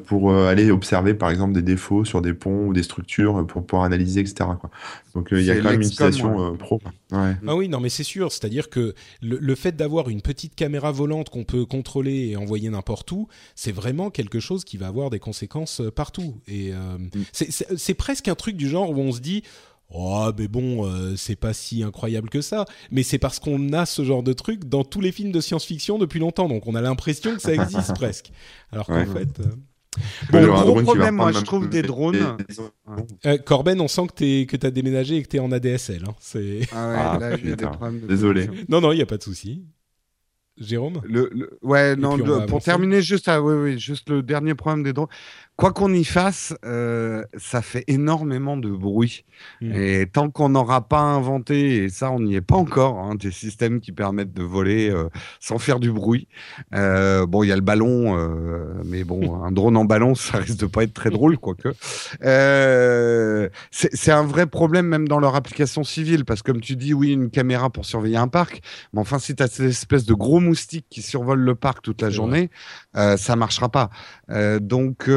[0.05, 3.85] pour aller observer, par exemple, des défauts sur des ponts ou des structures pour pouvoir
[3.85, 4.49] analyser, etc.
[4.59, 4.69] Quoi.
[5.15, 6.80] Donc il y a quand même une utilisation pro.
[7.11, 7.35] Ouais.
[7.47, 8.31] Ah oui, non, mais c'est sûr.
[8.31, 12.69] C'est-à-dire que le, le fait d'avoir une petite caméra volante qu'on peut contrôler et envoyer
[12.69, 16.35] n'importe où, c'est vraiment quelque chose qui va avoir des conséquences partout.
[16.47, 17.09] Et mm.
[17.31, 19.43] c'est presque un truc du genre où on se dit
[19.89, 22.65] Oh, mais bon, euh, c'est pas si incroyable que ça.
[22.91, 25.97] Mais c'est parce qu'on a ce genre de truc dans tous les films de science-fiction
[25.97, 28.31] depuis longtemps, donc on a l'impression que ça existe presque.
[28.72, 29.39] Alors qu'en fait.
[29.39, 29.45] Euh,
[30.31, 32.38] bon, le gros problème, moi, je trouve des drones.
[33.26, 36.03] Euh, Corben, on sent que tu as déménagé et que tu es en ADSL.
[36.05, 36.15] Hein.
[36.35, 37.55] Ah ouais, ah, là, des
[38.07, 38.49] Désolé.
[38.68, 39.64] Non, non, il n'y a pas de souci.
[40.57, 41.01] Jérôme?
[41.05, 45.07] Le, Ouais, non, pour terminer, juste, ah, oui, oui, juste le dernier problème des drones
[45.58, 49.26] quoi qu'on y fasse, euh, ça fait énormément de bruit.
[49.62, 49.72] Mmh.
[49.74, 53.32] Et tant qu'on n'aura pas inventé, et ça on n'y est pas encore, hein, des
[53.32, 55.10] systèmes qui permettent de voler euh,
[55.40, 56.28] sans faire du bruit.
[56.76, 58.16] Euh, bon, il y a le ballon,
[58.86, 61.70] mais bon, un drone en ballon, ça risque de pas être très drôle, quoique.
[63.72, 67.14] c'est un vrai problème même dans leur application civile, parce que comme tu dis, oui,
[67.14, 68.62] une caméra pour surveiller un parc,
[68.94, 72.04] mais enfin, si tu as cette espèce de gros moustique qui survole le parc toute
[72.04, 72.52] la journée,
[72.94, 73.90] ça marchera pas.
[74.62, 75.10] donc,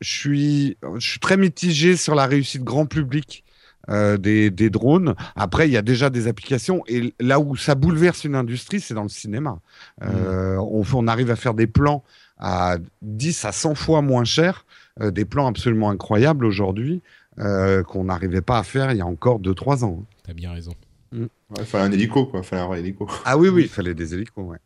[0.00, 3.44] suis, je suis très mitigé sur la réussite grand public.
[3.88, 5.16] Euh, des, des, drones.
[5.34, 8.94] Après, il y a déjà des applications et là où ça bouleverse une industrie, c'est
[8.94, 9.58] dans le cinéma.
[10.04, 10.94] Euh, mmh.
[10.94, 12.04] on, arrive à faire des plans
[12.38, 14.66] à 10 à 100 fois moins cher,
[15.00, 17.02] euh, des plans absolument incroyables aujourd'hui
[17.36, 20.04] qu'on n'arrivait pas à faire il y a encore 2-3 ans.
[20.22, 20.74] T'as bien raison.
[21.10, 21.24] Mmh.
[21.58, 22.40] il fallait un hélico, quoi.
[22.40, 23.08] Il fallait un hélico.
[23.24, 24.58] Ah oui, oui, il fallait des hélicos, ouais.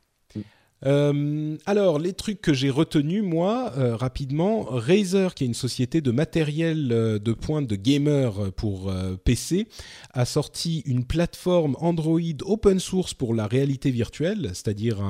[0.86, 6.00] Euh, alors, les trucs que j'ai retenus, moi, euh, rapidement, Razer, qui est une société
[6.00, 8.92] de matériel euh, de pointe de gamer pour
[9.24, 9.66] PC,
[10.12, 15.02] a sorti une plateforme Android open source pour la réalité virtuelle, c'est-à-dire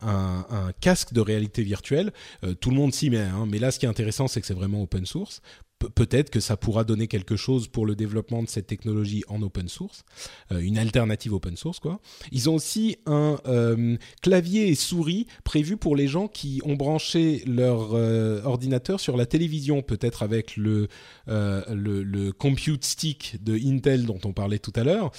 [0.00, 2.12] un, casque de réalité virtuelle.
[2.60, 4.54] tout le monde s'y met, hein, mais là, ce qui est intéressant, c'est que c'est
[4.54, 5.42] vraiment open source
[5.78, 9.68] peut-être que ça pourra donner quelque chose pour le développement de cette technologie en open
[9.68, 10.04] source,
[10.52, 12.00] euh, une alternative open source quoi.
[12.32, 17.42] Ils ont aussi un euh, clavier et souris prévu pour les gens qui ont branché
[17.46, 20.88] leur euh, ordinateur sur la télévision, peut-être avec le,
[21.26, 25.10] le, compute stick de Intel dont on parlait tout à l'heure.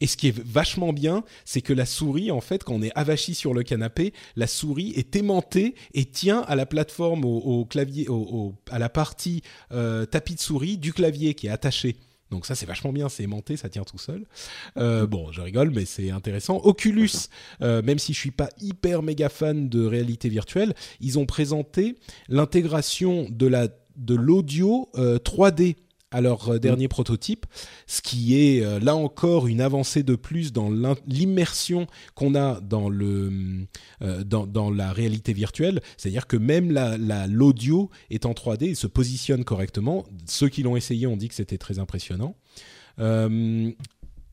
[0.00, 2.92] et ce qui est vachement bien, c'est que la souris en fait quand on est
[2.94, 8.06] avachi sur le canapé, la souris est aimantée et tient à la plateforme au, clavier
[8.70, 11.96] à la partie euh, tapis de souris du clavier qui est attaché.
[12.30, 14.24] Donc ça c'est vachement bien, c'est aimanté, ça tient tout seul.
[14.76, 16.58] Euh, bon, je rigole, mais c'est intéressant.
[16.58, 17.10] Oculus,
[17.60, 21.96] euh, même si je suis pas hyper méga fan de réalité virtuelle, ils ont présenté
[22.28, 25.76] l'intégration de la de l'audio 3D
[26.10, 27.46] à leur euh, dernier prototype,
[27.86, 30.70] ce qui est euh, là encore une avancée de plus dans
[31.06, 33.66] l'immersion qu'on a dans, le,
[34.02, 35.80] euh, dans, dans, la réalité virtuelle.
[35.96, 36.72] C'est-à-dire que même
[37.28, 40.04] l'audio la, est en 3D et se positionne correctement.
[40.26, 42.34] Ceux qui l'ont essayé ont dit que c'était très impressionnant.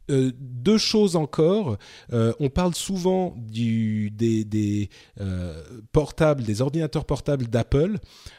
[0.10, 1.78] Euh, deux choses encore.
[2.14, 4.90] Euh, on parle souvent du, des, des
[5.20, 7.98] euh, portables, des ordinateurs portables d'Apple.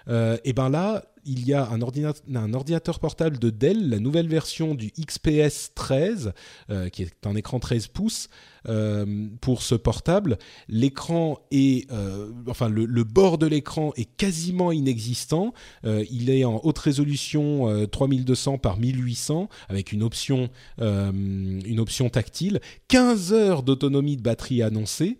[0.08, 4.90] et ben là, il y a un ordinateur, portable de Dell, la nouvelle version du
[4.98, 6.32] XPS 13,
[6.70, 8.28] euh, qui est un écran 13 pouces
[8.68, 10.38] euh, pour ce portable.
[10.68, 15.52] L'écran est, euh, enfin le, le, bord de l'écran est quasiment inexistant.
[15.84, 20.48] il est en haute résolution 3200 par 1800 avec une option,
[20.80, 22.60] une option tactile.
[22.88, 25.18] 15 heures d'autonomie de batterie annoncée.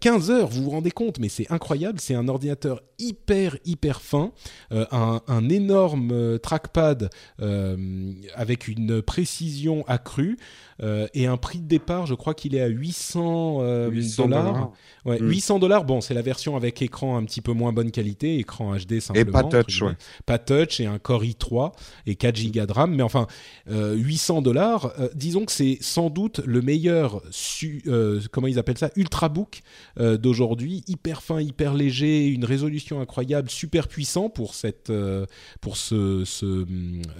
[0.00, 4.32] 15 heures, vous vous rendez compte, mais c'est incroyable, c'est un ordinateur hyper hyper fin,
[4.72, 10.36] euh, un, énorme euh, trackpad euh, avec une précision accrue
[11.14, 13.62] et un prix de départ, je crois qu'il est à 800
[14.18, 14.72] dollars.
[15.04, 15.60] Ouais, 800 hmm.
[15.60, 15.84] dollars.
[15.84, 19.14] Bon, c'est la version avec écran un petit peu moins bonne qualité, écran HD simplement.
[19.14, 19.92] Et pas touch, ouais.
[20.26, 21.72] Pas touch et un Core i3
[22.06, 22.94] et 4 Go de RAM.
[22.94, 23.26] Mais enfin,
[23.68, 24.92] 800 dollars.
[25.14, 27.22] disons que c'est sans doute le meilleur,
[28.32, 29.62] comment ils appellent ça, ultrabook
[29.96, 35.26] d'aujourd'hui, hyper fin, hyper léger, une résolution incroyable, super puissant pour cette, euh,
[35.60, 36.66] pour ce, ce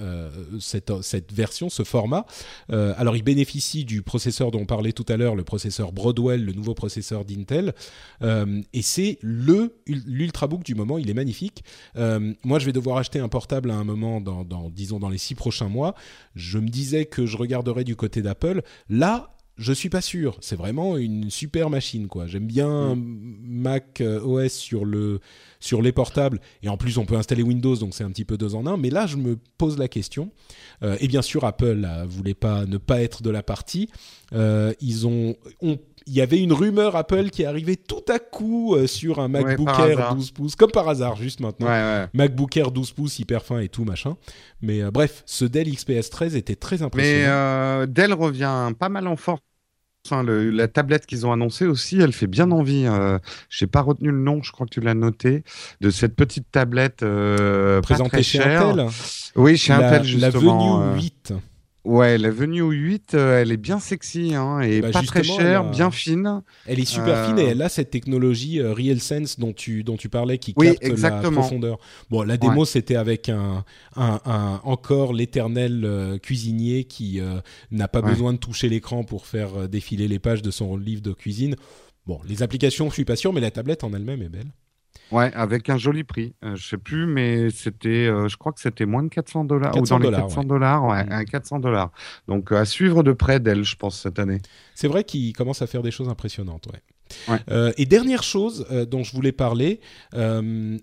[0.01, 0.31] euh,
[0.61, 2.27] cette, cette, version, ce format.
[2.73, 3.48] Euh, alors, il bénéficie
[3.85, 7.75] du processeur dont on parlait tout à l'heure, le processeur Broadwell, le nouveau processeur d'Intel,
[8.23, 10.99] et c'est le l'ultrabook du moment.
[10.99, 11.65] Il est magnifique.
[11.97, 15.19] moi, je vais devoir acheter un portable à un moment, dans, dans disons dans les
[15.19, 15.95] six prochains mois.
[16.35, 18.63] Je me disais que je regarderais du côté d'Apple.
[18.89, 20.37] Là, je suis pas sûr.
[20.41, 22.27] C'est vraiment une super machine, quoi.
[22.27, 23.39] J'aime bien mm.
[23.43, 25.21] Mac euh, OS sur le
[25.61, 28.37] sur les portables et en plus on peut installer Windows, donc c'est un petit peu
[28.39, 28.77] deux en un.
[28.77, 30.31] Mais là, je me pose la question.
[30.83, 33.91] Euh, et bien sûr, Apple ne voulait pas ne pas être de la partie.
[34.33, 35.79] Euh, ils ont, ont
[36.09, 39.69] il y avait une rumeur Apple qui arrivait tout à coup euh, sur un MacBook
[39.79, 41.69] Air 12 pouces, comme par hasard, juste maintenant.
[42.15, 44.17] MacBook Air 12 pouces, hyper fin et tout, machin.
[44.63, 47.19] Mais euh, bref, ce Dell XPS 13 était très impressionnant.
[47.19, 49.41] Mais euh, Dell revient pas mal en force.
[50.07, 52.85] Enfin, la tablette qu'ils ont annoncée aussi, elle fait bien envie.
[53.51, 55.43] Je n'ai pas retenu le nom, je crois que tu l'as noté,
[55.83, 57.05] de cette petite tablette
[57.83, 58.87] présentée chez Intel.
[59.37, 60.81] Oui, chez Intel justement.
[60.81, 61.35] La Venue 8.
[61.85, 65.71] Ouais, la Venue 8, euh, elle est bien sexy hein, et bah, pas très chère,
[65.71, 66.43] bien fine.
[66.67, 69.97] Elle est super fine et euh, elle a cette technologie euh, RealSense dont tu, dont
[69.97, 71.79] tu parlais qui capte la profondeur.
[72.11, 73.65] Bon, la démo, c'était avec un,
[73.97, 77.21] un, encore l'éternel cuisinier qui
[77.71, 81.13] n'a pas besoin de toucher l'écran pour faire défiler les pages de son livre de
[81.13, 81.55] cuisine.
[82.07, 84.51] Bon, les applications, je suis pas sûr, mais la tablette en elle-même est belle.
[85.11, 86.35] Ouais, avec un joli prix.
[86.43, 89.45] Je euh, je sais plus, mais c'était, euh, je crois que c'était moins de 400
[89.45, 91.61] dollars ou dans les 400 dollars, ouais, 400 mm.
[91.63, 91.91] dollars.
[92.27, 94.39] Donc à suivre de près d'elle, je pense cette année.
[94.75, 96.81] C'est vrai qu'il commence à faire des choses impressionnantes, ouais.
[97.51, 99.81] Euh, et dernière chose dont je voulais parler,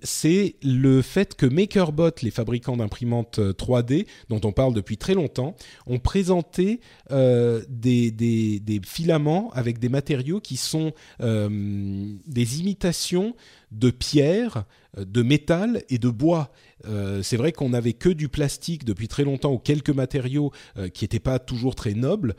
[0.01, 5.55] c'est le fait que MakerBot, les fabricants d'imprimantes 3D, dont on parle depuis très longtemps,
[5.87, 6.79] ont présenté
[7.09, 13.35] des, filaments avec des matériaux qui sont des imitations
[13.71, 14.65] de pierre,
[14.97, 16.51] euh, de métal et de bois.
[16.87, 20.89] Euh, c'est vrai qu'on n'avait que du plastique depuis très longtemps ou quelques matériaux euh,
[20.89, 22.35] qui n'étaient pas toujours très nobles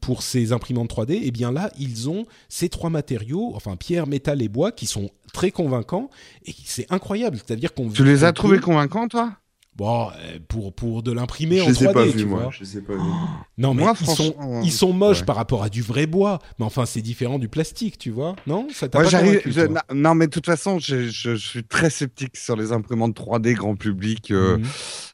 [0.00, 1.12] pour ces imprimantes 3D.
[1.12, 4.86] Et eh bien là, ils ont ces trois matériaux, enfin pierre, métal et bois, qui
[4.86, 6.10] sont très convaincants
[6.44, 7.36] et c'est incroyable.
[7.36, 9.32] C'est-à-dire qu'on tu les as trouvés convaincants, toi?
[9.78, 12.48] Bon, euh, pour, pour de l'imprimer en 3D, tu vois.
[12.50, 12.98] Je sais pas vu.
[13.58, 14.34] non, mais ils, sont,
[14.64, 16.40] ils sont moches par rapport à du vrai bois.
[16.58, 18.34] Mais enfin, c'est différent du plastique, tu vois.
[18.48, 22.56] Non Ça t'a pas Non, mais de toute façon, je, je, suis très sceptique sur
[22.56, 24.32] les imprimantes 3D grand public.
[24.32, 24.64] Euh, mhm.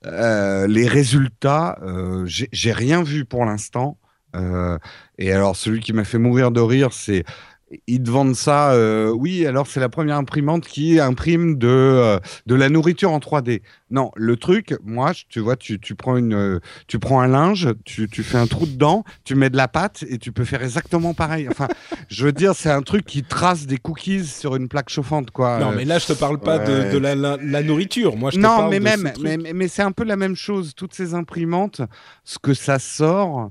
[0.06, 1.78] euh, les résultats,
[2.24, 3.98] j'ai rien vu pour l'instant.
[5.18, 7.24] et alors, celui qui m'a fait mourir de rire, c'est
[7.86, 8.72] ils te vendent ça.
[8.72, 13.18] Euh, oui, alors c'est la première imprimante qui imprime de, euh, de la nourriture en
[13.18, 13.62] 3D.
[13.90, 17.68] Non, le truc, moi, tu vois, tu, tu prends, une, euh, tu prends un linge,
[17.84, 20.62] tu, tu fais un trou dedans, tu mets de la pâte et tu peux faire
[20.62, 21.48] exactement pareil.
[21.48, 21.68] Enfin,
[22.08, 25.58] je veux dire, c'est un truc qui trace des cookies sur une plaque chauffante, quoi.
[25.58, 28.16] Non, mais là, je te parle pas de, de la, la, nourriture.
[28.16, 30.36] Moi, je te non, parle mais de même, mais, mais c'est un peu la même
[30.36, 30.74] chose.
[30.74, 31.80] Toutes ces imprimantes,
[32.24, 33.50] ce que ça sort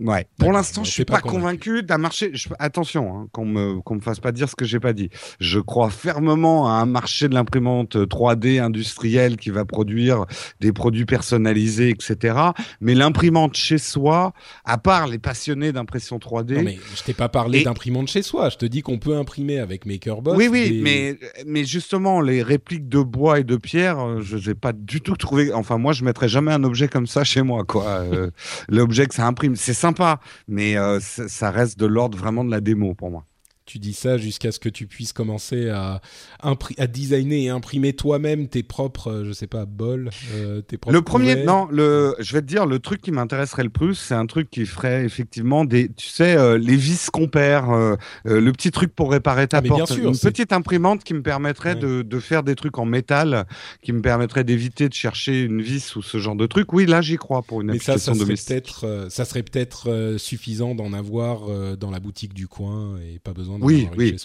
[0.00, 0.26] Ouais.
[0.38, 2.32] Pour l'instant, je suis pas, convaincu, d'un marché.
[2.58, 5.10] Attention, hein, qu'on me qu'on me fasse pas dire ce que j'ai pas dit.
[5.40, 10.26] Je crois fermement à un marché de l'imprimante 3D industrielle qui va produire
[10.60, 12.38] des produits personnalisés, etc.
[12.80, 14.32] Mais l'imprimante chez soi,
[14.64, 16.54] à part les passionnés d'impression 3D.
[16.54, 18.50] Non, mais je t'ai pas parlé d'imprimante chez soi.
[18.50, 20.34] Je te dis qu'on peut imprimer avec MakerBot.
[20.34, 24.54] Oui, oui, mais mais justement les répliques de bois et de pierre, euh, je n'ai
[24.54, 25.52] pas du tout trouvé.
[25.52, 27.86] Enfin, moi, je mettrais jamais un objet comme ça chez moi, quoi.
[27.86, 28.30] Euh,
[28.68, 32.60] l'objet que ça imprime, c'est sympa, mais euh, ça reste de l'ordre vraiment de la
[32.60, 33.27] démo pour moi
[33.68, 36.00] tu dis ça jusqu'à ce que tu puisses commencer à,
[36.42, 40.94] à designer et imprimer toi-même tes propres, euh, je sais pas, bols, euh, tes propres.
[40.94, 44.14] Le premier, non, le, je vais te dire, le truc qui m'intéresserait le plus, c'est
[44.14, 48.70] un truc qui ferait effectivement des, tu sais, euh, les vis qu'on perd, le petit
[48.70, 52.42] truc pour réparer ta ah, porte, une petite imprimante qui me permettrait de, de, faire
[52.42, 53.46] des trucs en métal,
[53.82, 56.72] qui me permettrait d'éviter de chercher une vis ou ce genre de truc.
[56.72, 60.94] Oui, là, j'y crois pour une Mais application ça, peut-être, ça serait peut-être suffisant d'en
[60.94, 64.16] avoir dans la boutique du coin et pas besoin oui, oui.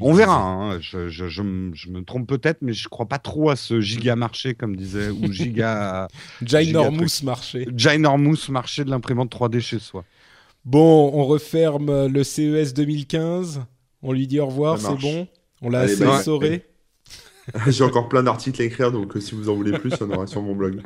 [0.00, 0.40] On verra.
[0.40, 0.80] Hein.
[0.80, 4.54] Je, je, je, me trompe peut-être, mais je crois pas trop à ce giga marché,
[4.54, 6.08] comme disait, ou giga.
[6.42, 7.68] Ginormous marché.
[7.74, 10.04] Ginormous marché de l'imprimante 3D chez soi.
[10.64, 13.62] Bon, on referme le CES 2015.
[14.02, 15.26] On lui dit au revoir, c'est bon?
[15.62, 16.69] On l'a assez essoré.
[17.68, 20.26] J'ai encore plein d'articles à écrire, donc euh, si vous en voulez plus, on aura
[20.26, 20.80] sur mon blog.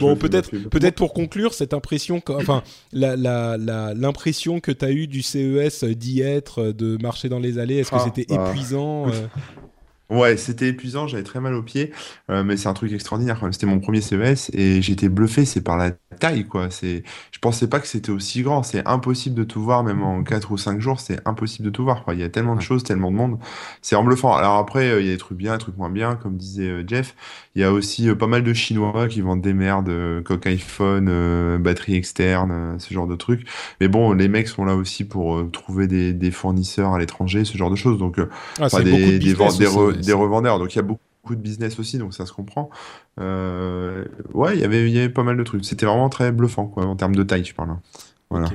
[0.00, 2.62] bon, peut-être, peut-être pour conclure cette impression, enfin,
[2.92, 7.76] l'impression la, que tu as eue du CES d'y être, de marcher dans les allées,
[7.76, 9.12] est-ce que ah, c'était bah, épuisant euh?
[10.10, 11.92] Ouais, c'était épuisant, j'avais très mal aux pieds,
[12.30, 13.52] euh, mais c'est un truc extraordinaire quand même.
[13.52, 16.70] C'était mon premier CES et j'étais bluffé, c'est par la taille quoi.
[16.70, 18.62] C'est, je pensais pas que c'était aussi grand.
[18.62, 21.84] C'est impossible de tout voir, même en 4 ou 5 jours, c'est impossible de tout
[21.84, 22.04] voir.
[22.04, 22.14] Quoi.
[22.14, 23.38] Il y a tellement de choses, tellement de monde,
[23.82, 24.34] c'est en bluffant.
[24.34, 26.70] Alors après, euh, il y a des trucs bien, des trucs moins bien, comme disait
[26.70, 27.14] euh, Jeff.
[27.54, 29.92] Il y a aussi pas mal de Chinois qui vendent des merdes,
[30.24, 33.48] coque iPhone, batterie externe, ce genre de trucs.
[33.80, 37.58] Mais bon, les mecs sont là aussi pour trouver des, des fournisseurs à l'étranger, ce
[37.58, 37.98] genre de choses.
[37.98, 38.20] Donc,
[38.60, 40.58] ah, des, des, des revendeurs.
[40.58, 42.70] Donc il y a beaucoup de business aussi, donc ça se comprend.
[43.20, 44.04] Euh,
[44.34, 45.64] ouais, y il y avait pas mal de trucs.
[45.64, 47.76] C'était vraiment très bluffant, quoi, en termes de taille, je parle.
[48.30, 48.50] Voilà.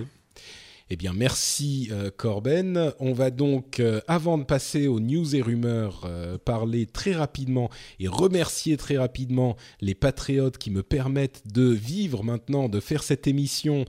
[0.90, 2.92] Eh bien, merci euh, Corben.
[3.00, 7.70] On va donc, euh, avant de passer aux news et rumeurs, euh, parler très rapidement
[8.02, 13.28] et remercier très rapidement les patriotes qui me permettent de vivre maintenant, de faire cette
[13.28, 13.86] émission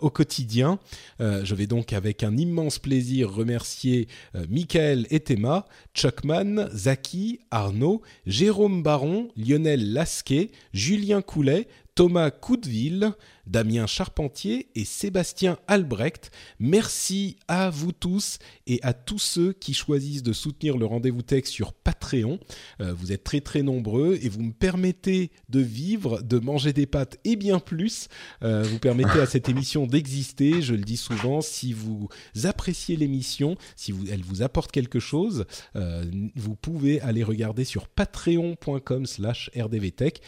[0.00, 0.78] au quotidien.
[1.20, 4.08] je vais donc avec un immense plaisir remercier
[4.48, 13.12] Michael Etema, Chuckman, Zaki, Arnaud, Jérôme Baron, Lionel Lasquet, Julien Coulet, Thomas Coudeville,
[13.46, 16.32] Damien Charpentier et Sébastien Albrecht.
[16.58, 21.44] Merci à vous tous et à tous ceux qui choisissent de soutenir le rendez-vous tech
[21.44, 22.40] sur Patreon.
[22.80, 26.86] Euh, vous êtes très très nombreux et vous me permettez de vivre, de manger des
[26.86, 28.08] pâtes et bien plus.
[28.42, 30.62] Euh, vous permettez à cette émission d'exister.
[30.62, 32.08] Je le dis souvent, si vous
[32.42, 35.46] appréciez l'émission, si elle vous apporte quelque chose,
[35.76, 36.04] euh,
[36.34, 40.20] vous pouvez aller regarder sur patreon.com/slash rdvtech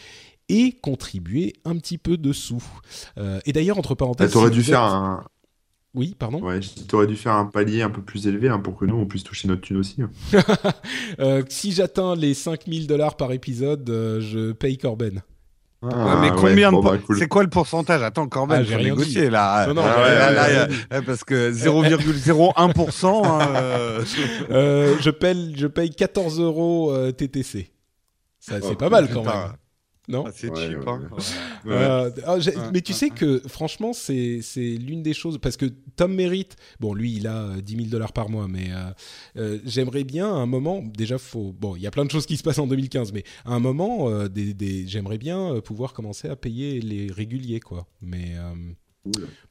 [0.49, 2.63] et contribuer un petit peu dessous.
[3.17, 4.31] Euh, et d'ailleurs, entre parenthèses...
[4.31, 5.25] Tu aurais dû faire un...
[5.93, 6.41] Oui, pardon?
[6.41, 6.59] Ouais,
[6.93, 9.23] aurais dû faire un palier un peu plus élevé hein, pour que nous, on puisse
[9.23, 10.01] toucher notre thune aussi.
[10.01, 10.11] Hein.
[11.19, 15.23] euh, si j'atteins les 5000 dollars par épisode, euh, je paye Corben.
[15.81, 18.01] Ah, mais combien de bah, C'est quoi le pourcentage?
[18.03, 19.65] Attends, Corben, ah, j'ai négocié là.
[19.67, 19.83] Non, non,
[21.05, 23.25] parce que 0,01%.
[23.25, 23.39] hein,
[24.51, 27.71] euh, je paye, je paye 14 euros TTC.
[28.39, 29.53] Ça, c'est pas mal quand même.
[30.07, 30.87] Non ah, C'est cheap.
[30.87, 31.01] Hein.
[31.65, 32.37] Euh, ah,
[32.71, 35.37] mais tu sais que franchement, c'est l'une des choses.
[35.37, 35.65] Parce que
[35.97, 36.55] Tom mérite.
[36.79, 38.91] Bon, lui, il a 10 000 dollars par mois, mais euh,
[39.35, 40.81] euh, j'aimerais bien à un moment.
[40.81, 41.51] Déjà, faut.
[41.51, 43.59] Bon, il y a plein de choses qui se passent en 2015, mais à un
[43.59, 47.85] moment, des, des, j'aimerais bien pouvoir commencer à payer les réguliers, quoi.
[48.01, 48.35] Mais.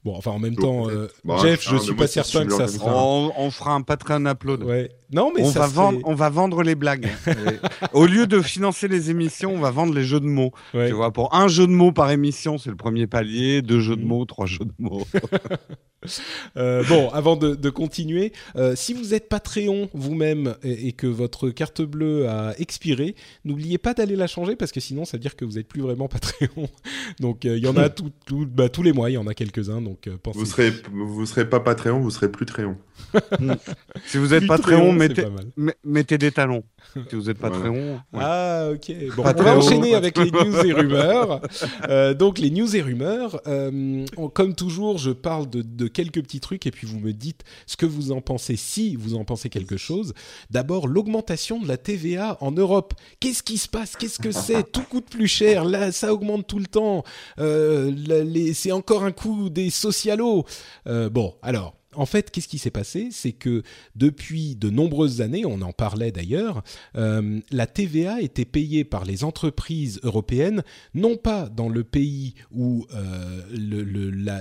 [0.05, 3.05] Bon, enfin, en même temps, euh, bah, Jeff, je suis pas certain que ça sera.
[3.05, 4.63] On, fera un Patreon upload.
[4.63, 4.91] Ouais.
[5.13, 7.09] Non, mais on ça va vendre, on va vendre les blagues.
[7.93, 10.53] Au lieu de financer les émissions, on va vendre les jeux de mots.
[10.73, 13.63] Tu vois, pour un jeu de mots par émission, c'est le premier palier.
[13.63, 14.09] Deux jeux de mm.
[14.09, 15.07] mots, trois jeux de mots.
[16.57, 21.83] Euh, bon, avant de, continuer, euh, si vous êtes Patreon vous-même et, que votre carte
[21.83, 23.15] bleue a expiré,
[23.45, 25.81] n'oubliez pas d'aller la changer parce que sinon, ça veut dire que vous n'êtes plus
[25.81, 26.69] vraiment Patreon.
[27.21, 28.13] donc, euh, il y en a tout,
[28.47, 29.81] bah, tous les mois, il y en a quelques-uns.
[29.81, 30.39] Donc, pensez.
[30.39, 32.77] Vous serez, vous serez pas Patreon, vous serez plus Tréon.
[34.07, 35.27] si vous êtes Patreon, mettez,
[35.85, 36.65] mettez des talons.
[36.95, 37.51] Si vous n'êtes pas
[38.15, 38.93] Ah, ok.
[39.17, 41.41] Bon, on va enchaîner avec les news et rumeurs.
[42.19, 43.41] donc, les news et rumeurs.
[44.35, 47.77] comme toujours, je parle de, de quelques petits trucs et puis vous me dites ce
[47.77, 50.15] que vous en pensez si vous en pensez quelque chose.
[50.51, 52.95] D'abord, l'augmentation de la TVA en Europe.
[53.21, 53.97] Qu'est-ce qui se passe?
[53.97, 54.63] Qu'est-ce que c'est?
[54.73, 55.65] Tout coûte plus cher.
[55.65, 57.05] Là, ça augmente tout le temps.
[57.39, 57.93] Euh,
[58.55, 60.45] c'est encore un coup des socialos.
[60.87, 63.09] Euh, bon, alors en fait, qu'est-ce qui s'est passé?
[63.11, 63.63] C'est que
[63.95, 66.63] depuis de nombreuses années, on en parlait d'ailleurs,
[66.97, 70.63] euh, la TVA était payée par les entreprises européennes,
[70.95, 73.43] non pas dans le pays où euh,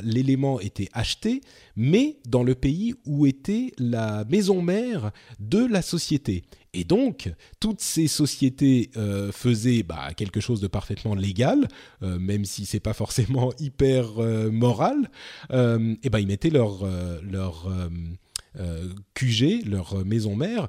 [0.03, 1.41] l'élément était acheté,
[1.76, 6.44] mais dans le pays où était la maison mère de la société.
[6.76, 7.31] Et donc,
[7.61, 11.69] toutes ces sociétés euh, faisaient bah, quelque chose de parfaitement légal,
[12.03, 15.10] euh, même si c'est pas forcément hyper euh, moral.
[15.52, 16.85] et ben, ils mettaient leur
[17.22, 17.69] leur
[19.14, 20.68] QG, leur maison mère,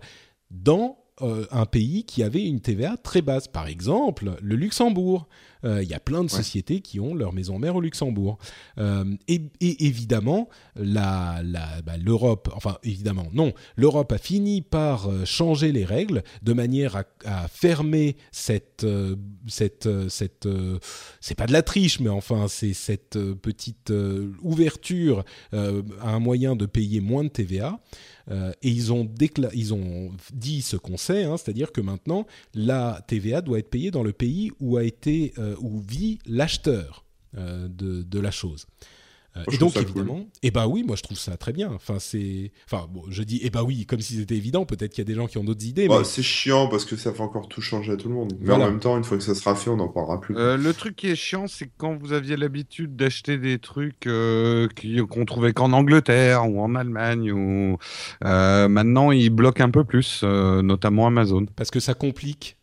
[0.51, 3.49] dans un pays qui avait une TVA très basse.
[3.49, 5.29] Par exemple, le Luxembourg.
[5.67, 8.39] Euh, il y a plein de sociétés qui ont leur maison mère au Luxembourg.
[8.79, 11.43] Euh, et, évidemment, la,
[11.85, 17.03] bah, l'Europe, enfin évidemment, non, l'Europe a fini par euh, changer les règles de manière
[17.25, 18.87] à, fermer cette,
[19.47, 20.49] cette, cette
[21.21, 23.93] c'est pas de la triche, mais enfin c'est cette petite
[24.43, 27.81] ouverture à un moyen de payer moins de TVA.
[28.31, 29.09] Et ils ont,
[30.33, 34.13] dit ce qu'on sait, hein, c'est-à-dire que maintenant, la TVA doit être payée dans le
[34.13, 34.79] pays où
[35.61, 37.07] où vit l'acheteur
[37.39, 38.67] euh, de, la chose.
[39.37, 41.71] Euh, et donc évidemment, et eh bah oui, moi je trouve ça très bien.
[41.75, 44.65] Enfin c'est, enfin bon, je dis et eh bah oui, comme si c'était évident.
[44.65, 45.89] Peut-être qu'il y a des gens qui ont d'autres idées.
[45.89, 48.33] Bah, C'est chiant parce que ça fait encore tout changer à tout le monde.
[48.41, 50.37] Mais en même temps, une fois que ça sera fait, on n'en parlera plus.
[50.37, 54.69] Euh, le truc qui est chiant, c'est quand vous aviez l'habitude d'acheter des trucs euh,
[55.09, 57.79] qu'on trouvait qu'en Angleterre ou en Allemagne ou
[58.23, 61.47] maintenant ils bloquent un peu plus, notamment Amazon.
[61.57, 62.57] Parce que ça complique.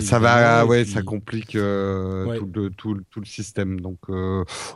[0.00, 3.80] ça va, ouais, ça complique tout, le, tout, tout, le système.
[3.80, 3.98] Donc,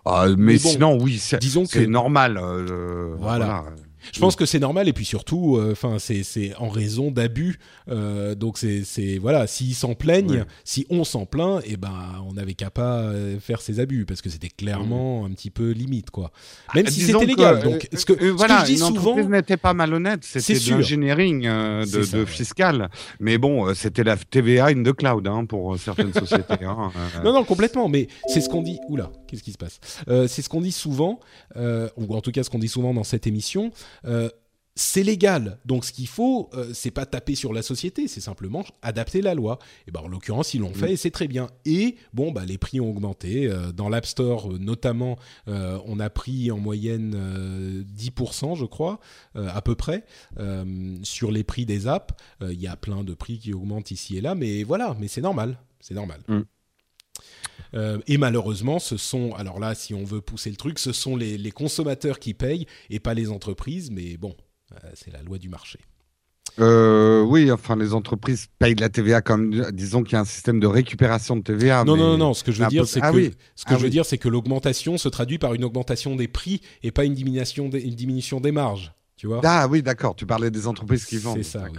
[0.05, 2.39] ah, mais, sinon, oui disons que c'est normal.
[2.39, 3.65] Euh, voilà.
[4.13, 7.61] Je pense que c'est normal et puis surtout, euh, enfin, c'est en raison d'abus.
[7.89, 11.95] Euh, donc c'est voilà, s'ils s'en plaignent, si on s'en plaint, et eh ben
[12.29, 16.11] on n'avait qu'à pas faire ces abus parce que c'était clairement un petit peu limite
[16.11, 16.33] quoi.
[16.75, 17.63] Même si c'était légal.
[17.63, 22.25] donc ce que, voilà, je dis souvent, n'était pas malhonnête, c'était de l'engineering de, de
[22.25, 22.91] fiscal.
[23.21, 26.65] Mais bon, c'était la TVA in the cloud hein, pour certaines sociétés.
[26.65, 26.91] Hein,
[27.25, 28.81] non non complètement, mais c'est ce qu'on dit.
[28.89, 29.81] Oula, Qu'est-ce qui se passe?
[30.09, 31.19] Euh, C'est ce qu'on dit souvent,
[31.57, 33.71] euh, ou en tout cas ce qu'on dit souvent dans cette émission.
[34.05, 34.29] Euh,
[34.75, 39.21] c'est légal, donc ce qu'il faut, c'est pas taper sur la société, c'est simplement adapter
[39.21, 39.59] la loi.
[39.87, 41.49] Et ben en l'occurrence, ils l'ont fait et c'est très bien.
[41.67, 46.57] Et bon, bah les prix ont augmenté dans l'App Store, notamment, on a pris en
[46.57, 48.99] moyenne euh, 10%, je crois,
[49.35, 50.07] à peu près,
[51.03, 52.15] sur les prix des apps.
[52.41, 55.21] Il y a plein de prix qui augmentent ici et là, mais voilà, mais c'est
[55.21, 56.23] normal, c'est normal.
[56.29, 56.41] Mm.
[57.75, 61.17] Euh, et malheureusement, ce sont, alors là, si on veut pousser le truc, ce sont
[61.17, 64.35] les, les consommateurs qui payent et pas les entreprises, mais bon,
[64.73, 65.79] euh, c'est la loi du marché.
[66.59, 70.25] Euh, oui, enfin, les entreprises payent de la TVA comme, disons qu'il y a un
[70.27, 71.85] système de récupération de TVA.
[71.85, 73.31] non, mais- non, non, ce que je veux dire, peu- c'est Ah que, oui.
[73.57, 73.91] ce que Ah je veux oui.
[73.91, 77.71] dire, c'est que l'augmentation se traduit par une augmentation des prix et pas une diminution
[77.71, 80.15] des, une diminution des marges, tu vois Ah oui, d'accord.
[80.15, 81.39] Tu parlais des entreprises qui vendent.
[81.39, 81.79] C'est ça, oui.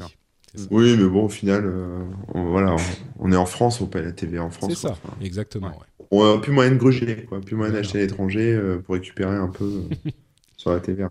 [0.69, 2.03] Oui, mais bon, au final, euh,
[2.33, 2.75] on, voilà,
[3.19, 4.73] on, on est en France, on paye la TVA en France.
[4.73, 5.11] C'est ça, quoi.
[5.11, 5.67] Enfin, exactement.
[5.69, 6.05] Ouais.
[6.11, 9.35] on a plus moyen de gruger, quoi, plus moyen d'acheter à l'étranger euh, pour récupérer
[9.35, 10.09] un peu euh,
[10.57, 11.09] sur la TVA.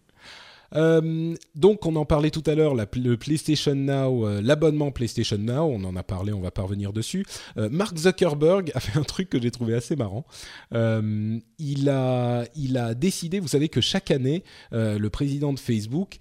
[0.74, 5.62] Euh, donc, on en parlait tout à l'heure, le PlayStation Now, euh, l'abonnement PlayStation Now,
[5.64, 7.24] on en a parlé, on va pas revenir dessus.
[7.56, 10.24] Euh, Mark Zuckerberg a fait un truc que j'ai trouvé assez marrant.
[10.72, 14.42] Il, a, il a décidé, vous savez que chaque année,
[14.72, 16.16] le président de Facebook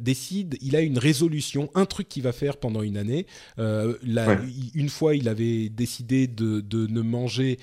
[0.00, 3.26] décide, il a une résolution, un truc qu'il va faire pendant une année.
[3.56, 4.38] La- Ouais.
[4.46, 7.58] il- Une fois, il avait décidé de, de ne manger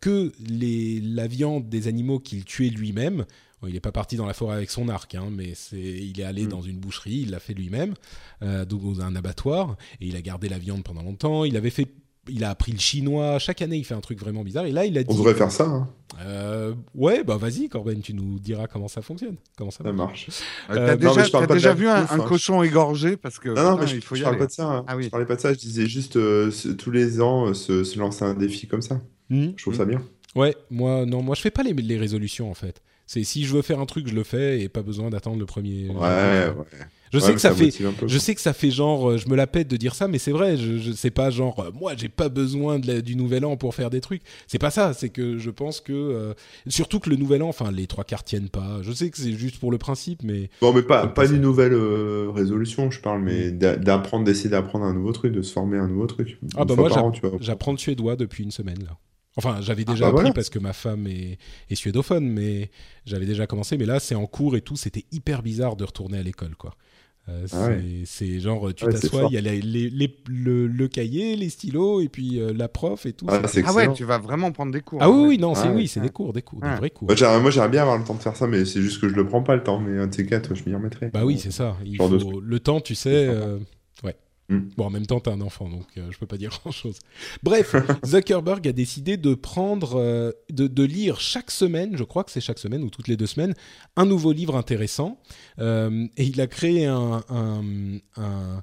[0.00, 3.24] que les, la viande des animaux qu'il tuait lui-même.
[3.64, 6.20] Bon, il n'est pas parti dans la forêt avec son arc, hein, mais c'est, il
[6.20, 6.48] est allé Mm.
[6.48, 7.94] dans une boucherie, il l'a fait lui-même,
[8.42, 11.44] euh, donc dans un abattoir, et il a gardé la viande pendant longtemps.
[11.44, 11.88] Il avait fait,
[12.28, 13.38] il a appris le chinois.
[13.38, 14.66] Chaque année, il fait un truc vraiment bizarre.
[14.66, 15.88] Et là, il a On devrait faire ça, hein.
[16.20, 20.28] euh, ouais, bah vas-y, Corben, tu nous diras comment ça fonctionne, comment ça ça marche.
[20.70, 22.18] Euh, Euh, T'as déjà, t'as vu un, hein.
[22.26, 23.16] cochon égorgé?
[23.16, 24.36] Parce que Non, non, mais je, il faut je y aller.
[24.38, 24.66] pas de ça.
[24.66, 24.84] hein.
[24.88, 25.04] Ah oui.
[25.04, 25.52] Je parlais pas de ça.
[25.54, 28.82] Je disais juste euh, ce- tous les ans euh, se, se lancer un défi comme
[28.82, 29.00] ça.
[29.30, 29.50] Hmm.
[29.56, 30.02] Je trouve ça bien.
[30.34, 32.82] Ouais, moi, non, moi je fais pas les, les résolutions en fait.
[33.06, 35.46] C'est si je veux faire un truc, je le fais et pas besoin d'attendre le
[35.46, 35.88] premier.
[35.88, 35.94] Ouais,
[36.58, 36.78] ouais.
[37.12, 37.70] Je sais que ça, fait,
[38.08, 40.18] je sais que ça fait genre, euh, je me la pète de dire ça, mais
[40.18, 40.56] c'est vrai.
[40.56, 43.56] Je, je sais pas genre, euh, moi j'ai pas besoin de la- du nouvel an
[43.56, 44.22] pour faire des trucs.
[44.48, 44.94] C'est pas ça.
[44.94, 46.34] C'est que je pense que euh,
[46.66, 48.78] surtout que le nouvel an, enfin les trois quarts tiennent pas.
[48.82, 51.74] Je sais que c'est juste pour le principe, mais Bon, mais pas, pas d'une nouvelle
[51.74, 55.78] euh, résolution, je parle, mais d'a- d'apprendre, d'essayer d'apprendre un nouveau truc, de se former
[55.78, 56.38] un nouveau truc.
[56.56, 56.88] Ah bah moi,
[57.40, 58.96] j'apprends le suédois depuis une semaine là.
[59.36, 60.32] Enfin, j'avais déjà bah appris voilà.
[60.34, 61.38] parce que ma femme est,
[61.68, 62.70] est suédophone, mais
[63.04, 63.76] j'avais déjà commencé.
[63.76, 64.76] Mais là, c'est en cours et tout.
[64.76, 66.74] C'était hyper bizarre de retourner à l'école, quoi.
[67.30, 67.82] Euh, Ah ouais.
[68.04, 71.36] c'est genre, tu Ah ouais, t'assois, il y a les- les- les- le, le cahier,
[71.36, 73.24] les stylos et puis euh, la prof et tout.
[73.30, 74.98] Ah, Ah ouais, tu vas vraiment prendre des cours.
[75.02, 77.08] Ah oui, oui, non, c'est Ah oui, c'est des cours, des cours, des vrais cours.
[77.08, 79.08] Moi, j'aimerais moi, j'aimerais bien avoir le temps de faire ça, mais c'est juste que
[79.08, 79.80] je le prends pas le temps.
[79.80, 81.08] Mais un de ces quatre, je m'y remettrai.
[81.14, 81.78] Bah oui, c'est ça.
[81.84, 83.26] Il de faut le temps, tu sais.
[83.26, 83.58] euh.
[84.50, 84.58] Mm.
[84.76, 86.98] Bon, en même temps, t'as un enfant, donc euh, je peux pas dire grand chose.
[87.42, 87.74] Bref,
[88.06, 92.40] Zuckerberg a décidé de prendre, euh, de, de lire chaque semaine, je crois que c'est
[92.42, 93.54] chaque semaine ou toutes les deux semaines,
[93.96, 95.18] un nouveau livre intéressant.
[95.60, 97.62] Euh, et il a créé un, un,
[98.16, 98.62] un-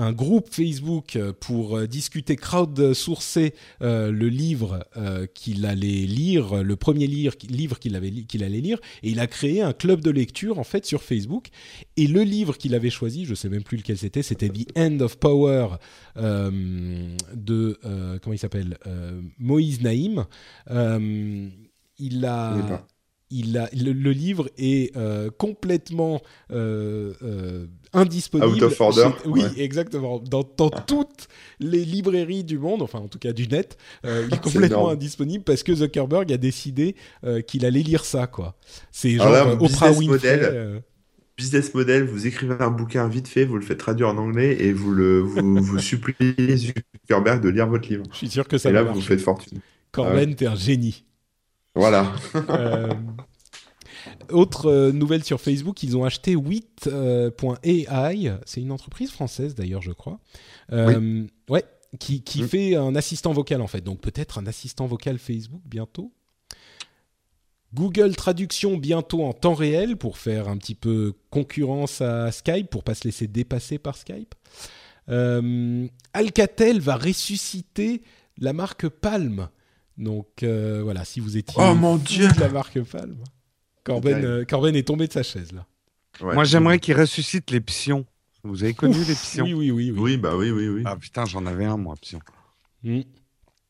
[0.00, 6.62] un groupe Facebook euh, pour euh, discuter, crowdsourcer euh, le livre euh, qu'il allait lire,
[6.64, 10.00] le premier lire- livre qu'il avait qu'il allait lire, et il a créé un club
[10.00, 11.48] de lecture en fait sur Facebook.
[11.96, 15.00] Et le livre qu'il avait choisi, je sais même plus lequel c'était, c'était The End
[15.00, 15.76] of Power
[16.16, 17.78] euh, de
[18.22, 18.78] comment il s'appelle
[19.38, 20.24] Moïse Naïm.
[21.98, 22.86] Il a
[23.32, 26.20] il a, le, le livre est euh, complètement
[26.50, 28.56] euh, euh, indisponible.
[28.56, 29.48] Out of order, Oui, ouais.
[29.56, 30.18] exactement.
[30.20, 34.34] Dans, dans toutes les librairies du monde, enfin en tout cas du net, euh, il
[34.34, 34.92] est complètement énorme.
[34.92, 36.94] indisponible parce que Zuckerberg a décidé
[37.24, 38.56] euh, qu'il allait lire ça, quoi.
[38.92, 40.06] C'est genre là, euh, Oprah Winfrey.
[40.06, 40.80] model, euh,
[41.36, 44.72] Business model, vous écrivez un bouquin vite fait, vous le faites traduire en anglais et
[44.74, 48.04] vous le vous, vous suppliez Zuckerberg de lire votre livre.
[48.12, 49.60] je suis sûr que ça et là, vous faites fortune.
[49.90, 51.04] Corben, t'es un génie.
[51.74, 52.12] Voilà.
[54.30, 59.82] Euh, autre euh, nouvelle sur Facebook, ils ont acheté 8.ai, c'est une entreprise française d'ailleurs,
[59.82, 60.18] je crois.
[60.72, 61.64] Euh, Ouais,
[61.98, 62.48] qui, qui Mm.
[62.48, 63.80] fait un assistant vocal en fait.
[63.80, 66.12] Donc peut-être un assistant vocal Facebook bientôt.
[67.72, 72.82] Google Traduction bientôt en temps réel pour faire un petit peu concurrence à Skype, pour
[72.82, 74.34] pas se laisser dépasser par Skype.
[75.08, 78.02] Euh, Alcatel va ressusciter
[78.38, 79.48] la marque Palm.
[79.98, 83.16] Donc euh, voilà, si vous étiez Oh, mon Dieu la marque Palm,
[83.94, 85.66] Corben, euh, Corben est tombé de sa chaise là.
[86.20, 86.34] Ouais.
[86.34, 88.04] Moi, j'aimerais qu'il ressuscite les pions.
[88.42, 90.00] Vous avez connu Ouf, les pions Oui, oui, oui, oui.
[90.00, 90.82] Oui, bah oui, oui, oui.
[90.84, 92.20] Ah putain, j'en avais un, moi, pion.
[92.82, 93.00] Mm.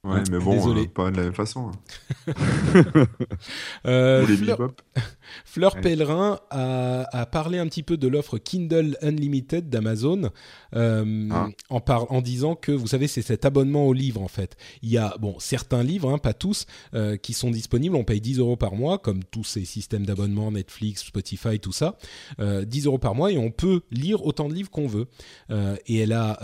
[0.03, 0.89] Ouais, mais bon, Désolé.
[0.89, 1.71] pas de la même façon.
[1.71, 2.33] Hein.
[3.87, 4.73] euh, Fleur,
[5.45, 10.31] Fleur Pellerin a, a, parlé un petit peu de l'offre Kindle Unlimited d'Amazon
[10.75, 11.49] euh, ah.
[11.69, 14.57] en, en disant que, vous savez, c'est cet abonnement aux livres en fait.
[14.83, 17.97] Il y a, bon, certains livres, hein, pas tous, euh, qui sont disponibles.
[17.97, 21.97] On paye 10 euros par mois, comme tous ces systèmes d'abonnement, Netflix, Spotify, tout ça.
[22.39, 25.07] 10 euh, euros par mois et on peut lire autant de livres qu'on veut.
[25.87, 26.39] et elle a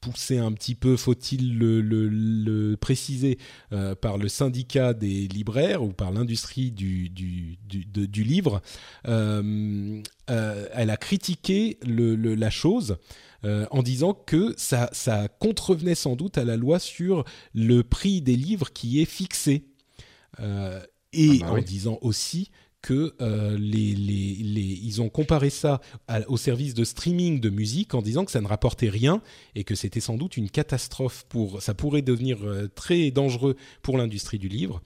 [0.00, 3.38] poussé un petit peu, faut-il le, le, le précisé
[3.72, 8.62] euh, par le syndicat des libraires ou par l'industrie du, du, du, livre,
[9.06, 12.98] euh, euh, elle a critiqué le, la chose.
[13.44, 17.24] en disant que ça, ça contrevenait sans doute à la loi sur
[17.54, 19.64] le prix des livres qui est fixé.
[20.38, 22.50] et ah bah en disant aussi
[22.82, 25.80] que euh, les, les, les, ils ont comparé ça
[26.28, 29.22] au service de streaming de musique en disant que ça ne rapportait rien
[29.54, 33.98] et que c'était sans doute une catastrophe pour ça pourrait devenir euh, très dangereux pour
[33.98, 34.82] l'industrie du livre.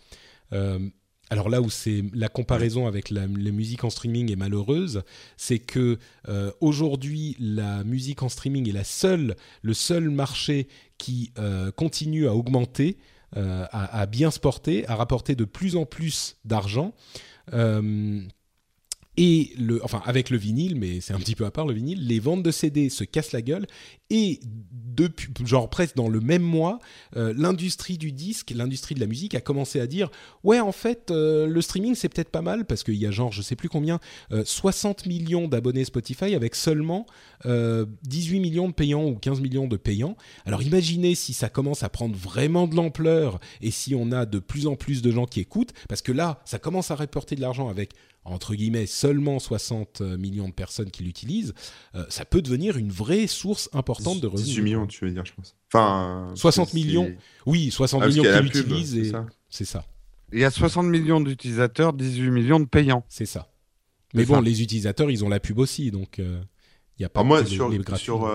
[0.52, 0.78] Euh,
[1.30, 5.02] alors là où c'est la comparaison avec la, la, musique en streaming est malheureuse,
[5.36, 5.98] c'est que
[6.28, 10.68] euh, aujourd'hui la musique en streaming est la seule, le seul marché
[10.98, 12.98] qui euh, continue à augmenter,
[13.36, 16.94] euh, à, à, bien se porter, à rapporter de plus en plus d'argent.
[19.18, 21.74] Euh, et le, enfin avec le vinyle, mais c'est un petit peu à part le
[21.74, 23.66] vinyle, les ventes de CD se cassent la gueule
[24.10, 26.78] et depuis, genre presque dans le même mois,
[27.16, 30.10] euh, l'industrie du disque, l'industrie de la musique a commencé à dire
[30.42, 33.32] ouais en fait euh, le streaming c'est peut-être pas mal parce qu'il y a genre
[33.32, 33.98] je sais plus combien
[34.44, 37.06] 60 millions d'abonnés Spotify avec seulement
[37.44, 40.16] 18 millions de payants ou 15 millions de payants.
[40.44, 44.38] Alors imaginez si ça commence à prendre vraiment de l'ampleur et si on a de
[44.38, 47.40] plus en plus de gens qui écoutent parce que là ça commence à rapporter de
[47.40, 47.90] l'argent avec
[48.24, 51.54] entre guillemets seulement 60 euh, millions de personnes qui l'utilisent,
[51.94, 54.48] euh, ça peut devenir une vraie source importante de revenus.
[54.48, 55.56] 18 millions, tu veux dire, je pense.
[55.72, 57.12] Enfin, 60 millions,
[57.46, 59.14] oui, 60 ah, millions qui l'utilisent,
[59.50, 59.84] c'est ça.
[60.32, 63.04] Il y a 60 millions d'utilisateurs, 18 millions de payants.
[63.08, 63.50] C'est ça.
[64.14, 66.40] Mais bon, les utilisateurs, ils ont la pub aussi, donc euh,
[66.98, 68.30] il n'y a pas moi, sur, sur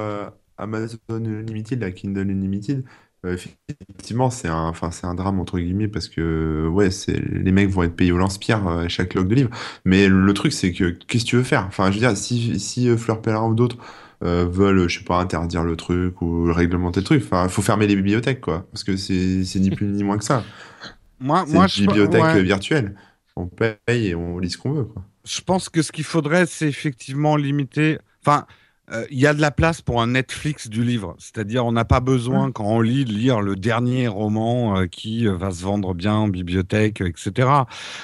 [0.57, 2.83] Amazon Unlimited, la Kindle Unlimited,
[3.25, 3.35] euh,
[3.67, 7.69] effectivement, c'est un, enfin, c'est un drame entre guillemets parce que ouais, c'est les mecs
[7.69, 9.49] vont être payés au lance-pierre euh, à chaque log de livre.
[9.83, 11.65] Mais le truc, c'est que qu'est-ce que tu veux faire?
[11.67, 13.77] Enfin, je veux dire, si, si euh, Fleur Pellerin ou d'autres
[14.21, 17.87] veulent, je sais pas, interdire le truc ou réglementer le truc, enfin, il faut fermer
[17.87, 20.43] les bibliothèques, quoi, parce que c'est, c'est ni plus ni moins que ça.
[21.21, 22.95] Moi, moi, une bibliothèque virtuelle.
[23.35, 23.77] On paye
[24.07, 25.03] et on lit ce qu'on veut, quoi.
[25.25, 27.97] Je pense que ce qu'il faudrait, c'est effectivement limiter.
[28.25, 28.45] Enfin,
[28.91, 31.15] euh, il y a de la place pour un Netflix du livre.
[31.19, 32.53] C'est-à-dire, on n'a pas besoin, mmh.
[32.53, 36.13] quand on lit, de lire le dernier roman euh, qui euh, va se vendre bien
[36.13, 37.49] en bibliothèque, etc.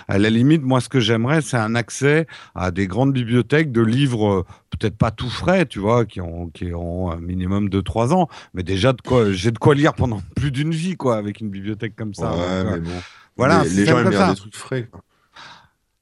[0.07, 3.81] À la limite, moi, ce que j'aimerais, c'est un accès à des grandes bibliothèques de
[3.81, 8.13] livres, peut-être pas tout frais, tu vois, qui ont, qui ont un minimum de trois
[8.13, 11.41] ans, mais déjà, de quoi, j'ai de quoi lire pendant plus d'une vie, quoi, avec
[11.41, 12.31] une bibliothèque comme ça.
[12.31, 12.91] Ouais, mais bon.
[13.37, 14.87] Voilà, les, gens aiment bien des trucs frais.
[14.89, 15.01] Quoi.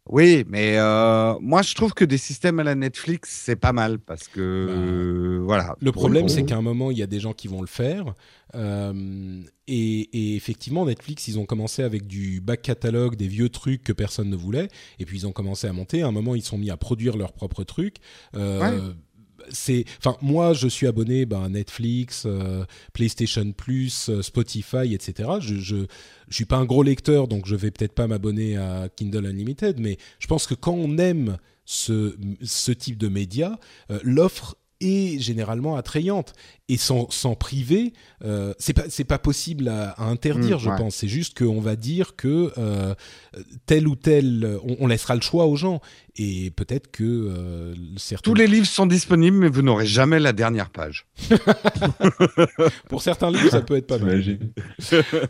[0.10, 4.00] Oui, mais euh, moi je trouve que des systèmes à la Netflix c'est pas mal
[4.00, 5.76] parce que bah, voilà.
[5.80, 8.14] Le problème c'est qu'à un moment il y a des gens qui vont le faire
[8.54, 13.94] euh, et, effectivement Netflix ils ont commencé avec du back catalogue, des vieux trucs que
[13.94, 14.68] personne ne voulait
[15.00, 16.02] et puis ils ont commencé à monter.
[16.02, 17.98] À un moment ils sont mis à produire leurs propres trucs.
[18.36, 18.94] Euh,
[20.00, 25.30] enfin, moi, je suis abonné ben, à Netflix, euh, PlayStation Plus, euh, Spotify, etc.
[25.40, 25.86] Je, je,
[26.30, 29.80] je suis pas un gros lecteur, donc je vais peut-être pas m'abonner à Kindle Unlimited,
[29.80, 33.60] mais je pense que quand on aime ce, ce type de média,
[33.92, 36.34] euh, l'offre est généralement attrayante.
[36.70, 37.92] Et sans, sans priver,
[38.24, 40.96] euh, c'est pas c'est pas possible à, interdire, mm, je pense.
[40.96, 42.96] C'est juste qu'on va dire que euh,
[43.66, 45.82] tel ou tel, on, laissera le choix aux gens.
[46.16, 48.32] Et peut-être que euh, certains...
[48.32, 51.08] Tous les livres sont disponibles, mais vous n'aurez jamais la dernière page.
[52.90, 54.24] Pour certains livres, ça peut être pas mal.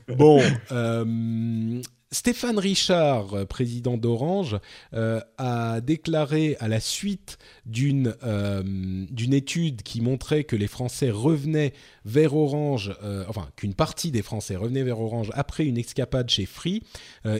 [0.10, 1.82] bon, euh,
[2.14, 4.58] Stéphane Richard, euh, président d'Orange,
[4.94, 8.62] euh, a déclaré à la suite d'une euh,
[9.10, 11.74] d'une étude qui montrait que les Français revenaient
[12.06, 12.96] vers Orange,
[13.28, 16.84] enfin qu'une partie des Français revenaient vers Orange après une escapade chez Free,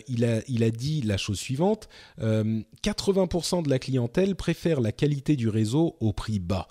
[0.08, 1.90] il, a, il a dit la chose suivante
[2.20, 6.68] 80% de la clientèle préfère la qualité du réseau au prix bas.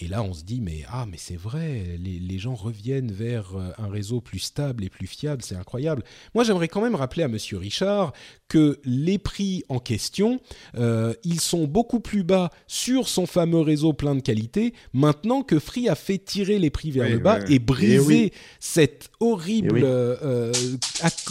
[0.00, 3.56] Et là, on se dit, mais ah, mais c'est vrai, les, les, gens reviennent vers
[3.56, 6.02] euh, un réseau plus stable et plus fiable, c'est incroyable.
[6.34, 8.12] Moi, j'aimerais quand même rappeler à Monsieur Richard
[8.48, 10.40] que les prix en question,
[10.76, 15.60] euh, ils sont beaucoup plus bas sur son fameux réseau plein de qualité, maintenant que
[15.60, 20.52] Free a fait tirer les prix vers le bas et briser cette horrible, euh,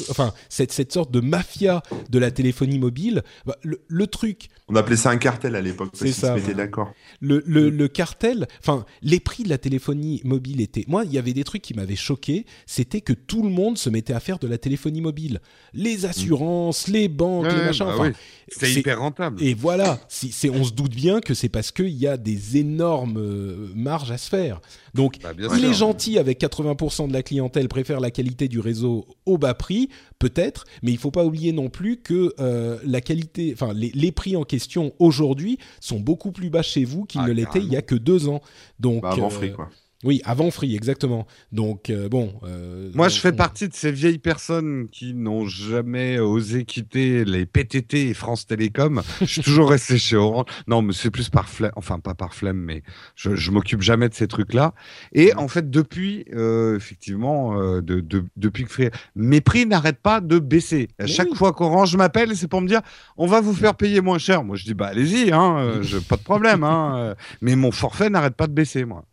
[0.10, 3.24] enfin, cette, cette sorte de mafia de la téléphonie mobile.
[3.46, 4.48] Bah, le, le truc.
[4.70, 6.94] On appelait ça un cartel à l'époque, parce qu'ils se mettaient d'accord.
[7.20, 10.86] Le, le, le cartel, enfin, les prix de la téléphonie mobile étaient.
[10.88, 12.46] Moi, il y avait des trucs qui m'avaient choqué.
[12.66, 15.40] C'était que tout le monde se mettait à faire de la téléphonie mobile.
[15.74, 17.86] Les assurances, les banques, les machins.
[17.86, 18.12] Bah enfin,
[18.48, 19.42] c'est hyper rentable.
[19.44, 23.18] Et voilà, c'est, on se doute bien que c'est parce qu'il y a des énormes
[23.18, 24.62] euh, marges à se faire.
[24.94, 25.70] Donc, Bah, il sûr.
[25.70, 29.90] est gentil avec 80% de la clientèle préfère la qualité du réseau au bas prix,
[30.20, 34.12] peut-être, mais il faut pas oublier non plus que euh, la qualité, enfin les, les
[34.12, 37.72] prix en question aujourd'hui sont beaucoup plus bas chez vous qu'ils Ah, ne l'étaient il
[37.72, 38.42] y a que deux ans.
[38.80, 39.70] Donc, Bah, avant euh, Free, quoi.
[40.04, 41.26] Oui, avant Free, exactement.
[41.52, 42.34] Donc euh, bon.
[42.44, 46.66] euh, Moi, on- je fais on- partie de ces vieilles personnes qui n'ont jamais osé
[46.66, 49.02] quitter les PTT et France Télécom.
[49.22, 50.46] je suis toujours resté chez Orange.
[50.68, 52.84] Non, mais c'est plus par flemme, enfin pas par flemme, mais
[53.16, 54.74] je, je m'occupe jamais de ces trucs-là.
[55.14, 60.20] Et en fait, depuis, euh, effectivement, de, de- depuis que Free, mes prix n'arrêtent pas
[60.22, 60.90] de baisser.
[61.00, 61.38] À chaque oui.
[61.38, 62.82] fois qu'Orange m'appelle, c'est pour me dire,
[63.18, 64.44] on va vous faire payer moins cher.
[64.44, 66.64] Moi, je dis, bah allez-y, hein, pas de problème.
[66.64, 69.06] Hein, mais mon forfait n'arrête pas de baisser, moi.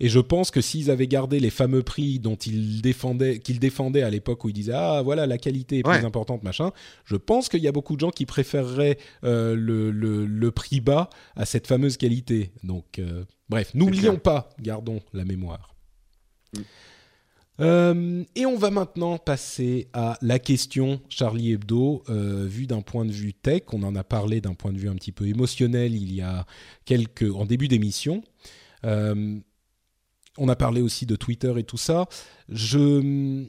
[0.00, 4.02] Et je pense que s'ils avaient gardé les fameux prix dont ils défendaient, qu'ils défendaient
[4.02, 6.70] à l'époque où ils disaient ah voilà la qualité est plus importante machin,
[7.04, 10.80] je pense qu'il y a beaucoup de gens qui préféreraient euh, le, le, le prix
[10.80, 12.52] bas à cette fameuse qualité.
[12.62, 15.74] Donc euh, bref, n'oublions pas, gardons la mémoire.
[17.60, 23.04] Euh, et on va maintenant passer à la question Charlie Hebdo, euh, vue d'un point
[23.04, 23.62] de vue tech.
[23.72, 26.44] On en a parlé d'un point de vue un petit peu émotionnel il y a
[26.84, 28.22] quelques en début d'émission.
[28.84, 29.38] Euh,
[30.38, 32.06] on a parlé aussi de Twitter et tout ça.
[32.48, 33.46] Je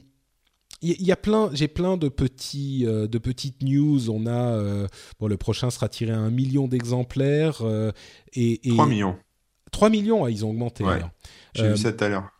[0.80, 4.10] il y, a plein, j'ai plein de petits, euh, de petites news.
[4.10, 4.86] On a, euh,
[5.18, 7.90] bon, le prochain sera tiré à un million d'exemplaires euh,
[8.32, 9.16] et, et 3 millions.
[9.72, 10.84] 3 millions, ah, ils ont augmenté.
[10.84, 11.00] Ouais.
[11.54, 12.30] J'ai vu ça tout à l'heure.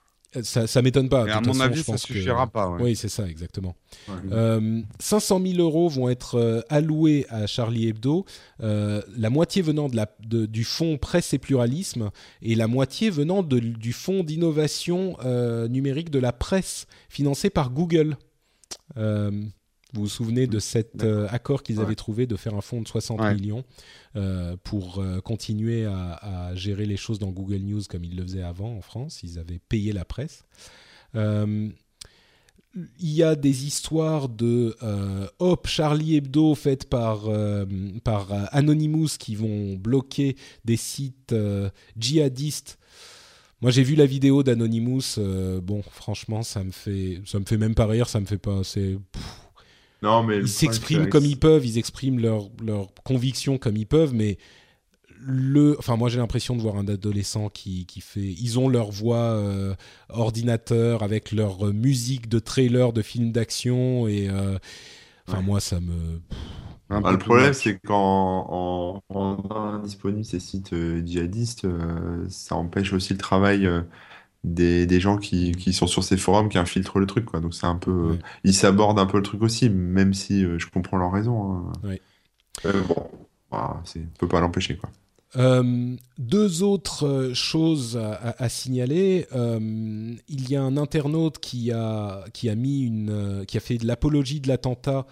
[0.43, 1.23] Ça, ça m'étonne pas.
[1.31, 2.69] À mon façon, avis, je ça pense que- suffira pas.
[2.70, 2.82] ouais.
[2.82, 3.74] Oui, c'est ça, exactement.
[4.09, 4.15] Ouais.
[4.32, 8.24] Euh, 500 000 euros vont être euh, alloués à Charlie Hebdo,
[8.62, 12.10] euh, la moitié venant de la, de- du fonds presse et pluralisme
[12.43, 17.70] et la moitié venant de- du fonds d'innovation euh, numérique de la presse financé par
[17.70, 18.16] Google.
[19.94, 21.85] Vous vous souvenez de cet euh, accord qu'ils Ouais.
[21.85, 23.35] avaient trouvé de faire un fonds de 60 Ouais.
[23.35, 23.65] millions
[24.16, 26.12] euh, pour euh, continuer à,
[26.51, 29.23] à gérer les choses dans Google News comme ils le faisaient avant en France?
[29.23, 30.44] Ils avaient payé la presse.
[31.15, 34.77] Il y a des histoires de
[35.39, 37.24] Hop, Charlie Hebdo faites par,
[38.05, 41.35] par Anonymous qui vont bloquer des sites
[41.97, 42.78] djihadistes.
[43.60, 45.16] Moi, j'ai vu la vidéo d'Anonymous.
[45.19, 48.09] euh, bon, franchement, ça me fait, ça me fait même pas rire.
[48.09, 48.62] Ça me fait pas.
[48.62, 48.97] C'est,
[50.03, 51.66] Non, mais ils s'expriment comme ils peuvent.
[51.66, 52.49] Ils expriment leurs
[53.05, 54.39] convictions comme ils peuvent, mais
[55.20, 58.20] le, enfin, moi, j'ai l'impression de voir un adolescent qui, qui fait.
[58.23, 59.75] Ils ont leur voix euh,
[60.11, 64.29] ordinateur avec leur euh, musique de trailer de films d'action et.
[64.31, 64.59] euh,
[65.29, 65.43] Enfin, Ouais.
[65.43, 66.20] moi, ça me.
[66.89, 72.95] Bah, le problème, c'est qu'en en rendant indisponibles ces sites euh, djihadistes, euh, ça empêche
[72.95, 73.83] aussi le travail euh,
[74.44, 77.40] des, des gens qui, qui sont sur ces forums, qui infiltrent le truc, quoi.
[77.40, 80.59] Donc c'est un peu, euh, ils s'abordent un peu le truc aussi, même si euh,
[80.59, 81.52] je comprends leur raison.
[81.52, 81.73] hein.
[81.85, 82.01] Ouais.
[82.65, 83.06] Euh, bon,
[83.51, 84.90] bah, c'est, on peut pas l'empêcher, quoi.
[85.36, 89.27] Euh, deux autres choses à, signaler.
[89.32, 93.86] Il y a un internaute qui a, qui a mis une, qui a fait de
[93.86, 95.06] l'apologie de l'attentat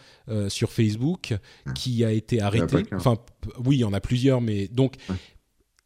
[0.48, 1.36] sur Facebook,
[1.74, 2.84] qui a été arrêté.
[2.94, 3.18] Enfin,
[3.62, 5.16] oui, il y en a plusieurs, mais donc, Ouais.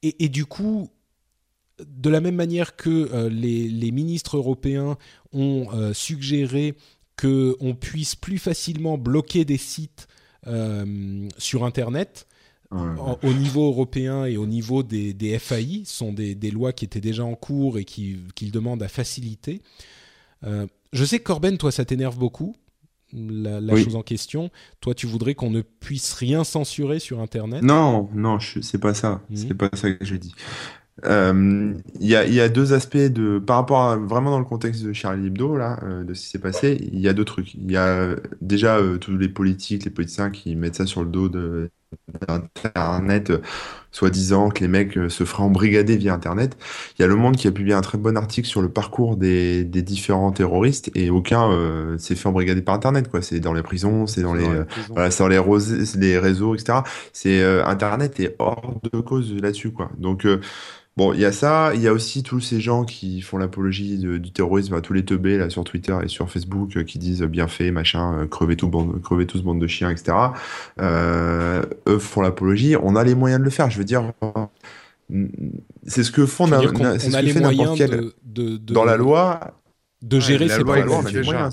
[0.04, 0.90] et, et du coup,
[1.86, 4.97] de la même manière que euh, les, les ministres européens
[5.32, 6.74] ont euh, suggéré
[7.16, 10.09] que on puisse plus facilement bloquer des sites
[10.47, 12.27] euh, sur Internet
[12.73, 12.78] Ouais,
[13.24, 17.01] au niveau européen et au niveau des, des FAI, sont des, des lois qui étaient
[17.01, 19.61] déjà en cours et qui- qu'ils demandent à faciliter.
[20.44, 22.55] Euh, je sais que Corben, toi, ça t'énerve beaucoup,
[23.12, 23.82] la, la Oui.
[23.82, 24.51] chose en question.
[24.81, 27.62] Toi, tu voudrais qu'on ne puisse rien censurer sur Internet?
[27.65, 29.20] Non, non, c'est pas ça.
[29.31, 29.36] Mhm.
[29.36, 30.32] C'est pas ça que j'ai dit.
[31.05, 34.39] Euh, Il y a, il y a deux aspects de, par rapport à, vraiment dans
[34.39, 37.12] le contexte de Charlie Hebdo, là, euh, de ce qui s'est passé, il y a
[37.12, 37.55] deux trucs.
[37.55, 41.09] Il y a déjà euh, tous les politiques, les politiciens qui mettent ça sur le
[41.10, 41.70] dos de,
[42.28, 43.32] d'Internet,
[43.93, 46.56] soi-disant que les mecs se feraient embrigader via Internet.
[46.98, 49.16] Il y a Le Monde qui a publié un très bon article sur le parcours
[49.16, 53.22] des, des différents terroristes et aucun s'est fait embrigader par Internet, quoi.
[53.22, 54.47] C'est dans les prisons, c'est dans les,
[54.89, 56.85] Dans voilà, les, rosés- les réseaux, etc.
[57.12, 59.90] C'est Internet est hors de cause là-dessus, quoi.
[59.98, 60.27] Donc
[60.96, 63.96] bon, il y a ça, il y a aussi tous ces gens qui font l'apologie
[63.98, 67.22] du terrorisme, à tous les teubés là sur Twitter et sur Facebook euh, qui disent
[67.22, 70.12] euh, bien fait, machin, euh, crevez tout, bande, crevez tous bande de chiens, etc.
[70.80, 72.76] Euh, eux font l'apologie.
[72.82, 73.70] On a les moyens de le faire.
[73.70, 74.12] Je veux dire,
[75.86, 78.56] c'est ce que font, na- on ce a que les fait moyens quel de, de-
[78.58, 79.40] de- dans la loi.
[80.02, 81.50] de gérer loi, Dans la loi, problèmes.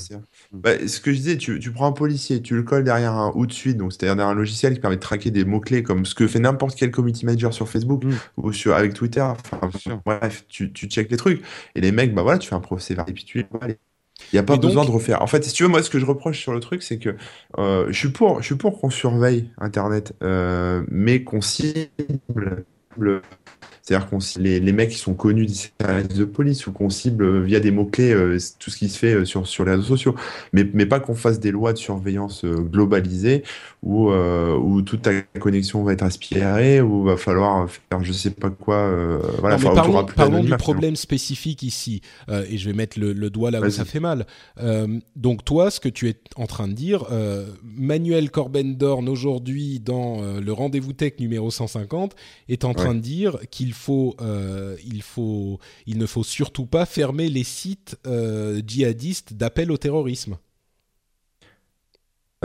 [0.52, 2.84] Les c'est- bah, ce que je disais, tu, tu, prends un policier, tu le colles
[2.84, 5.46] derrière un ou de suite, donc c'est-à-dire derrière un logiciel qui permet de traquer des
[5.46, 8.14] mots-clés comme ce que fait n'importe quel community manager sur Facebook mm.
[8.38, 9.22] ou sur, avec Twitter.
[9.22, 11.42] Enfin, bref, tu, tu checkes les trucs.
[11.76, 13.76] Et les mecs, bah voilà, tu fais un procès et puis tu Il
[14.34, 15.22] n'y a pas besoin de refaire.
[15.22, 17.16] En fait, si tu veux, moi, ce que je reproche sur le truc, c'est que
[17.58, 21.90] euh, je suis pour, je suis pour qu'on surveille Internet, euh, mais qu'on cible
[23.88, 27.24] c'est-à-dire qu'on les, les mecs qui sont connus des services de police ou qu'on cible
[27.24, 29.84] euh, via des mots-clés euh, tout ce qui se fait euh, sur, sur les réseaux
[29.84, 30.14] sociaux.
[30.52, 33.44] Mais, mais pas qu'on fasse des lois de surveillance globalisées
[33.84, 38.50] où, où toute ta connexion va être aspirée, où va falloir faire je sais pas
[38.50, 38.92] quoi.
[39.40, 42.02] voilà, non, parlons, parlons du problème spécifique ici.
[42.30, 44.26] et je vais mettre le, le doigt là où ça fait mal.
[45.16, 47.06] donc toi, ce que tu es en train de dire,
[47.64, 52.16] Manuel Corben-Dorn aujourd'hui dans le rendez-vous tech numéro 150
[52.50, 56.86] est en train de dire qu'il faut, euh, il faut, il ne faut surtout pas
[56.86, 60.38] fermer les sites euh, djihadistes d'appel au terrorisme.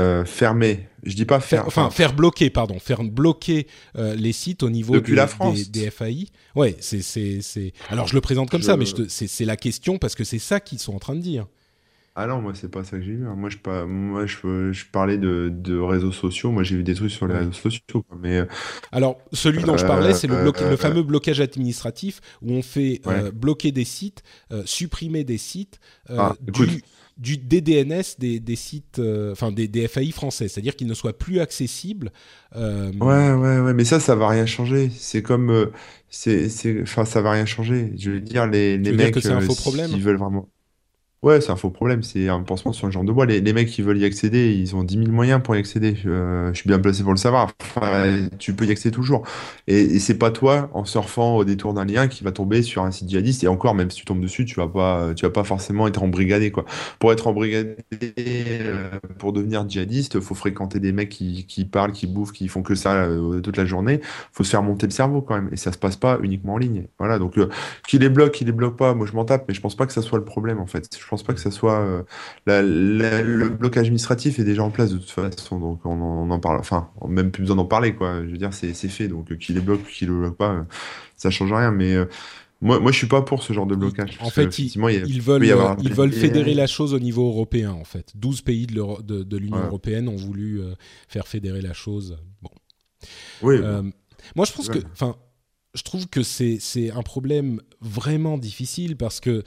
[0.00, 4.70] Euh, fermer, je dis pas faire, enfin faire bloquer, pardon, faire bloquer les sites au
[4.70, 5.70] niveau Depuis la France.
[5.70, 6.28] Des, FAI.
[6.54, 10.24] Ouais, c'est c'est alors je le présente comme ça, mais c'est la question parce que
[10.24, 11.46] c'est ça qu'ils sont en train de dire.
[12.14, 13.26] Ah non, moi c'est pas ça que j'ai vu.
[13.26, 13.34] Hein.
[13.36, 16.52] Moi je moi je, je parlais de, de, réseaux sociaux.
[16.52, 18.04] Moi j'ai vu des trucs sur les réseaux sociaux.
[18.20, 18.44] Mais euh,
[18.90, 23.00] alors celui dont je parlais, c'est le, euh, le, fameux blocage administratif où on fait
[23.06, 24.22] euh, bloquer des sites,
[24.66, 25.80] supprimer des sites
[26.10, 26.82] ah, du,
[27.16, 31.40] du DDNS des, des sites, enfin des, des, FAI français, c'est-à-dire qu'ils ne soient plus
[31.40, 32.12] accessibles.
[32.54, 34.90] Ouais ouais ouais, mais ça ça va rien changer.
[34.94, 35.70] C'est comme
[36.10, 37.94] c'est c'est enfin ça va rien changer.
[37.96, 39.90] Je veux dire les les mecs c'est un faux problème.
[39.92, 40.50] veulent vraiment
[41.22, 43.26] Ouais, c'est un faux problème, c'est un pansement sur le genre de bois.
[43.26, 45.96] Les, mecs qui veulent y accéder, ils ont 10 000 moyens pour y accéder.
[46.04, 47.52] Euh, je suis bien placé pour le savoir.
[48.40, 49.22] Tu peux y accéder toujours.
[49.68, 52.90] Et, c'est pas toi, en surfant au détour d'un lien, qui va tomber sur un
[52.90, 53.44] site djihadiste.
[53.44, 56.02] Et encore, même si tu tombes dessus, tu vas pas, tu vas pas forcément être
[56.02, 56.64] embrigadé, quoi.
[56.98, 57.76] Pour être embrigadé,
[58.18, 62.74] euh, pour devenir djihadiste, faut fréquenter des mecs qui, parlent, qui bouffent, qui font que
[62.74, 64.00] ça euh, toute la journée.
[64.32, 65.50] Faut se faire monter le cerveau quand même.
[65.52, 66.88] Et ça se passe pas uniquement en ligne.
[66.98, 67.20] Voilà.
[67.20, 67.38] Donc,
[67.86, 69.86] qui les bloque, qui les bloque pas, moi je m'en tape, mais je pense pas
[69.86, 70.88] que ça soit le problème, en fait.
[71.12, 72.02] Pense pas que ça soit euh,
[72.46, 76.58] le blocage administratif est déjà en place de toute façon, donc on en, parle.
[76.58, 78.24] Enfin, même plus besoin d'en parler, quoi.
[78.24, 80.62] Je veux dire, c'est fait, donc euh, qui les bloque, qui le bloque pas, euh,
[81.16, 81.70] ça change rien.
[81.70, 81.94] Mais
[82.62, 84.16] moi, moi, je suis pas pour ce genre de blocage.
[84.22, 84.80] En fait, ils,
[85.20, 85.44] veulent,
[85.82, 88.12] ils veulent fédérer la chose au niveau européen, en fait.
[88.14, 90.62] 12 pays de l'Union européenne ont voulu
[91.08, 92.16] faire fédérer la chose.
[92.40, 92.50] Bon.
[93.42, 93.58] Oui.
[94.34, 95.16] moi, je pense que, enfin,
[95.74, 99.44] je trouve que c'est un problème vraiment difficile parce que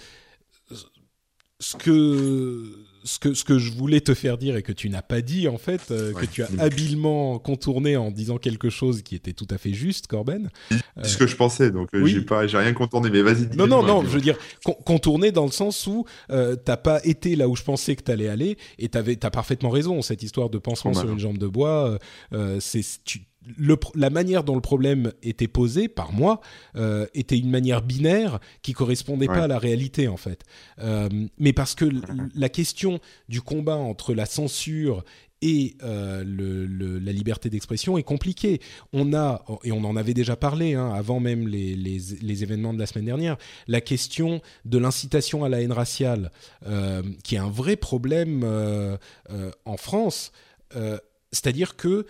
[1.59, 5.03] ce que ce que ce que je voulais te faire dire et que tu n'as
[5.03, 9.15] pas dit en fait, euh, que tu as habilement contourné en disant quelque chose qui
[9.15, 10.49] était tout à fait juste, Corben.
[10.69, 13.55] C'est ce que je pensais, donc euh, j'ai pas, j'ai rien contourné, mais vas-y.
[13.55, 14.37] Non non non, je veux dire
[14.83, 18.27] contourner dans le sens où euh, t'as pas été là où je pensais que t'allais
[18.27, 20.01] aller et t'avais t'as parfaitement raison.
[20.01, 21.99] Cette histoire de pansement sur une jambe de bois,
[22.33, 23.21] euh, c'est tu
[23.95, 26.41] la manière dont le problème était posé par moi
[26.75, 30.43] euh, était une manière binaire qui correspondait pas à la réalité en fait.
[30.79, 31.85] Euh, mais parce que
[32.35, 32.99] la question
[33.29, 35.03] du combat entre la censure
[35.41, 38.61] et euh, le, la liberté d'expression est compliquée.
[38.93, 42.73] On a, et on en avait déjà parlé hein, avant même les, les, les, événements
[42.73, 46.31] de la semaine dernière, la question de l'incitation à la haine raciale,
[47.23, 48.43] qui est un vrai problème
[49.65, 50.31] en France.
[51.31, 52.05] C'est-à-dire que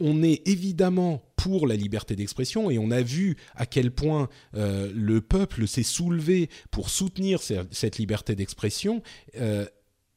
[0.00, 4.90] on est évidemment pour la liberté d'expression et on a vu à quel point euh,
[4.94, 9.02] le peuple s'est soulevé pour soutenir cette liberté d'expression.
[9.38, 9.66] Euh,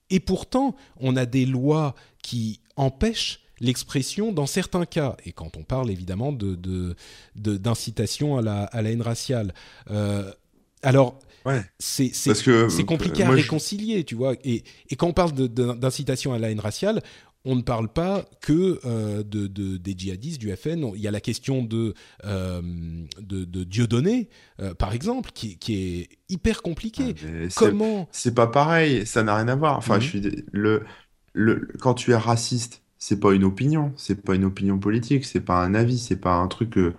[0.09, 5.15] et pourtant, on a des lois qui empêchent l'expression dans certains cas.
[5.25, 6.95] Et quand on parle évidemment de,
[7.35, 9.53] d'incitation à la, à la haine raciale.
[9.89, 10.31] Euh,
[10.81, 11.19] alors,
[11.79, 12.11] c'est,
[12.85, 14.35] compliqué à réconcilier, tu vois.
[14.43, 17.01] Et, et, quand on parle d'incitation à la haine raciale,
[17.45, 20.91] on ne parle pas que euh, de, des djihadistes du FN.
[20.95, 21.93] Il y a la question de,
[22.25, 22.61] euh,
[23.19, 24.29] de, de Dieudonné,
[24.61, 27.15] euh, par exemple, qui, est hyper compliquée.
[27.23, 29.77] Ah, Comment C'est pas pareil, ça n'a rien à voir.
[29.77, 30.83] Enfin, je suis le,
[31.33, 35.41] le quand tu es raciste, c'est pas une opinion, c'est pas une opinion politique, c'est
[35.41, 36.93] pas un avis, c'est pas un truc que,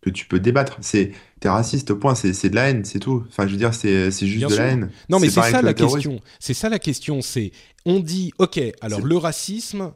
[0.00, 0.78] que tu peux débattre.
[0.80, 2.14] C'est t'es raciste, point.
[2.14, 3.24] C'est de la haine, c'est tout.
[3.28, 4.90] Enfin, je veux dire, c'est juste de la haine.
[5.08, 6.20] Non, mais c'est ça la question.
[6.38, 7.20] C'est ça la question.
[7.22, 7.52] C'est
[7.84, 9.92] on dit, ok, alors le racisme,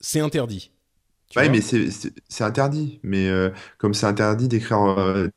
[0.00, 0.70] c'est interdit.
[1.36, 3.00] Oui, mais c'est interdit.
[3.02, 5.28] Mais euh, comme c'est interdit d'écrire euh,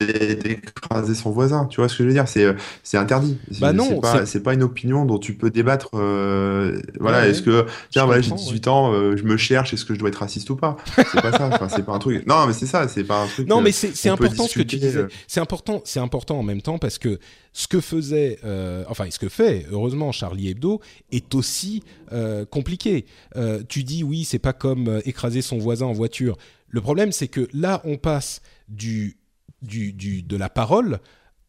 [0.00, 1.66] d'écraser son voisin.
[1.66, 2.28] Tu vois ce que je veux dire?
[2.28, 3.38] C'est c'est interdit.
[3.60, 5.90] Bah non, c'est pas, une opinion dont tu peux débattre.
[5.94, 9.72] euh, voilà, Ouais, est-ce que tiens, voilà, j'ai comprends, 18 ans, euh, je me cherche,
[9.74, 10.76] est-ce que je dois être raciste ou pas?
[10.96, 11.48] C'est pas ça.
[11.52, 12.26] Enfin, c'est pas un truc.
[12.26, 12.88] Non, mais c'est ça.
[12.88, 13.48] C'est pas un truc.
[13.48, 14.98] Non, euh, mais c'est important ce que tu disais.
[14.98, 15.08] euh.
[15.26, 17.18] C'est important, c'est important en même temps parce que
[17.52, 20.80] ce que faisait, euh, enfin, ce que fait, heureusement, Charlie Hebdo
[21.10, 23.06] est aussi euh, compliqué.
[23.36, 26.36] Euh, tu dis oui, c'est pas comme euh, écraser son voisin en voiture.
[26.68, 29.16] Le problème, c'est que là, on passe du,
[29.62, 30.98] du, du de la parole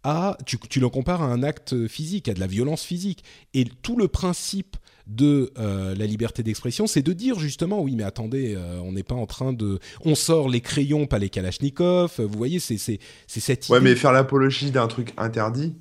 [0.03, 3.23] à, tu, tu le compares à un acte physique, à de la violence physique.
[3.53, 8.03] Et tout le principe de euh, la liberté d'expression, c'est de dire justement, oui, mais
[8.03, 12.19] attendez, euh, on n'est pas en train de, on sort les crayons, pas les kalachnikovs.
[12.19, 13.89] Vous voyez, c'est c'est c'est cette Ouais, idée.
[13.89, 15.75] mais faire l'apologie d'un truc interdit,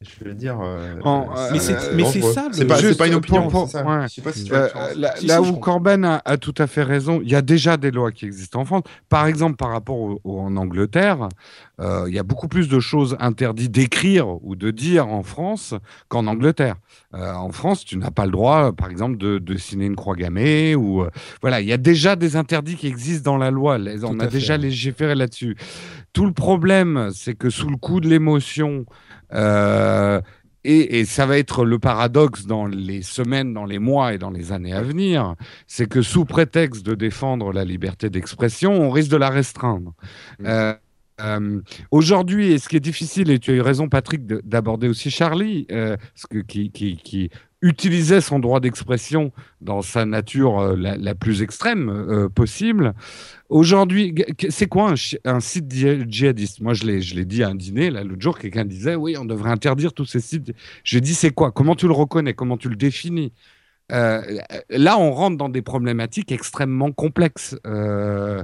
[0.00, 0.58] je veux dire.
[0.62, 3.48] euh, En- euh, Mais c'est- euh, mais c'est ça, le- C'est pas, pas une opinion.
[3.48, 3.84] pour- c'est ça.
[3.84, 4.02] ouais.
[4.08, 4.96] Je sais pas si tu vois la Euh, différence.
[4.96, 5.56] là, Si, là si, où.
[5.56, 8.60] Corben a, a tout à fait raison, il y a déjà des lois qui existent
[8.60, 8.84] en France.
[9.08, 11.28] Par exemple, par rapport au- au- en Angleterre,
[11.80, 15.74] euh, il y a beaucoup plus de choses interdites d'écrire ou de dire en France
[16.08, 16.76] qu'en Angleterre.
[17.14, 20.14] Euh, en France, tu n'as pas le droit, par exemple, de, de signer une croix
[20.14, 21.10] gammée ou euh,
[21.40, 23.78] voilà, il y a déjà des interdits qui existent dans la loi.
[24.04, 25.56] On Tout a fait, déjà légiféré là-dessus.
[26.12, 28.84] Tout le problème, c'est que sous le coup de l'émotion.
[29.34, 30.20] Euh,
[30.64, 34.30] et, et ça va être le paradoxe dans les semaines, dans les mois et dans
[34.30, 35.34] les années à venir,
[35.66, 39.94] c'est que sous prétexte de défendre la liberté d'expression, on risque de la restreindre.
[40.40, 40.46] Mm.
[40.46, 40.74] Euh,
[41.20, 41.60] euh,
[41.90, 45.10] Aujourd'hui, et ce qui est difficile, et tu as eu raison Patrick de- d'aborder aussi
[45.10, 47.30] Charlie, euh, ce que, qui, qui, qui
[47.60, 52.94] utilisait son droit d'expression dans sa nature euh, la, plus extrême euh, possible.
[53.48, 54.14] Aujourd'hui,
[54.48, 54.94] c'est quoi
[55.24, 56.60] un, site dji- djihadiste?
[56.60, 59.16] Moi, je l'ai, je l'ai dit à un dîner, là, l'autre jour, quelqu'un disait, oui,
[59.16, 60.52] on devrait interdire tous ces sites.
[60.84, 61.50] J'ai dit, c'est quoi?
[61.50, 62.34] Comment tu le reconnais?
[62.34, 63.32] Comment tu le définis?
[63.90, 64.22] Euh,
[64.68, 67.56] là, on rentre dans des problématiques extrêmement complexes.
[67.66, 68.42] Euh,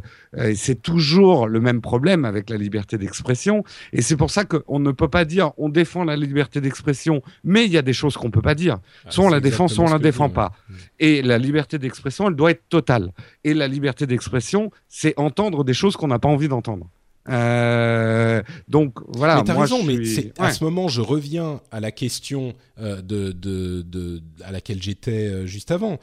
[0.55, 3.65] c'est toujours le même problème avec la liberté d'expression.
[3.93, 7.67] Et c'est pour ça qu'on ne peut pas dire on défend la liberté d'expression, mais
[7.67, 8.79] il y a des choses qu'on ne peut pas dire.
[9.09, 10.53] Soit on la défend, soit on la défend pas.
[10.99, 13.13] Et la liberté d'expression, elle doit être totale.
[13.45, 16.89] Et la liberté d'expression, c'est entendre des choses qu'on n'a pas envie d'entendre.
[17.29, 19.37] Euh, donc voilà.
[19.37, 20.33] mais t'as raison, mais ouais.
[20.39, 25.29] à ce moment, je reviens à la question euh, de, de, de- à laquelle j'étais
[25.29, 25.99] euh, juste avant.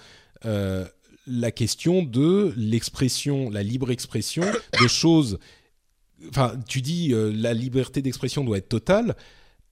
[0.45, 0.85] Euh,
[1.27, 4.43] la question de l'expression, la libre expression
[4.81, 5.37] de choses.
[6.29, 9.15] Enfin, tu dis la liberté d'expression doit être totale.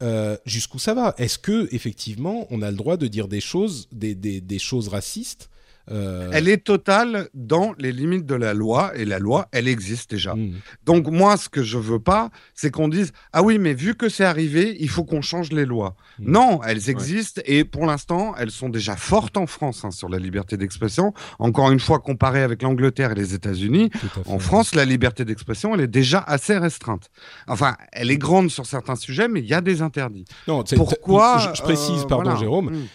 [0.01, 1.13] Euh, Jusqu'où ça va?
[1.17, 4.87] Est-ce que effectivement, on a le droit de dire des choses, des, des, des choses
[4.87, 5.49] racistes
[5.91, 10.11] Euh, Elle est totale dans les limites de la loi et la loi, elle existe
[10.11, 10.35] déjà.
[10.35, 10.53] hmm.
[10.85, 14.09] Donc moi, ce que je veux pas, c'est qu'on dise ah oui, mais vu que
[14.09, 15.95] c'est arrivé, il faut qu'on change les lois.
[16.19, 16.31] Mm.
[16.31, 20.17] Non, elles existent et pour l'instant, elles sont déjà fortes en France hein, sur la
[20.17, 21.13] liberté d'expression.
[21.39, 23.89] Encore une fois, comparé avec l'Angleterre et les États-Unis,
[24.25, 27.09] en France, la liberté d'expression, elle est déjà assez restreinte.
[27.47, 30.25] Enfin, elle est grande sur certains sujets, mais il y a des interdits.
[30.47, 32.39] non, Pourquoi je, je précise, euh, pardon, voilà.
[32.39, 32.71] Jérôme.
[32.71, 32.87] Mm.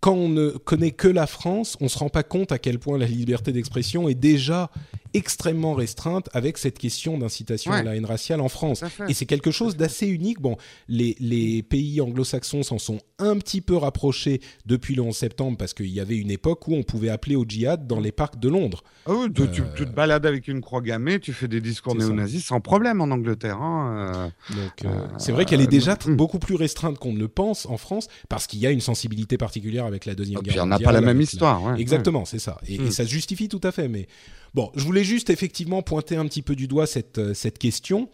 [0.00, 2.98] Quand on ne connaît que la France, on se rend pas compte à quel point
[2.98, 4.70] la liberté d'expression est déjà
[5.14, 8.82] extrêmement restreinte avec cette question d'incitation à la haine raciale en France.
[9.08, 10.40] Et c'est quelque chose d'assez unique.
[10.40, 10.56] Bon,
[10.88, 15.74] les, les pays anglo-saxons s'en sont un petit peu rapprochés depuis le 11 septembre parce
[15.74, 18.48] qu'il y avait une époque où on pouvait appeler au djihad dans les parcs de
[18.48, 18.82] Londres.
[19.06, 21.94] Ah oui, tu, tu- tu te balades avec une croix gammée, tu fais des discours
[21.94, 23.60] néo-nazis sans problème en Angleterre.
[23.60, 24.68] hein, euh.
[24.84, 26.16] Euh, c'est vrai qu'elle est déjà mm.
[26.16, 29.36] beaucoup plus restreinte qu'on ne le pense en France parce qu'il y a une sensibilité
[29.36, 30.84] particulière avec la deuxième Et guerre puis on n'a mondiale.
[30.94, 31.62] pas la même histoire.
[31.62, 32.58] ouais, Exactement, c'est ça.
[32.66, 33.88] Et, et ça se justifie tout à fait.
[33.88, 34.06] Mais
[34.54, 38.08] bon, je voulais juste effectivement pointer un petit peu du doigt cette, euh, cette question.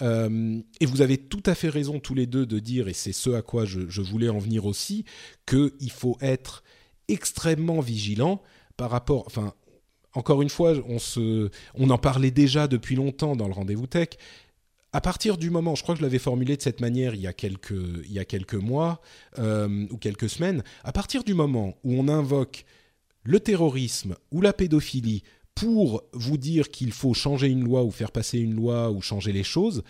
[0.00, 3.12] Euh, et vous avez tout à fait raison tous les deux de dire, et c'est
[3.12, 5.04] ce à quoi je, voulais en venir aussi,
[5.46, 6.62] qu'il faut être
[7.08, 8.42] extrêmement vigilant
[8.76, 9.24] par rapport.
[9.26, 9.54] Enfin,
[10.14, 14.10] encore une fois, on, se, on en parlait déjà depuis longtemps dans le rendez-vous tech.
[14.92, 17.26] À partir du moment, je crois que je l'avais formulé de cette manière il y
[17.26, 17.74] a quelques,
[18.04, 19.02] il y a quelques mois
[19.38, 22.64] euh, ou quelques semaines, à partir du moment où on invoque
[23.22, 25.24] le terrorisme ou la pédophilie
[25.60, 29.32] pour vous dire qu'il faut changer une loi ou faire passer une loi ou changer
[29.32, 29.82] les choses,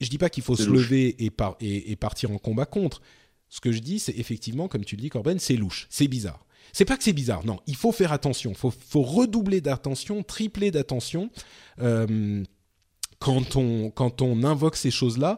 [0.00, 0.82] je dis pas qu'il faut se louche.
[0.90, 3.00] lever et, par- et- et partir en combat contre.
[3.48, 6.44] Ce que je dis, c'est effectivement, comme tu le dis, Corben, c'est louche, c'est bizarre.
[6.72, 7.58] C'est pas que c'est bizarre, non.
[7.66, 8.50] Il faut faire attention.
[8.50, 11.28] Il faut, faut redoubler d'attention, tripler d'attention
[11.80, 12.42] euh,
[13.18, 15.36] quand, on, quand on invoque ces choses-là,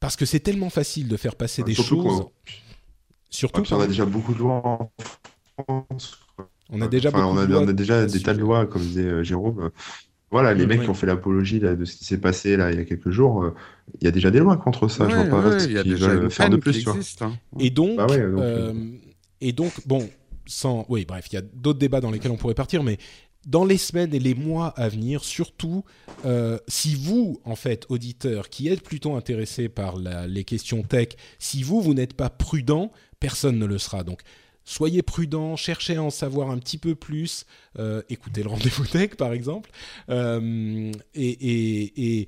[0.00, 2.20] parce que c'est tellement facile de faire passer des Surtout choses.
[2.20, 2.30] qu'on-
[3.30, 6.18] Surtout Ouais, on a déjà beaucoup de lois en France.
[6.70, 8.66] On a déjà Enfin, on a, de lois on a déjà des tas de lois,
[8.66, 9.70] comme disait euh, Jérôme.
[10.30, 10.84] Voilà, les Mm, mecs ouais.
[10.84, 13.10] qui ont fait l'apologie là, de ce qui s'est passé là, il y a quelques
[13.10, 13.54] jours, euh,
[14.00, 15.08] il y a déjà des lois contre ça.
[15.08, 16.56] je Ouais, vois pas ouais, ce il y a qu'ils déjà veulent une faire de
[16.56, 16.82] plus.
[16.84, 16.94] vois.
[16.94, 17.22] existe.
[17.22, 17.38] hein.
[17.60, 18.72] Et donc, Bah ouais, donc, euh,
[19.40, 20.08] et donc, bon,
[20.46, 22.98] sans, oui, bref, il y a d'autres débats dans lesquels on pourrait partir, mais
[23.46, 25.84] dans les semaines et les mois à venir, surtout
[26.24, 29.96] euh, si vous, en fait, auditeurs, qui êtes plutôt intéressés par
[30.26, 31.08] les questions tech,
[31.38, 34.02] si vous, vous n'êtes pas prudent, personne ne le sera.
[34.02, 34.20] Donc,
[34.64, 37.46] soyez prudent, cherchez à en savoir un petit peu plus,
[37.78, 39.70] euh, écoutez le rendez-vous tech, par exemple,
[40.08, 42.26] euh, et,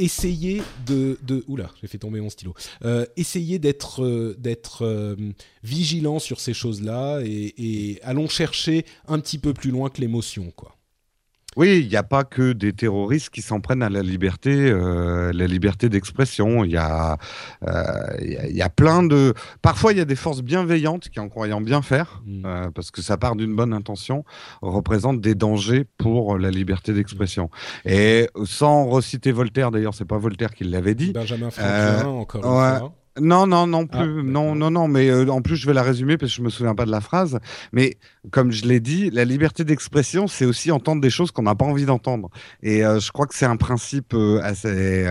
[0.00, 1.18] essayez de,
[1.48, 2.54] oula, j'ai tomber mon stylo.
[2.84, 5.16] Euh, essayez d'être
[5.62, 10.52] vigilant sur ces choses-là et, et, allons chercher un petit peu plus loin que l'émotion,
[10.54, 10.77] quoi.
[11.56, 15.32] Oui, il n'y a pas que des terroristes qui s'en prennent à la liberté, euh,
[15.32, 16.62] la liberté d'expression.
[16.64, 17.16] Il y a,
[17.66, 19.34] euh, y, a plein de.
[19.60, 22.42] Parfois, il y a des forces bienveillantes qui, en croyant bien faire, mm.
[22.44, 24.24] euh, parce que ça part d'une bonne intention,
[24.62, 27.50] représentent des dangers pour la liberté d'expression.
[27.84, 31.12] Et sans reciter Voltaire, d'ailleurs, c'est pas Voltaire qui l'avait dit.
[31.12, 32.92] Benjamin Franklin, encore une fois.
[33.20, 34.22] Non, non, non ah, plus.
[34.22, 34.88] non, non, non.
[34.88, 36.90] Mais euh, en plus, je vais la résumer parce que je me souviens pas de
[36.90, 37.38] la phrase.
[37.72, 37.96] Mais
[38.30, 41.64] comme je l'ai dit, la liberté d'expression, c'est aussi entendre des choses qu'on n'a pas
[41.64, 42.30] envie d'entendre.
[42.62, 45.06] Et euh, je crois que c'est un principe euh, assez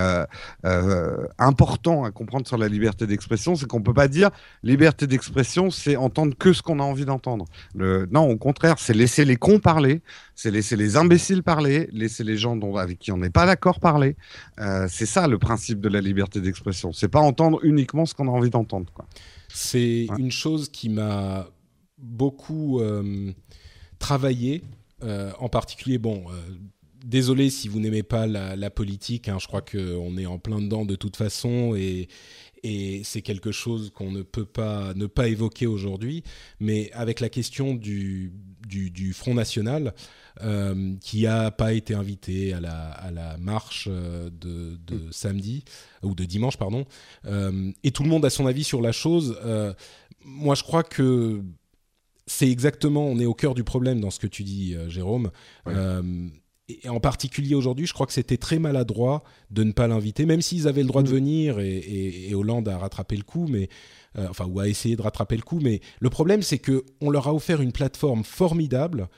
[1.38, 4.30] important à comprendre sur la liberté d'expression, c'est qu'on peut pas dire
[4.64, 7.46] liberté d'expression, c'est entendre que ce qu'on a envie d'entendre.
[7.76, 10.02] Non, au contraire, c'est laisser les cons parler,
[10.36, 13.80] c'est laisser les imbéciles parler, laisser les gens dont, avec qui on n'est pas d'accord
[13.80, 14.16] parler.
[14.88, 16.92] c'est ça le principe de la liberté d'expression.
[16.94, 18.92] C'est pas entendre uniquement ce qu'on a envie d'entendre.
[19.50, 21.48] C'est une chose qui m'a
[21.98, 23.32] beaucoup euh,
[24.00, 24.64] travaillé,
[25.04, 26.34] euh, en particulier, bon, euh,
[27.04, 30.86] désolé si vous n'aimez pas la, politique, hein, je crois qu'on est en plein dedans
[30.86, 32.08] de toute façon et,
[32.64, 36.24] et c'est quelque chose qu'on ne peut pas ne pas évoquer aujourd'hui,
[36.60, 38.34] mais avec la question du,
[38.68, 39.94] du, Front National,
[41.02, 45.12] qui n'a pas été invité à la, à la marche de, de mm.
[45.12, 45.64] samedi,
[46.04, 46.86] ou de dimanche, pardon,
[47.26, 49.38] euh, et tout le monde a son avis sur la chose.
[49.46, 49.74] Euh,
[50.24, 51.42] moi, je crois que
[52.26, 55.32] c'est exactement, on est au cœur du problème dans ce que tu dis, euh, Jérôme.
[56.70, 60.42] et en particulier aujourd'hui, je crois que c'était très maladroit de ne pas l'inviter, même
[60.42, 61.14] s'ils avaient le droit de mm.
[61.14, 63.70] venir et, Hollande a rattrapé le coup, mais
[64.18, 65.60] enfin ou a essayé de rattraper le coup.
[65.62, 69.10] Mais le problème, c'est que on leur a offert une plateforme formidable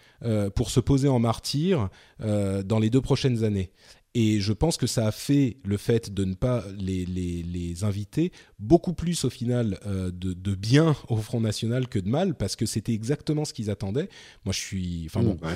[0.56, 1.90] pour se poser en martyr
[2.20, 3.72] dans les deux prochaines années.
[4.16, 7.84] Et je pense que ça a fait le fait de ne pas les, les, les
[7.84, 12.36] inviter beaucoup plus au final euh, de, de, bien au Front National que de mal,
[12.36, 14.10] parce que c'était exactement ce qu'ils attendaient.
[14.46, 15.04] Moi, je suis...
[15.06, 15.36] Enfin bon.
[15.36, 15.56] Mmh,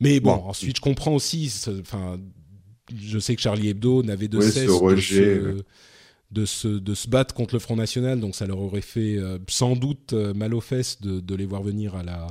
[0.00, 1.50] Mais bon, ensuite, je comprends aussi...
[1.80, 2.20] Enfin,
[2.94, 5.64] je sais que Charlie Hebdo n'avait de cesse de, se,
[6.34, 9.38] de, se, de, se, battre contre le Front National, donc ça leur aurait fait euh,
[9.48, 12.26] sans doute euh, mal aux fesses de, de, les voir venir à la,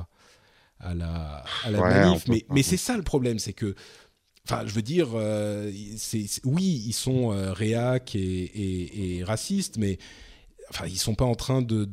[0.78, 2.28] à la, à la manif.
[2.28, 3.74] Mais, mais c'est ça le problème, c'est que
[4.46, 5.72] Enfin, je veux dire, euh,
[6.44, 9.96] oui, ils sont euh, réac et, et, et, racistes, mais
[10.70, 11.86] Enfin, ils sont pas en train de,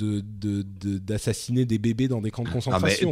[0.99, 3.11] d'assassiner des bébés dans des camps de ah, concentration.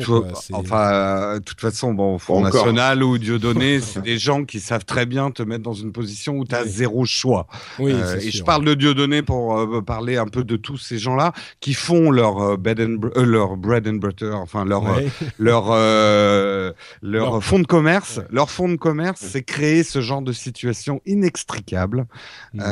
[0.53, 4.85] enfin, euh, de toute façon, bon, Front National ou Dieudonné, c'est des gens qui savent
[4.85, 7.47] très bien te mettre dans une position où tu as zéro choix.
[7.77, 10.97] Oui, euh, et je parle de Dieudonné pour euh, parler un peu de tous ces
[10.97, 14.85] gens-là qui font leur, bed and, leur bread and butter, enfin leur,
[15.39, 18.21] leur, leur fonds de commerce.
[18.29, 22.07] Leur fonds de commerce, c'est créer ce genre de situation inextricable.
[22.53, 22.63] Mm.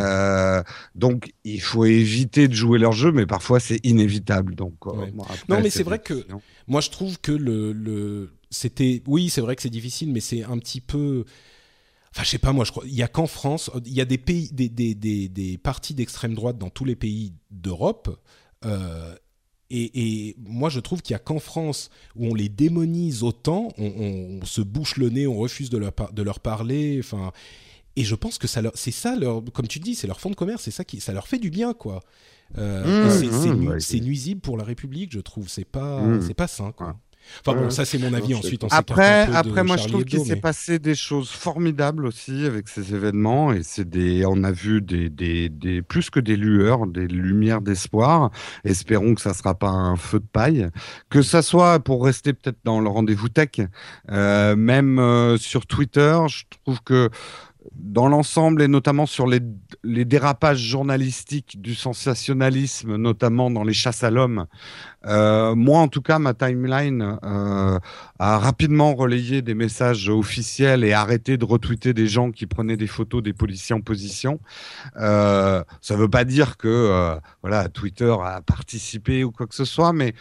[0.95, 4.55] donc, il faut éviter de jouer leur jeu, mais parfois c'est inévitable.
[4.55, 5.07] Donc, euh,
[5.49, 6.25] non, mais c'est vrai que
[6.67, 8.31] moi je trouve que le, le...
[8.49, 11.25] c'était, oui, c'est vrai que c'est difficile, mais c'est un petit peu.
[12.11, 12.83] Enfin, je sais pas, moi, je crois.
[12.87, 15.93] Il y a qu'en France, il y a des pays, des, des, des, des partis
[15.93, 18.19] d'extrême droite dans tous les pays d'Europe.
[18.65, 19.13] Euh,
[19.69, 23.67] et, et, moi, je trouve qu'il y a qu'en France où on les démonise autant,
[23.77, 26.97] on, on, se bouche le nez, on refuse de leur, de leur parler.
[26.99, 27.31] Enfin,
[27.97, 30.35] et je pense que ça c'est ça leur, comme tu dis, c'est leur fond de
[30.35, 32.01] commerce, c'est ça qui, ça leur fait du bien, quoi.
[32.57, 35.49] Euh, mmh, c'est mmh, nuisible pour la République, je trouve.
[35.49, 36.21] C'est pas, mmh.
[36.21, 36.97] c'est pas sain, quoi.
[37.45, 38.35] Enfin bon, ça c'est mon avis.
[38.35, 42.67] Ensuite, on après, après, moi je trouve qu'il s'est passé des choses formidables aussi avec
[42.67, 46.87] ces événements et c'est des, on a vu des, des, des, plus que des lueurs,
[46.87, 48.31] des lumières d'espoir.
[48.63, 50.69] Espérons que ça sera pas un feu de paille,
[51.09, 53.67] que ça soit pour rester peut-être dans le rendez-vous tech,
[54.11, 57.09] euh, même euh, sur Twitter, je trouve que
[57.75, 59.41] dans l'ensemble et notamment sur les,
[60.05, 64.45] dérapages journalistiques du sensationnalisme, notamment dans les chasses à l'homme,
[65.05, 67.79] euh, moi en tout cas, ma timeline euh,
[68.19, 72.87] a rapidement relayé des messages officiels et arrêté de retweeter des gens qui prenaient des
[72.87, 74.39] photos des policiers en position.
[74.97, 79.65] Euh, ça ne veut pas dire que voilà Twitter a participé ou quoi que ce
[79.65, 80.13] soit, mais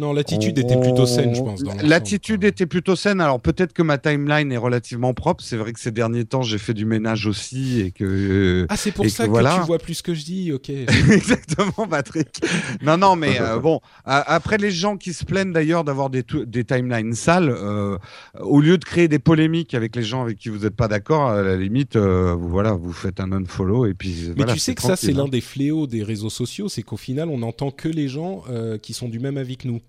[0.00, 1.62] Non, l'attitude était plutôt saine, je pense.
[1.82, 3.20] L'attitude était plutôt saine.
[3.20, 5.42] Alors peut-être que ma timeline est relativement propre.
[5.42, 8.66] C'est vrai que ces derniers temps, j'ai fait du ménage aussi et que.
[8.68, 10.52] Ah, c'est pour ça que, tu vois plus ce que je dis.
[10.52, 10.70] Ok.
[11.10, 12.40] Exactement, Patrick.
[12.82, 13.80] Non, non, mais euh, bon.
[14.04, 17.98] après, les gens qui se plaignent d'ailleurs d'avoir des, des timelines sales, euh,
[18.38, 21.28] au lieu de créer des polémiques avec les gens avec qui vous n'êtes pas d'accord,
[21.30, 24.32] à la limite, euh, vous voilà, vous faites un unfollow et puis.
[24.36, 25.28] Mais tu sais que ça, c'est l'un hein.
[25.28, 28.44] des fléaux des réseaux sociaux, c'est qu'au final, on n'entend que les gens
[28.80, 29.80] qui sont du même avis que nous.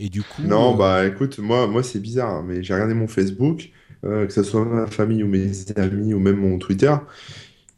[0.00, 0.42] Et du coup.
[0.42, 3.70] Non, euh, bah écoute, moi, moi c'est bizarre, hein, mais j'ai regardé mon Facebook,
[4.04, 6.94] euh, que ce soit ma famille ou mes amis ou même mon Twitter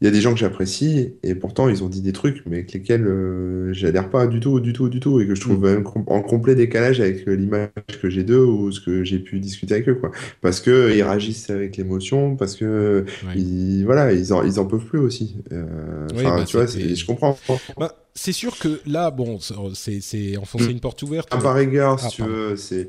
[0.03, 2.57] il y a des gens que j'apprécie et pourtant ils ont dit des trucs mais
[2.57, 5.65] avec lesquels euh, j'adhère pas du tout, du tout, du tout et que je trouve
[5.65, 5.85] mm.
[6.09, 7.69] en complet décalage avec euh, l'image
[8.03, 10.11] que j'ai d'eux ou ce que j'ai pu discuter avec eux quoi.
[10.41, 13.05] Parce que euh, ils réagissent avec l'émotion, parce que
[13.37, 15.37] ils, voilà ils en, ils en peuvent plus aussi.
[15.51, 17.39] Bah, tu vois, je comprends.
[17.79, 20.71] Bah, c'est sûr que là, bon, c'est enfoncer mm.
[20.71, 21.31] une porte ouverte.
[21.31, 22.89] par rigueur, si ah, tu veux, c'est,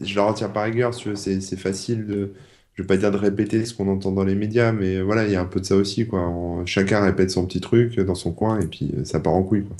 [0.00, 2.32] je leur retiens par rigueur, si tu veux, c'est facile de
[2.78, 5.32] je vais pas dire de répéter ce qu'on entend dans les médias, mais voilà, il
[5.32, 6.32] y a un peu de ça aussi, quoi.
[6.64, 9.64] chacun répète son petit truc dans son coin et puis euh, ça part en couille,
[9.64, 9.76] quoi.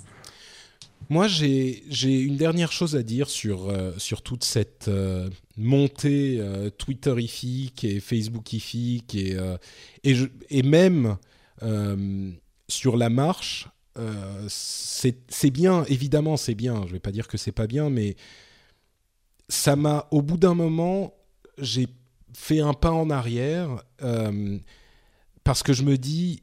[1.08, 6.42] Moi, j'ai une dernière chose à dire sur, euh, sur toute cette euh, montée
[6.76, 9.38] Twitterifique et Facebookifique et,
[10.04, 10.16] et,
[10.50, 11.16] et, même
[12.68, 13.68] sur la marche.
[14.48, 16.86] C'est bien, évidemment, c'est bien.
[16.86, 18.16] Je vais pas dire que c'est pas bien, mais
[19.48, 21.14] ça m'a, au bout d'un moment,
[21.58, 21.88] j'ai
[22.32, 24.58] fait un pas en arrière euh,
[25.44, 26.42] parce que je me dis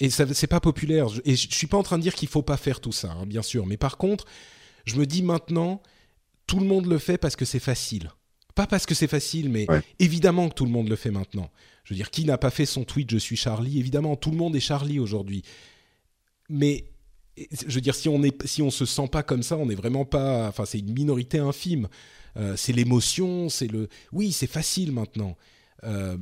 [0.00, 1.06] et c'est pas populaire.
[1.24, 3.26] Et je, suis pas en train de dire qu'il faut pas faire tout ça hein,
[3.26, 3.66] bien sûr.
[3.66, 4.24] Mais par contre
[4.84, 5.80] je me dis maintenant
[6.46, 8.10] tout le monde le fait parce que c'est facile.
[8.54, 9.66] Pas parce que c'est facile mais
[9.98, 11.50] évidemment que tout le monde le fait maintenant
[11.84, 14.36] je veux dire qui n'a pas fait son tweet je suis Charlie évidemment tout le
[14.36, 15.42] monde est Charlie aujourd'hui
[16.48, 16.86] mais
[17.36, 20.04] je veux dire si on est si se sent pas comme ça on n'est vraiment
[20.04, 21.88] pas enfin c'est une minorité infime
[22.36, 23.88] euh, c'est l'émotion, c'est le.
[24.12, 25.36] Oui, c'est facile maintenant.
[25.84, 26.16] Euh,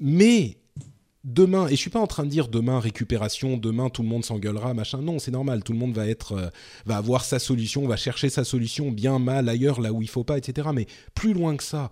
[0.00, 0.58] mais
[1.24, 4.24] demain, et je suis pas en train de dire demain récupération, demain tout le monde
[4.24, 5.00] s'engueulera, machin.
[5.02, 5.62] Non, c'est normal.
[5.62, 6.48] Tout le monde va être, euh,
[6.86, 10.24] va avoir sa solution, va chercher sa solution bien mal ailleurs, là où il faut
[10.24, 10.68] pas, etc.
[10.74, 11.90] Mais plus loin que ça,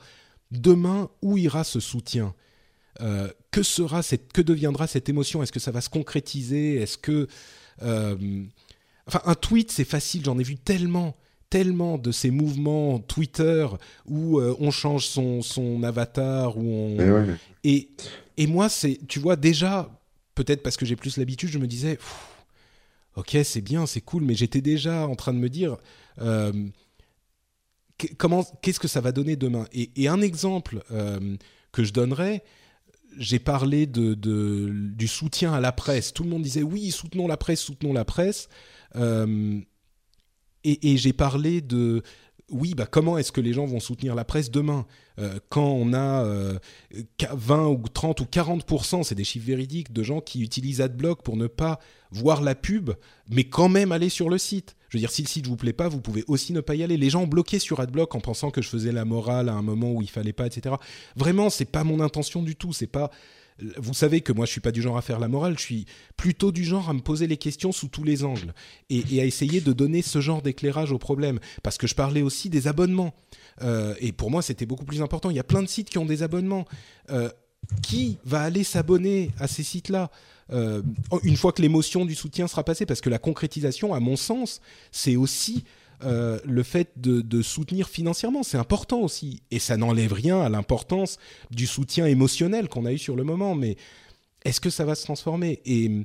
[0.51, 2.35] demain, où ira ce soutien?
[3.51, 5.43] Que sera cette, que deviendra cette émotion?
[5.43, 6.77] Est-ce que ça va se concrétiser?
[6.77, 7.28] Est-ce que,
[7.81, 10.24] enfin, un tweet, c'est facile.
[10.24, 11.16] J'en ai vu tellement
[11.51, 13.66] tellement de ces mouvements Twitter
[14.06, 17.36] où euh, on change son, son avatar, où on...
[17.64, 17.90] Eh et,
[18.36, 19.89] et, moi, c'est, tu vois, déjà,
[20.35, 21.98] peut-être parce que j'ai plus l'habitude, je me disais,
[23.16, 25.77] ok, c'est bien, c'est cool, mais j'étais déjà en train de me dire,
[26.20, 26.52] euh,
[28.18, 29.66] comment, qu'est-ce que ça va donner demain?
[29.73, 31.36] Et, un exemple euh,
[31.73, 32.43] que je donnerais,
[33.18, 36.12] j'ai parlé de, du soutien à la presse.
[36.12, 38.48] Tout le monde disait, oui, soutenons la presse, soutenons la presse
[40.66, 42.02] et, j'ai parlé de
[42.51, 44.86] oui, bah comment est-ce que les gens vont soutenir la presse demain?
[45.18, 46.23] Euh, Quand on a
[47.32, 51.23] 20 euh, ou 30 ou 40%, c'est des chiffres véridiques, de gens qui utilisent AdBlock
[51.23, 51.81] pour ne pas
[52.12, 52.90] voir la pub,
[53.28, 54.77] mais quand même aller sur le site.
[54.89, 56.85] Je veux dire, si le site vous plaît pas, vous pouvez aussi ne pas y
[56.85, 56.97] aller.
[56.97, 59.93] Les gens bloqués sur AdBlock en pensant que je faisais la morale à un moment
[59.93, 60.77] où il fallait pas, etc.
[61.16, 62.73] Vraiment, c'est pas mon intention du tout.
[62.73, 63.10] C'est pas
[63.78, 65.87] vous savez que moi je suis pas du genre à faire la morale, je suis
[66.16, 68.53] plutôt du genre à me poser les questions sous tous les angles
[68.91, 71.39] et, à essayer de donner ce genre d'éclairage au problème.
[71.62, 73.15] Parce que je parlais aussi des abonnements.
[73.62, 75.31] Euh, et pour moi c'était beaucoup plus important.
[75.31, 76.66] Il y a plein de sites qui ont des abonnements.
[77.11, 77.31] Euh,
[77.83, 80.11] qui va aller s'abonner à ces sites-là?
[80.53, 80.83] Euh,
[81.24, 84.61] une fois que l'émotion du soutien sera passée Parce que la concrétisation, à mon sens,
[84.93, 85.65] c'est aussi
[86.05, 89.43] euh, le fait de, soutenir financièrement, c'est important aussi.
[89.51, 91.18] Et ça n'enlève rien à l'importance
[91.51, 93.55] du soutien émotionnel qu'on a eu sur le moment.
[93.55, 93.77] Mais
[94.44, 95.60] est-ce que ça va se transformer?
[95.64, 96.05] Et hum,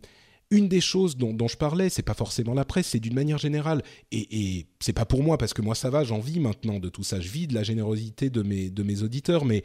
[0.49, 3.84] une des choses dont, je parlais, c'est pas forcément la presse, c'est d'une manière générale.
[4.11, 6.89] Et, et c'est pas pour moi, parce que moi ça va, j'en vis maintenant de
[6.89, 7.22] tout ça.
[7.22, 9.63] Je vis de la générosité de mes, auditeurs, mais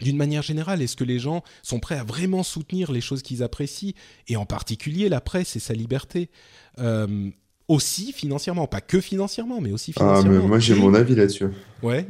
[0.00, 3.42] d'une manière générale, est-ce que les gens sont prêts à vraiment soutenir les choses qu'ils
[3.42, 3.94] apprécient,
[4.28, 6.30] et en particulier la presse et sa liberté
[6.78, 7.32] hum,
[7.68, 10.38] aussi financièrement, pas que financièrement, mais aussi financièrement.
[10.38, 11.46] Ah, mais moi j'ai mon avis là-dessus.
[11.82, 12.06] Ouais.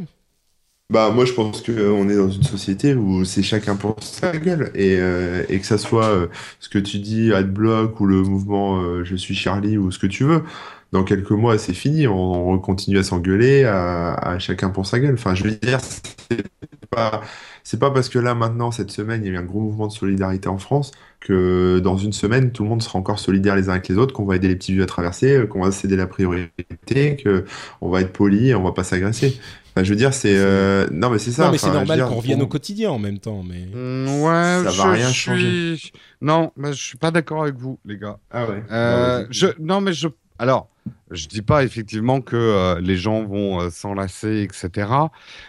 [0.89, 4.70] Bah moi je pense qu'on est dans une société où c'est chacun pour sa gueule
[4.77, 6.28] et, euh, et que ça soit euh,
[6.61, 10.07] ce que tu dis Adblock ou le mouvement euh, Je suis Charlie ou ce que
[10.07, 10.45] tu veux.
[10.93, 15.01] Dans quelques mois c'est fini, on, on, continue à s'engueuler, à, à, chacun pour sa
[15.01, 15.15] gueule.
[15.15, 16.45] Enfin je veux dire c'est
[16.89, 17.20] pas
[17.66, 19.88] c'est pas parce que là maintenant cette semaine il y a eu un gros mouvement
[19.88, 23.68] de solidarité en France que dans une semaine tout le monde sera encore solidaire les
[23.68, 25.72] uns avec les autres, qu'on va aider les petits vieux à traverser, euh, qu'on va
[25.72, 27.44] céder la priorité, que
[27.80, 29.40] on va être poli, on va pas s'agresser.
[29.72, 30.86] Enfin, je veux dire, c'est euh...
[30.93, 31.47] non mais c'est ça.
[31.47, 34.84] Non mais c'est normal qu'on revienne au quotidien en même temps, mais mmh, ouais, ça
[34.84, 35.76] va rien changer.
[36.20, 38.20] Non, mais je suis pas d'accord avec vous, les gars.
[38.30, 38.62] Ah ouais.
[38.70, 40.06] Euh, je non mais je
[40.38, 40.68] alors
[41.10, 44.90] Je dis pas effectivement que euh, les gens vont euh, s'enlacer, etc.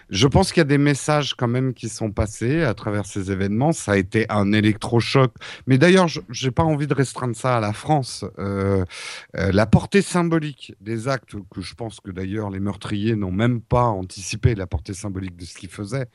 [0.10, 3.32] Je pense qu'il y a des messages quand même qui sont passés à travers ces
[3.32, 3.72] événements.
[3.72, 5.34] Ça a été un électrochoc.
[5.66, 8.24] Mais d'ailleurs, je n'ai pas envie de restreindre ça à la France.
[8.38, 8.86] Euh,
[9.34, 13.86] la portée symbolique des actes, que je pense que d'ailleurs les meurtriers n'ont même pas
[13.86, 16.08] anticipé la portée symbolique de ce qu'ils faisaient.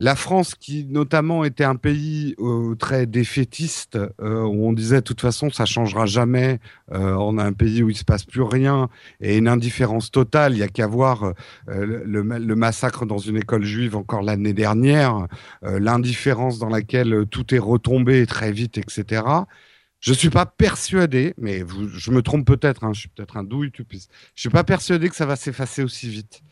[0.00, 5.00] La France, qui notamment était un pays euh, très défaitiste, euh, où on disait de
[5.00, 6.60] toute façon ça changera jamais,
[6.92, 8.88] euh, on a un pays où il se passe plus rien
[9.20, 10.52] et une indifférence totale.
[10.52, 11.32] Il y a qu'à voir
[11.66, 12.22] le,
[12.54, 15.26] massacre dans une école juive encore l'année dernière,
[15.62, 19.22] l'indifférence dans laquelle tout est retombé très vite, etc.
[19.98, 23.72] Je suis pas persuadé, mais je me trompe peut-être, hein, je suis peut-être un douille,
[23.72, 26.42] tu Je suis pas persuadé que ça va s'effacer aussi vite.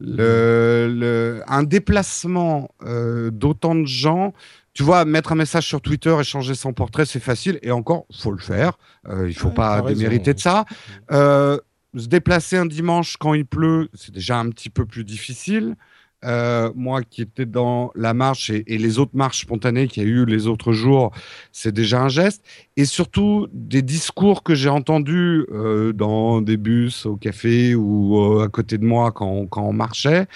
[0.00, 4.32] Le, un déplacement euh, d'autant de gens,
[4.72, 7.58] tu vois, mettre un message sur Twitter et changer son portrait, c'est facile.
[7.62, 8.76] Et encore, faut le faire.
[9.08, 10.64] Euh, il faut pas démériter de ça.
[11.12, 11.58] Euh,
[11.96, 15.76] se déplacer un dimanche quand il pleut, c'est déjà un petit peu plus difficile.
[16.24, 20.08] Euh, moi qui étais dans la marche et, les autres marches spontanées qu'il y a
[20.08, 21.12] eu les autres jours,
[21.52, 22.42] c'est déjà un geste.
[22.76, 28.44] Et surtout, des discours que j'ai entendus euh, dans des bus, au café ou euh,
[28.44, 30.26] à côté de moi quand quand on marchait.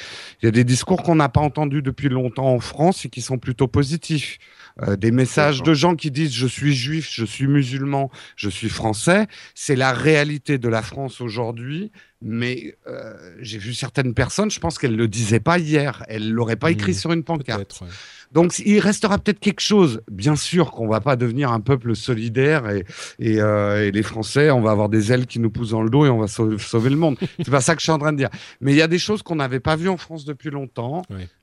[0.42, 3.22] Il y a des discours qu'on n'a pas entendus depuis longtemps en France et qui
[3.22, 4.38] sont plutôt positifs.
[4.82, 8.68] Euh, des messages de gens qui disent je suis juif, je suis musulman, je suis
[8.68, 9.26] français.
[9.54, 11.90] C'est la réalité de la France aujourd'hui.
[12.20, 16.04] Mais euh, j'ai vu certaines personnes, je pense qu'elles ne le disaient pas hier.
[16.08, 16.94] Elles l'auraient pas écrit mmh.
[16.96, 17.80] sur une pancarte.
[18.32, 20.02] Donc il restera peut-être quelque chose.
[20.10, 22.84] Bien sûr qu'on va pas devenir un peuple solidaire et,
[23.18, 25.90] et, euh, et, les Français, on va avoir des ailes qui nous poussent dans le
[25.90, 27.16] dos et on va sauver, le monde.
[27.38, 28.30] C'est pas ça que je suis en train de dire.
[28.60, 31.02] Mais il y a des choses qu'on n'avait pas vues en France depuis longtemps.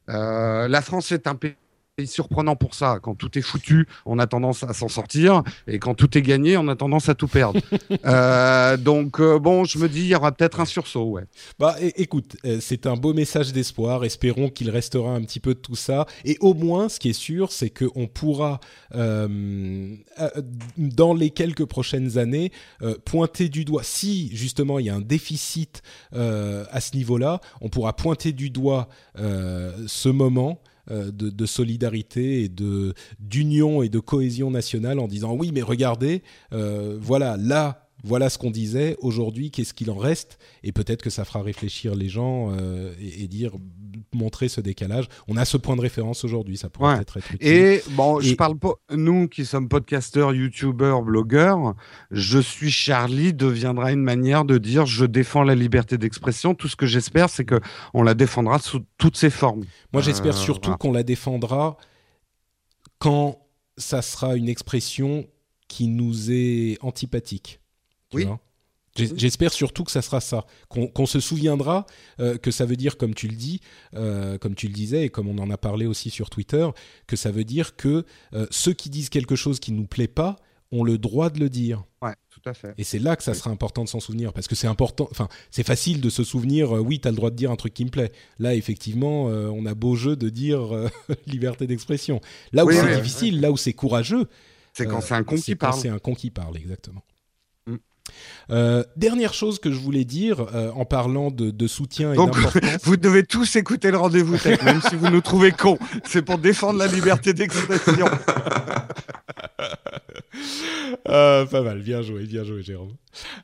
[0.09, 1.53] Euh, la France est un pays
[2.05, 2.99] surprenant pour ça.
[3.01, 6.57] Quand tout est foutu, on a tendance à s'en sortir, et quand tout est gagné,
[6.57, 7.61] on a tendance à tout perdre.
[8.05, 11.23] euh, donc euh, bon, je me dis, il y aura peut-être un sursaut, ouais.
[11.57, 14.03] Bah, écoute, euh, c'est un beau message d'espoir.
[14.03, 17.13] Espérons qu'il restera un petit peu de tout ça, et au moins, ce qui est
[17.13, 18.59] sûr, c'est qu'on pourra,
[18.93, 22.51] dans les quelques prochaines années,
[23.05, 23.83] pointer du doigt.
[23.83, 25.81] Si justement il y a un déficit
[26.11, 30.59] à ce niveau-là, on pourra pointer du doigt ce moment
[30.91, 36.21] euh, de, solidarité et de d'union et de cohésion nationale en disant oui mais regardez
[36.53, 38.95] euh, voilà là voilà ce qu'on disait.
[39.01, 40.37] Aujourd'hui qu'est-ce qu'il en reste?
[40.63, 43.53] Et peut-être que ça fera réfléchir les gens euh, et, dire
[44.15, 45.07] montrer ce décalage.
[45.27, 47.37] On a ce point de référence aujourd'hui, ça pourrait être utile.
[47.41, 51.75] Et bon, je parle pas, nous qui sommes podcasteurs, youtubeurs, blogueurs,
[52.11, 56.55] je suis Charlie deviendra une manière de dire je défends la liberté d'expression.
[56.55, 57.59] Tout ce que j'espère, c'est que
[57.93, 59.63] on la défendra sous toutes ses formes.
[59.93, 61.77] Moi, j'espère euh, surtout qu'on la défendra
[62.99, 63.39] quand
[63.77, 65.25] ça sera une expression
[65.67, 67.59] qui nous est antipathique.
[68.13, 68.27] oui.
[68.95, 71.85] J'espère surtout que ça sera ça, qu'on se souviendra
[72.19, 73.59] euh, que ça veut dire, comme tu le dis,
[73.93, 76.67] euh, comme tu le disais et comme on en a parlé aussi sur Twitter,
[77.05, 80.37] que ça veut dire que euh, ceux qui disent quelque chose qui nous plaît pas
[80.71, 81.83] ont le droit de le dire.
[82.01, 82.73] Ouais, tout à fait.
[82.77, 85.07] Et c'est là que ça sera important de s'en souvenir, parce que c'est important.
[85.11, 86.71] Enfin, c'est facile de se souvenir.
[86.71, 88.11] oui, tu as le droit de dire un truc qui me plaît.
[88.39, 90.89] Là, effectivement, on a beau jeu de dire
[91.27, 92.21] liberté d'expression.
[92.51, 94.27] Là où c'est difficile, là où c'est courageux,
[94.73, 95.79] c'est quand c'est un con qui parle.
[95.79, 97.03] C'est un con qui parle, exactement.
[98.51, 102.17] Euh, dernière chose que je voulais dire euh, en parlant de, soutien et.
[102.83, 105.79] Vous devez tous écouter le rendez-vous tech, même si vous nous trouvez cons.
[106.05, 108.07] C'est pour défendre la liberté d'expression.
[111.07, 112.93] Euh, pas mal, bien joué, bien joué, Jérôme.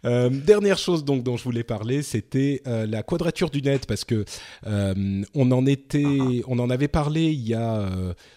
[0.06, 4.04] Euh, dernière chose donc dont je voulais parler, c'était euh, la quadrature du net parce
[4.04, 4.26] que
[4.66, 7.90] on en était, on en avait parlé il y a,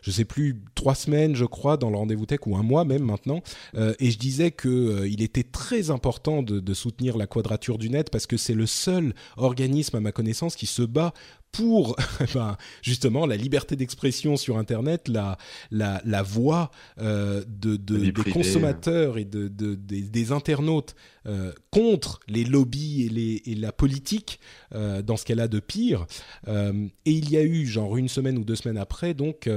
[0.03, 3.03] je sais plus, trois semaines, je crois, dans le rendez-vous tech ou un mois même
[3.03, 3.43] maintenant,
[3.77, 8.27] et je disais que il était très important de soutenir la quadrature du net parce
[8.27, 11.13] que c'est le seul organisme à ma connaissance qui se bat
[11.55, 11.97] pour
[12.35, 15.39] ben, justement la liberté d'expression sur Internet, la,
[15.71, 21.53] la, la voix euh, de, de des consommateurs et de, de des, des, internautes euh,
[21.71, 24.41] contre les lobbies et, les, et la politique
[24.75, 26.07] euh, dans ce qu'elle a de pire.
[26.49, 29.49] Et il y a eu, genre une semaine ou deux semaines après, donc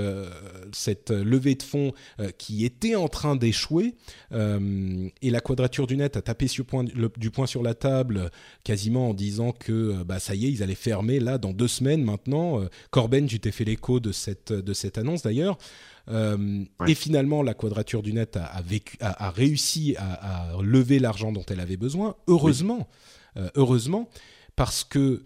[0.72, 1.94] cette levée de fonds
[2.38, 3.96] qui était en train d'échouer.
[4.32, 8.30] et la Quadrature du Net a tapé sur point, du poing sur la table
[8.64, 11.87] quasiment en disant que bah, ça y est, ils allaient fermer là dans deux semaines
[11.96, 12.62] maintenant.
[12.92, 15.58] Corben, tu t'es fait l'écho de cette, de cette annonce d'ailleurs.
[16.10, 21.46] Euh, et finalement, la Quadrature du Net a, vécu, a, réussi à, lever l'argent dont
[21.50, 22.16] elle avait besoin.
[22.28, 22.88] Heureusement,
[23.38, 24.10] euh, heureusement,
[24.56, 25.24] parce que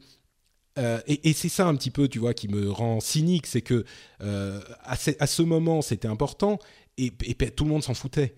[0.79, 3.85] euh, et, c'est ça un petit peu, tu vois, qui me rend cynique, c'est que
[4.19, 6.59] à, ce moment c'était important,
[6.97, 8.35] et, tout le monde s'en foutait.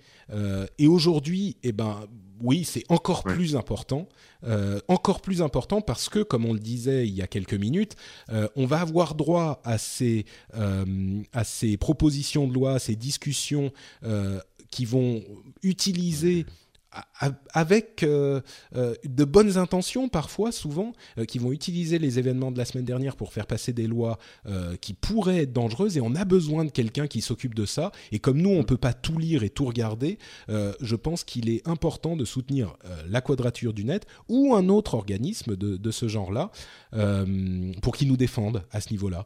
[0.78, 2.08] et aujourd'hui, eh ben,
[2.42, 4.08] oui, c'est encore plus important,
[4.88, 7.96] encore plus important parce que, comme on le disait il y a quelques minutes,
[8.56, 13.72] on va avoir droit à ces, à ces propositions de loi, ces discussions
[14.70, 15.24] qui vont
[15.62, 16.46] utiliser
[17.54, 18.42] avec euh,
[18.76, 22.86] euh, de bonnes intentions parfois, souvent, euh, qui vont utiliser les événements de la semaine
[22.86, 24.18] dernière pour faire passer des lois
[24.82, 27.92] qui pourraient être dangereuses et on a besoin de quelqu'un qui s'occupe de ça.
[28.12, 30.18] Et comme nous, on ne peut pas tout lire et tout regarder,
[30.48, 32.76] je pense qu'il est important de soutenir
[33.10, 36.52] la Quadrature du Net ou un autre organisme de, ce genre-là
[37.82, 39.26] pour qu'il nous défende à ce niveau-là.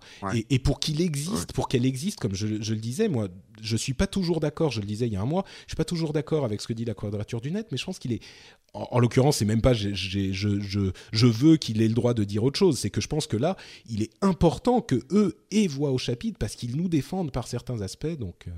[0.49, 3.27] Et, pour qu'il existe, pour qu'elle existe, comme je, je, le disais, moi,
[3.61, 5.75] je suis pas toujours d'accord, je le disais il y a un mois, je suis
[5.75, 8.13] pas toujours d'accord avec ce que dit la Quadrature du Net mais je pense qu'il
[8.13, 8.21] est.
[8.73, 12.59] En, l'occurrence, c'est même pas je, je, veux qu'il ait le droit de dire autre
[12.59, 12.77] chose.
[12.77, 13.57] C'est que je pense que là,
[13.89, 17.81] il est important que eux aient voix au chapitre parce qu'ils nous défendent par certains
[17.81, 18.17] aspects.
[18.19, 18.47] Donc.
[18.47, 18.51] Euh.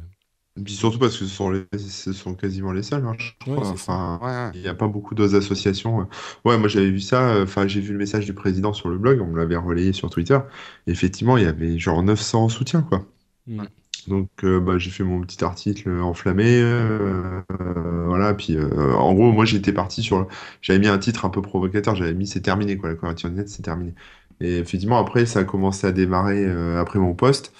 [0.57, 3.15] Et puis surtout parce que ce sont, ce sont quasiment les seuls, hein,
[3.47, 6.07] enfin, il n'y a pas beaucoup d'autres associations.
[6.43, 9.21] Ouais, moi j'avais vu ça, enfin, j'ai vu le message du président sur le blog,
[9.21, 10.37] on me l'avait relayé sur Twitter.
[10.85, 13.05] effectivement, il y avait genre 900 soutiens, quoi.
[13.47, 13.63] Mm.
[14.09, 18.33] Donc euh, bah, j'ai fait mon petit article enflammé, euh, euh, voilà.
[18.33, 20.27] Puis en gros, moi j'étais parti sur,
[20.61, 23.49] j'avais mis un titre un peu provocateur, j'avais mis c'est terminé quoi, la couverture net
[23.49, 23.93] c'est terminé.
[24.41, 26.45] Et effectivement après ça a commencé à démarrer
[26.77, 27.53] après mon poste.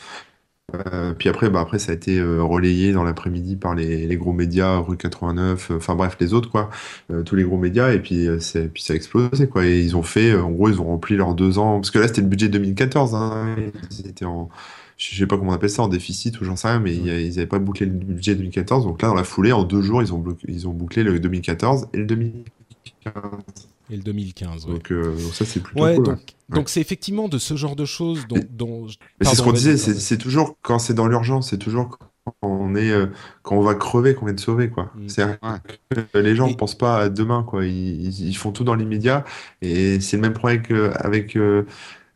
[1.17, 4.97] puis après, bah après, ça a été relayé dans l'après-midi par les, gros médias, rue
[4.97, 6.69] 89, enfin bref, les autres, quoi,
[7.25, 8.27] tous les gros médias, et puis,
[8.73, 9.65] puis ça a explosé, quoi.
[9.65, 12.07] Et ils ont fait, en gros, ils ont rempli leurs deux ans, parce que là,
[12.07, 13.55] c'était le budget 2014, hein,
[13.91, 14.49] ils étaient en,
[14.99, 17.29] je sais pas comment on appelle ça, en déficit ou j'en sais rien, mais ils
[17.29, 18.83] n'avaient pas bouclé le budget 2014.
[18.83, 21.87] Donc là, dans la foulée, en deux jours, ils ont, ils ont bouclé le 2014
[21.93, 23.13] et le 2015.
[23.91, 26.17] Et le 2015, Donc, euh, ça, c'est plutôt cool.
[26.49, 28.87] Donc, c'est effectivement de ce genre de choses dont.
[29.21, 32.05] c'est ce qu'on disait, c'est toujours quand c'est dans l'urgence, c'est toujours quand
[32.41, 33.07] on est euh,
[33.41, 34.91] quand on va crever qu'on vient de sauver quoi.
[34.95, 36.19] Mm.
[36.19, 37.65] les gens ne pensent pas à demain quoi.
[37.65, 39.25] Ils, ils, font tout dans l'immédiat
[39.61, 41.65] et c'est le même problème qu'avec euh,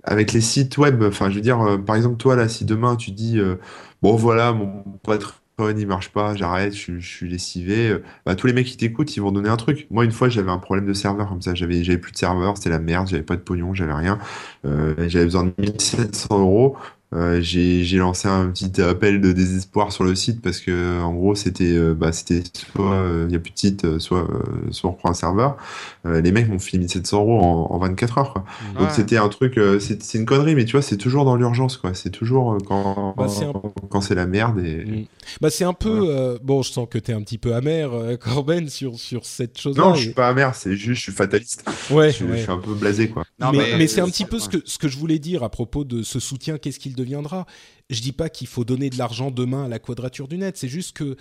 [0.04, 2.96] avec les sites web, enfin, je veux dire, euh, par exemple, toi, là, si demain
[2.96, 3.56] tu dis, euh,
[4.02, 5.34] bon, voilà, mon Patreon,
[5.78, 9.22] il marche pas, j'arrête, je, suis lessivé, euh, bah, tous les mecs qui t'écoutent, ils
[9.22, 9.88] vont donner un truc.
[9.92, 12.58] Moi, une fois, j'avais un problème de serveur comme ça, j'avais, j'avais plus de serveur,
[12.58, 14.20] c'était la merde, j'avais pas de pognon, j'avais rien,
[14.64, 16.78] j'avais besoin de 1700 euros.
[17.16, 21.36] Euh, j'ai lancé un petit appel de désespoir sur le site parce que en gros
[21.36, 24.28] c'était euh, bah, c'était soit il n'y a plus de site soit
[24.72, 25.58] soit on reprend un serveur.
[26.06, 28.46] Euh, les mecs m'ont filé 1700 euros en, 24 heures quoi.
[28.80, 31.94] donc c'était un truc c'est une connerie mais tu vois c'est toujours dans l'urgence quoi.
[31.94, 33.28] C'est toujours quand bah,
[33.90, 35.06] quand c'est la merde et mm.
[35.42, 38.70] bah c'est un peu bon je sens que tu es un petit peu amer Corben
[38.70, 41.66] sur sur cette chose non je suis pas amer c'est juste je suis fataliste.
[41.92, 43.24] Ouais je, suis un peu blasé quoi.
[43.52, 45.84] Mais, mais, c'est un petit peu ce que ce que je voulais dire à propos
[45.84, 47.46] de ce soutien qu'est-ce qu'il deviendra.
[47.90, 50.68] Je dis pas qu'il faut donner de l'argent demain à la quadrature du net, c'est
[50.68, 51.18] juste que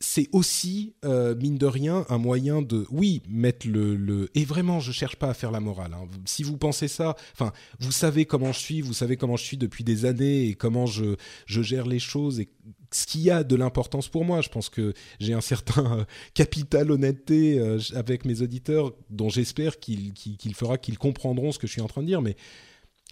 [0.00, 4.28] c'est aussi, euh, mine de rien, un moyen de, oui, mettre le...
[4.34, 5.94] Et vraiment, je cherche pas à faire la morale.
[5.94, 6.08] Hein.
[6.24, 9.56] Si vous pensez ça, enfin, vous savez comment je suis, vous savez comment je suis
[9.56, 11.16] depuis des années et comment je,
[11.46, 12.48] je gère les choses et
[12.90, 14.40] ce qui a de l'importance pour moi.
[14.40, 16.04] Je pense que j'ai un certain euh,
[16.34, 20.12] capital honnêteté euh, avec mes auditeurs dont j'espère qu'il
[20.54, 22.36] fera qu'ils comprendront ce que je suis en train de dire, mais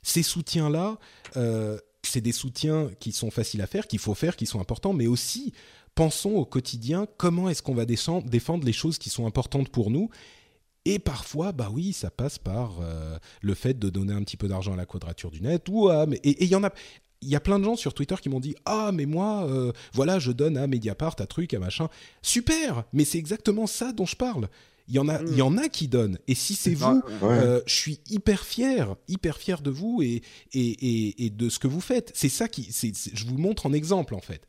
[0.02, 0.98] ces soutiens-là,
[1.36, 4.92] euh, c'est des soutiens qui sont faciles à faire, qu'il faut faire, qui sont importants,
[4.92, 5.52] mais aussi
[5.94, 10.08] pensons au quotidien comment est-ce qu'on va défendre les choses qui sont importantes pour nous.
[10.86, 14.48] Et parfois, bah oui, ça passe par euh, le fait de donner un petit peu
[14.48, 16.70] d'argent à la quadrature du net ou à, et il y en a
[17.22, 19.72] il y a plein de gens sur Twitter qui m'ont dit ah mais moi euh,
[19.92, 21.88] voilà je donne à Mediapart à truc à machin
[22.22, 24.48] super mais c'est exactement ça dont je parle
[24.88, 25.44] il y en a, il y mm.
[25.44, 26.18] en a qui donnent.
[26.28, 31.26] Et si c'est vous, euh, je suis hyper fier, hyper fier de vous et, et,
[31.26, 32.10] et, de ce que vous faites.
[32.14, 34.46] C'est ça qui, c'est, je vous montre en exemple en fait.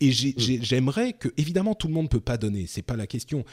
[0.00, 0.62] Et mm.
[0.62, 2.66] j'aimerais que, évidemment, tout le monde ne peut pas donner.
[2.66, 3.44] C'est pas la question.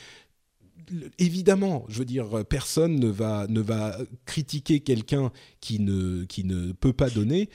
[1.19, 5.31] Évidemment, je veux dire, personne ne va, ne va critiquer quelqu'un
[5.61, 7.49] qui ne, qui ne peut pas donner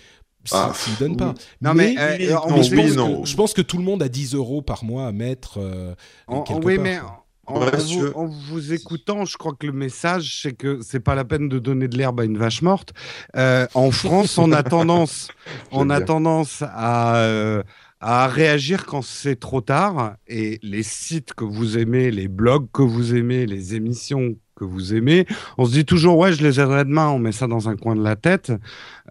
[0.52, 1.34] ah, s'il ne donne pas.
[1.60, 4.62] Non, mais, euh, je, pense que, je, pense que, tout le monde a 10 euros
[4.62, 5.58] par mois à mettre.
[5.58, 5.94] Euh,
[6.28, 6.98] oui, mais
[7.46, 11.58] en, vous, écoutant, je crois que le message, c'est que c'est pas la peine de
[11.58, 12.92] donner de l'herbe à une vache morte.
[13.36, 15.28] Euh, en France, on a tendance,
[15.70, 17.62] on a tendance à, euh,
[18.00, 20.16] à réagir quand c'est trop tard.
[20.26, 24.94] Et les sites que vous aimez, les blogs que vous aimez, les émissions que vous
[24.94, 25.26] aimez.
[25.58, 27.96] On se dit toujours, ouais, je les aiderai demain, on met ça dans un coin
[27.96, 28.52] de la tête.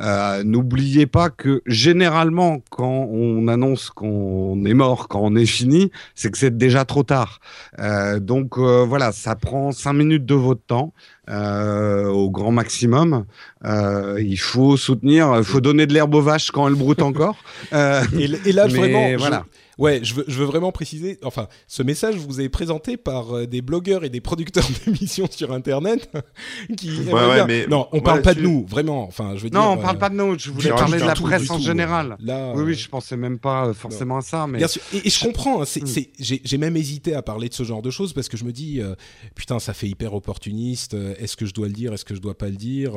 [0.01, 5.91] Euh, n'oubliez pas que généralement, quand on annonce qu'on est mort, quand on est fini,
[6.15, 7.39] c'est que c'est déjà trop tard.
[7.79, 10.93] Euh, donc euh, voilà, ça prend cinq minutes de votre temps.
[11.27, 13.25] au grand maximum.
[13.63, 17.37] il faut soutenir, il faut donner de l'herbe aux vaches quand elles broutent encore.
[17.71, 19.45] et, là, vraiment, voilà
[19.77, 21.17] Ouais, je veux, je veux vraiment préciser.
[21.23, 25.51] Enfin, ce message vous est présenté par euh, des blogueurs et des producteurs d'émissions sur
[25.51, 26.09] Internet
[26.77, 26.91] qui.
[27.01, 29.03] Ouais, ouais, mais non, on parle pas de nous, vraiment.
[29.07, 29.69] Enfin, je veux Non, dire.
[29.71, 30.37] on parle euh, pas de nous.
[30.37, 32.17] Je voulais parler de la presse en tout, général.
[32.19, 34.81] Là, Oui, oui, je pensais même pas euh, forcément à ça, mais Bien sûr.
[34.93, 35.61] Et, et je comprends.
[35.61, 35.87] hein, Hmm.
[36.19, 38.79] j'ai, même hésité à parler de ce genre de choses parce que je me dis,
[38.79, 38.95] euh,
[39.35, 40.95] putain, ça fait hyper opportuniste.
[41.19, 42.93] Est-ce que je dois le dire Est-ce que je dois pas le dire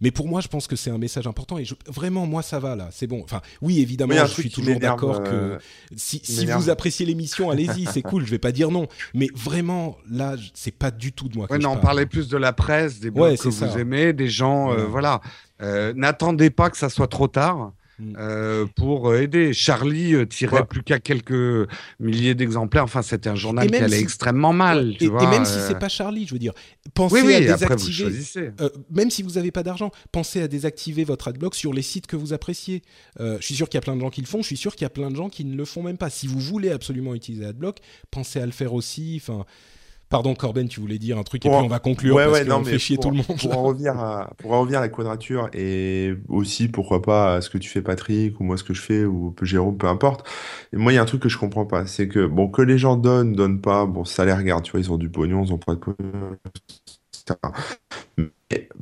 [0.00, 1.58] Mais pour moi, je pense que c'est un message important.
[1.58, 2.88] Et je- vraiment, moi, ça va là.
[2.92, 3.20] C'est bon.
[3.22, 5.62] Enfin, oui, évidemment, je suis toujours d'accord euh, que
[5.96, 8.24] si, si vous appréciez l'émission, allez-y, c'est cool.
[8.24, 8.86] Je vais pas dire non.
[9.14, 12.06] Mais vraiment, là, c'est pas du tout de moi que Ouais, je non, on parlait
[12.06, 15.20] plus de la presse, des blogs Ouais, que vous aimez, des gens, euh, voilà.
[15.62, 17.72] Euh, N'attendez pas que ça soit trop tard.
[17.98, 18.14] Mm.
[18.18, 19.52] euh, pour euh, aider.
[19.54, 20.64] Charlie euh, tirait Ouais.
[20.64, 21.66] plus qu'à quelques
[21.98, 22.84] milliers d'exemplaires.
[22.84, 24.92] Enfin, c'était un journal qui allait si- extrêmement mal.
[24.92, 26.52] et, tu et vois, même si euh, c'est pas Charlie, je veux dire,
[26.94, 27.92] pensez Oui, à oui, après vous désactiver.
[28.10, 28.50] choisissez.
[28.60, 32.06] Euh, même si vous n'avez pas d'argent, pensez à désactiver votre adblock sur les sites
[32.06, 32.82] que vous appréciez.
[33.20, 34.56] Euh, je suis sûr qu'il y a plein de gens qui le font, je suis
[34.58, 36.10] sûr qu'il y a plein de gens qui ne le font même pas.
[36.10, 37.78] Si vous voulez absolument utiliser adblock,
[38.10, 39.20] pensez à le faire aussi.
[39.22, 39.46] Enfin,
[40.08, 42.40] pardon Corben, tu voulais dire un truc et puis en- on va conclure Ouais, parce
[42.40, 43.26] ouais, qu'on fait chier pour, tout le monde.
[43.38, 47.40] Pour en revenir à, pour en revenir à la quadrature et aussi, pourquoi pas, à
[47.40, 50.26] ce que tu fais Patrick ou moi ce que je fais ou Jérôme, peu importe.
[50.72, 52.62] Et moi, il y a un truc que je comprends pas, c'est que, bon, que
[52.62, 55.44] les gens donnent, donnent pas, bon, ça les regarde, tu vois, ils ont du pognon,
[55.44, 56.36] ils ont pas de pognon,
[57.12, 57.38] etc.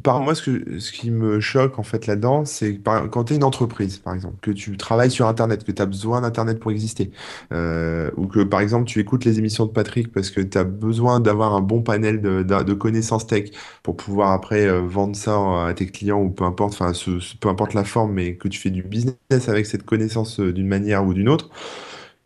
[0.02, 3.96] Par moi, ce, qui me choque en fait là-dedans, c'est quand tu es une entreprise,
[3.96, 7.10] par exemple, que tu travailles sur Internet, que tu as besoin d'Internet pour exister,
[7.50, 10.64] euh, ou que par exemple tu écoutes les émissions de Patrick parce que tu as
[10.64, 15.72] besoin d'avoir un bon panel de, connaissances tech pour pouvoir après euh, vendre ça à
[15.74, 16.92] tes clients ou peu importe, enfin
[17.40, 19.16] peu importe la forme, mais que tu fais du business
[19.48, 21.48] avec cette connaissance euh, d'une manière ou d'une autre,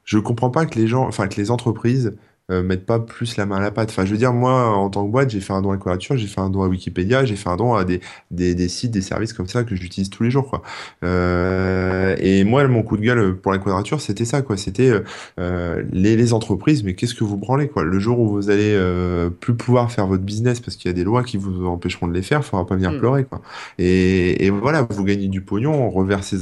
[0.05, 2.16] je comprends pas que les gens, enfin que les entreprises
[2.51, 3.91] euh, mettent pas plus la main à la pâte.
[3.91, 5.79] Enfin, je veux dire, moi, en tant que boîte, j'ai fait un don à la
[5.79, 8.01] Quadrature, j'ai fait un don à Wikipédia, j'ai fait un don à des,
[8.31, 10.62] des, des sites, des services comme ça que j'utilise tous les jours, quoi.
[11.05, 14.57] Euh, et moi, mon coup de gueule pour la Quadrature, c'était ça, quoi.
[14.57, 15.01] C'était euh,
[15.41, 17.85] euh, les, les entreprises, mais qu'est-ce que vous branlez, quoi?
[17.85, 20.95] Le jour où vous allez euh, plus pouvoir faire votre business parce qu'il y a
[20.95, 22.99] des lois qui vous empêcheront de les faire, faudra pas venir Mm.
[22.99, 23.43] pleurer, quoi.
[23.79, 26.35] Et, et voilà, vous gagnez du pognon, on reverse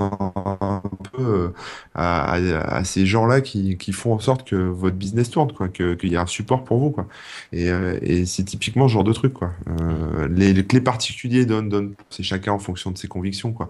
[0.00, 0.82] un
[1.12, 1.48] peu euh,
[1.94, 5.68] à, à- à ces gens-là qui, qui font en sorte que votre business tourne, quoi,
[5.68, 7.06] qu'il y a un support pour vous, quoi.
[7.52, 9.52] Et, euh, et c'est typiquement ce genre de truc, quoi.
[9.68, 13.68] Euh, les, les clés particuliers donnent, donnent, c'est chacun en fonction de ses convictions, quoi.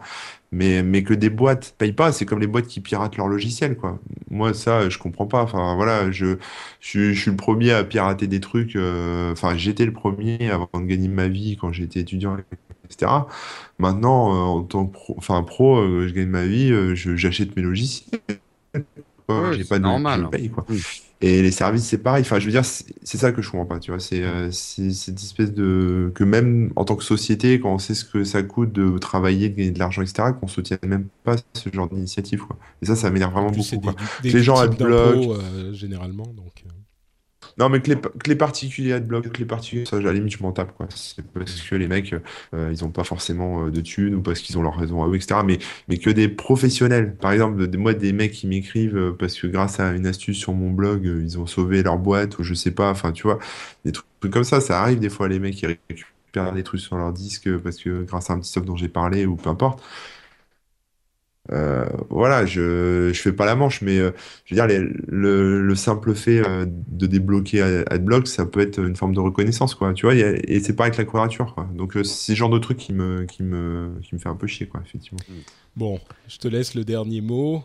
[0.55, 3.77] Mais, mais que des boîtes payent pas, c'est comme les boîtes qui piratent leur logiciel,
[3.77, 3.99] quoi.
[4.31, 5.43] Moi, ça, je comprends pas.
[5.43, 6.37] Enfin, voilà, je,
[6.81, 8.77] je, suis- je suis le premier à pirater des trucs.
[8.77, 13.29] euh, Enfin, j'étais le premier avant de gagner ma vie quand j'étais étudiant, etc.
[13.79, 17.57] Maintenant, euh, en tant que pro, enfin, pro, euh, je gagne ma vie, je- j'achète
[17.57, 18.21] mes logiciels.
[19.29, 20.21] Ouais, J'ai pas de, normal.
[20.33, 20.65] je paye, quoi.
[20.69, 20.77] Mm.
[21.21, 22.23] Et les services, c'est pareil.
[22.23, 24.01] Enfin, je veux dire, c'est ça que je comprends pas, tu vois.
[24.01, 26.13] C'est euh, c'est cette espèce de...
[26.15, 29.49] Que même en tant que société, quand on sait ce que ça coûte de travailler,
[29.49, 32.59] de gagner de l'argent, etc., qu'on soutienne même pas ce genre d'initiative, quoi.
[32.83, 33.95] Et ça, ça m'énerve vraiment plus, beaucoup, des, quoi.
[34.23, 35.21] des Les gens adblock.
[35.21, 36.27] d'impôts, euh, généralement.
[36.27, 36.71] Donc, euh.
[37.59, 40.37] Non, mais que les, que les particuliers adblock, que les particuliers, ça, à la limite,
[40.37, 40.89] je m'en tape, quoi.
[40.91, 42.15] C'est parce que les mecs,
[42.55, 45.09] euh, ils ont pas forcément euh, de thunes ou parce qu'ils ont leur raison à
[45.09, 45.41] eux, etc.
[45.45, 45.59] Mais,
[45.89, 49.79] mais que des professionnels, par exemple, moi, des mecs qui m'écrivent euh, parce que grâce
[49.79, 52.91] à une astuce sur mon blog, ils ont sauvé leur boîte ou je sais pas,
[52.91, 53.39] enfin, tu vois,
[53.85, 56.97] des trucs, comme ça, ça arrive des fois, les mecs, qui récupèrent des trucs sur
[56.97, 59.83] leur disque parce que grâce à un petit soft dont j'ai parlé ou peu importe.
[61.53, 64.13] Euh, voilà, je je fais pas la manche, mais euh,
[64.47, 68.79] je veux dire, le, le simple fait euh, de débloquer Ad- Adblock, ça peut être
[68.79, 69.93] une forme de reconnaissance, quoi.
[69.93, 71.69] Tu vois, et c'est pareil avec la quadrature, quoi.
[71.75, 74.47] Donc, c'est ce genre de truc qui me, qui me, qui me fait un peu
[74.47, 75.19] chier, quoi, effectivement.
[75.77, 77.65] Bon, je te laisse le dernier mot.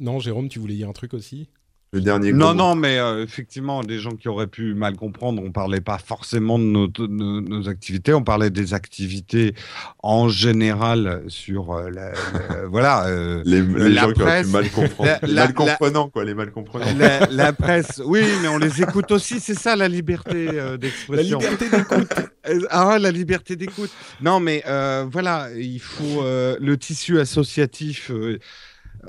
[0.00, 1.48] Non, Jérôme, tu voulais dire un truc aussi?
[1.92, 5.50] Le dernier Non, non, mais euh, effectivement, des gens qui auraient pu mal comprendre, on
[5.52, 9.54] parlait pas forcément de nos, de nos- nos activités, on parlait des activités
[10.02, 12.12] en général sur euh, la,
[12.70, 15.10] voilà euh, Les, les la gens qui auraient pu mal comprendre.
[15.22, 16.84] la- les la- mal comprenants, quoi, les mal comprenants.
[16.98, 18.02] la, la presse.
[18.04, 21.38] Oui, mais on les écoute aussi, c'est ça la liberté euh, La d'expression.
[21.38, 22.12] liberté d'écoute.
[22.70, 23.90] Ah, ouais, la liberté d'écoute.
[24.22, 28.10] Non, mais euh, voilà, il faut euh, le tissu associatif.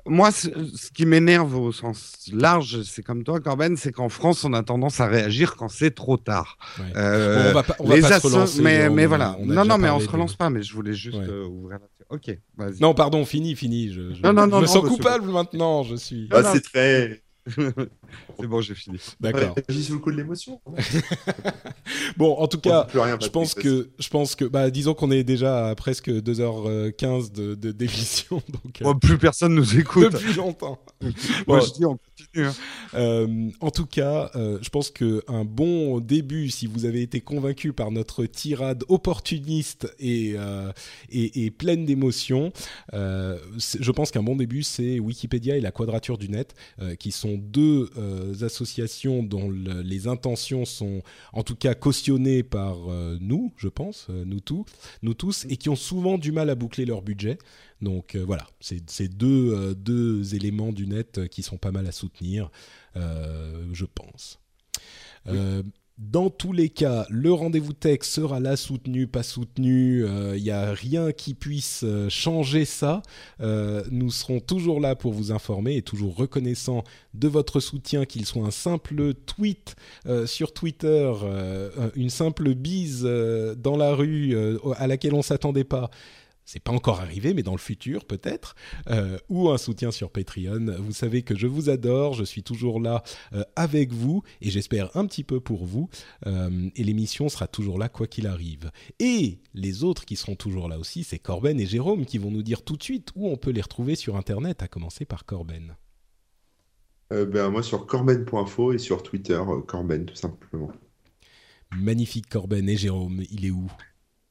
[0.06, 0.48] Moi, ce,
[0.94, 5.00] qui m'énerve au sens large, c'est comme toi, Corben, c'est qu'en France, on a tendance
[5.00, 6.58] à réagir quand c'est trop tard.
[6.80, 6.86] Ouais.
[6.96, 8.62] Euh, on va pas, on va les pas se relancer.
[8.62, 9.36] mais, on voilà.
[9.40, 11.26] on non, non, mais on se de- relance pas, mais je voulais juste Ouais.
[11.28, 12.80] euh, ouvrir la Ok, vas-y.
[12.82, 13.90] Non, pardon, fini, fini.
[13.92, 15.84] Je, je- Non, non, je non, me non, sens monsieur- coupable maintenant.
[15.84, 16.28] Je suis.
[16.32, 17.22] Ah, c'est très.
[18.40, 18.98] C'est bon, j'ai fini.
[19.20, 19.56] D'accord.
[19.68, 20.62] J'ai sous le coup de l'émotion.
[22.18, 25.24] bon, en tout cas, rien, je pense que, je pense que, bah, disons qu'on est
[25.24, 28.82] déjà à presque 2h15 de, de d'émission, donc.
[28.84, 30.14] Oh, plus personne nous écoute.
[30.14, 30.80] Depuis longtemps.
[31.48, 32.46] Moi, je dis, on continue.
[32.48, 32.54] Hein.
[32.94, 37.22] Euh, en tout cas, euh, je pense que un bon début, si vous avez été
[37.22, 40.72] convaincu par notre tirade opportuniste et, euh,
[41.10, 42.52] et, et, pleine d'émotions,
[42.94, 47.12] euh, je pense qu'un bon début, c'est Wikipédia et la Quadrature du Net, euh, qui
[47.12, 51.02] sont deux euh, associations dont le, les intentions sont,
[51.34, 52.78] en tout cas, cautionnées par
[53.20, 54.66] nous, je pense, nous tous,
[55.02, 57.38] nous tous, et qui ont souvent du mal à boucler leur budget.
[57.82, 61.92] Donc euh, voilà, c'est deux, euh, deux éléments du net qui sont pas mal à
[61.92, 62.52] soutenir,
[62.96, 64.40] euh, je pense.
[65.26, 65.38] Oui.
[66.00, 70.00] Dans tous les cas, le rendez-vous tech sera là soutenu, pas soutenu.
[70.00, 73.02] Il euh, n'y a rien qui puisse changer ça.
[73.42, 78.26] Euh, nous serons toujours là pour vous informer et toujours reconnaissants de votre soutien, qu'il
[78.26, 81.12] soit un simple tweet euh, sur Twitter,
[81.96, 83.04] une simple bise
[83.58, 84.38] dans la rue
[84.78, 85.92] à laquelle on s'attendait pas
[86.50, 88.56] c'est pas encore arrivé, mais dans le futur peut-être,
[88.90, 90.78] euh, ou un soutien sur Patreon.
[90.80, 93.04] Vous savez que je vous adore, je suis toujours là
[93.34, 95.90] euh, avec vous, et j'espère un petit peu pour vous,
[96.26, 98.72] euh, et l'émission sera toujours là quoi qu'il arrive.
[98.98, 102.42] Et les autres qui seront toujours là aussi, c'est Corben et Jérôme qui vont nous
[102.42, 105.76] dire tout de suite où on peut les retrouver sur Internet, à commencer par Corben.
[107.12, 110.72] ben, moi sur corben.info et sur Twitter, Corben tout simplement.
[111.78, 113.70] Magnifique Corben et Jérôme, il est où?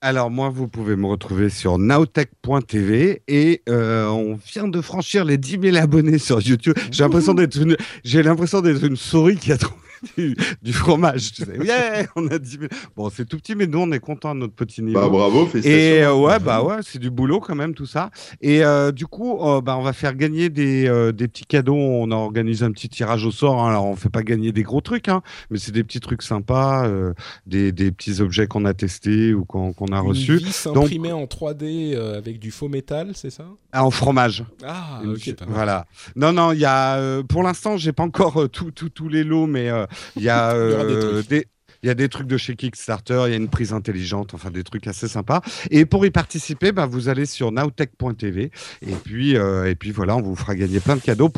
[0.00, 5.38] Alors moi, vous pouvez me retrouver sur nowtech.tv et euh, on vient de franchir les
[5.38, 6.74] 10 000 abonnés sur YouTube.
[6.92, 11.32] J'ai l'impression d'être une, j'ai l'impression d'être une souris qui a trouvé du, du fromage.
[11.32, 11.58] Tu sais.
[11.64, 12.62] Yeah, on a 10 000.
[12.96, 15.00] Bon, c'est tout petit, mais nous on est content de notre petit niveau.
[15.00, 15.78] Bah bravo, félicitations.
[15.78, 18.10] Et euh, ouais, bah ouais, c'est du boulot quand même tout ça.
[18.40, 21.74] Et euh, du coup, euh, bah on va faire gagner des, euh, des petits cadeaux.
[21.76, 23.62] On a organisé un petit tirage au sort.
[23.62, 23.70] Hein.
[23.70, 26.86] Alors on fait pas gagner des gros trucs, hein, mais c'est des petits trucs sympas,
[26.86, 27.12] euh,
[27.46, 30.38] des, des petits objets qu'on a testés ou qu'on a reçus.
[30.38, 33.44] Une vis imprimée en 3D euh, avec du faux métal, c'est ça?
[33.72, 34.44] Ah, En fromage.
[34.64, 35.34] Ah, ok.
[35.34, 35.54] pas mal.
[35.54, 35.86] Voilà.
[36.16, 36.96] Non, non, il y a.
[36.96, 39.86] euh, pour l'instant, j'ai pas encore euh, tous tout, tous les lots, mais euh,
[40.16, 41.28] il y a des euh, trucs.
[41.28, 41.46] des.
[41.84, 44.50] Il y a des trucs de chez Kickstarter, il y a une prise intelligente, enfin
[44.50, 45.42] des trucs assez sympas.
[45.70, 48.50] Et pour y participer, bah, vous allez sur nowtech.tv
[48.82, 51.30] et puis euh, et puis voilà, on vous fera gagner plein de cadeaux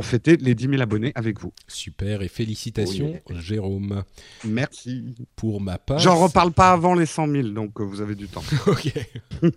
[0.00, 1.52] pour- fêter les 10 000 abonnés avec vous.
[1.68, 4.02] Super et félicitations Jérôme.
[4.44, 5.14] Merci.
[5.36, 8.28] Pour ma part, J'en reparle pas avant les 100 000, donc euh, vous avez du
[8.28, 8.42] temps.
[8.66, 8.92] ok.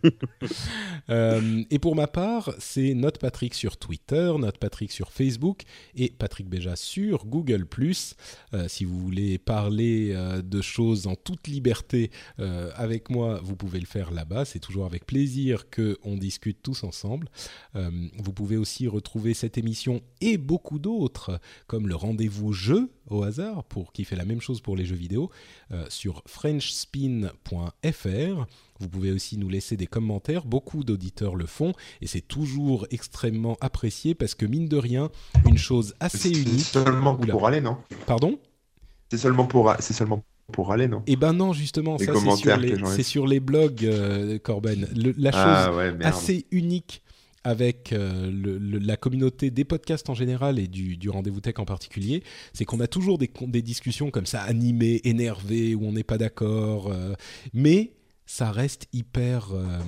[1.10, 5.64] Euh, et pour ma part, c'est Note Patrick sur Twitter, Note Patrick sur Facebook
[5.96, 7.66] et Patrick Béja sur Google+.
[8.54, 12.10] Euh, si vous voulez parler euh, de choses en toute liberté
[12.76, 14.46] avec moi, vous pouvez le faire là-bas.
[14.46, 17.28] C'est toujours avec plaisir que on discute tous ensemble.
[17.74, 23.64] Vous pouvez aussi retrouver cette émission et beaucoup d'autres, comme le rendez-vous jeu au hasard,
[23.64, 25.30] pour qui fait la même chose pour les jeux vidéo,
[25.72, 28.46] euh, sur frenchspin.fr.
[28.80, 33.58] Vous pouvez aussi nous laisser des commentaires, beaucoup d'auditeurs le font, et c'est toujours extrêmement
[33.62, 35.10] apprécié parce que mine de rien,
[35.46, 36.62] une chose assez C'est unique.
[36.62, 37.32] seulement Oula.
[37.32, 37.78] pour aller, non?
[38.06, 38.40] Pardon?
[39.12, 41.04] C'est seulement pour, c'est seulement pour aller, non?
[41.08, 44.88] Eh ben non, justement, Les ça c'est sur, les- c'est sur blogs, euh, Corben.
[44.96, 47.02] Le- la chose Ah ouais, assez unique
[47.44, 48.32] avec euh,
[48.82, 52.24] la communauté des podcasts en général et du, rendez-vous tech en particulier,
[52.54, 56.92] c'est qu'on a toujours des discussions comme ça animées, énervées, où on n'est pas d'accord,
[56.92, 57.14] euh,
[57.54, 57.94] mais
[58.26, 59.80] ça reste hyper, euh,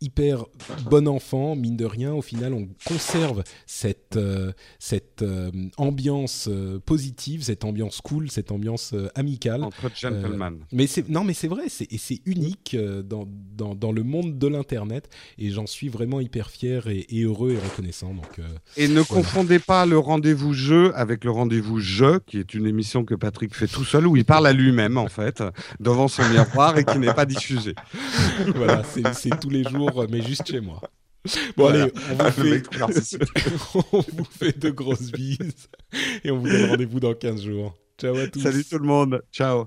[0.00, 0.44] hyper
[0.90, 2.12] bon enfant, mine de rien.
[2.12, 8.52] Au final, on conserve cette, euh, cette euh, ambiance euh, positive, cette ambiance cool, cette
[8.52, 9.64] ambiance amicale.
[9.64, 10.58] Entre gentlemen.
[10.72, 13.26] Mais c'est non, mais c'est vrai, c'est et c'est unique dans,
[13.56, 15.08] dans, dans le monde de l'internet
[15.38, 18.12] et j'en suis vraiment hyper fier et, et heureux et reconnaissant.
[18.12, 18.40] Donc
[18.76, 23.04] Et ne confondez pas le rendez-vous jeu avec le rendez-vous je, qui est une émission
[23.04, 25.42] que Patrick fait tout seul, où il parle à lui-même, en fait,
[25.80, 27.74] devant son miroir et qui n'est pas diffusée.
[28.54, 30.80] voilà, c'est c'est tous les jours, mais juste chez moi.
[31.56, 31.84] Bon Voilà.
[31.84, 32.62] allez, on vous, Le fait,
[33.92, 35.68] on vous fait de grosses bises
[36.22, 37.74] et on vous donne rendez-vous dans 15 jours.
[38.00, 38.40] Ciao à tous.
[38.40, 39.22] Salut tout le monde.
[39.32, 39.66] Ciao.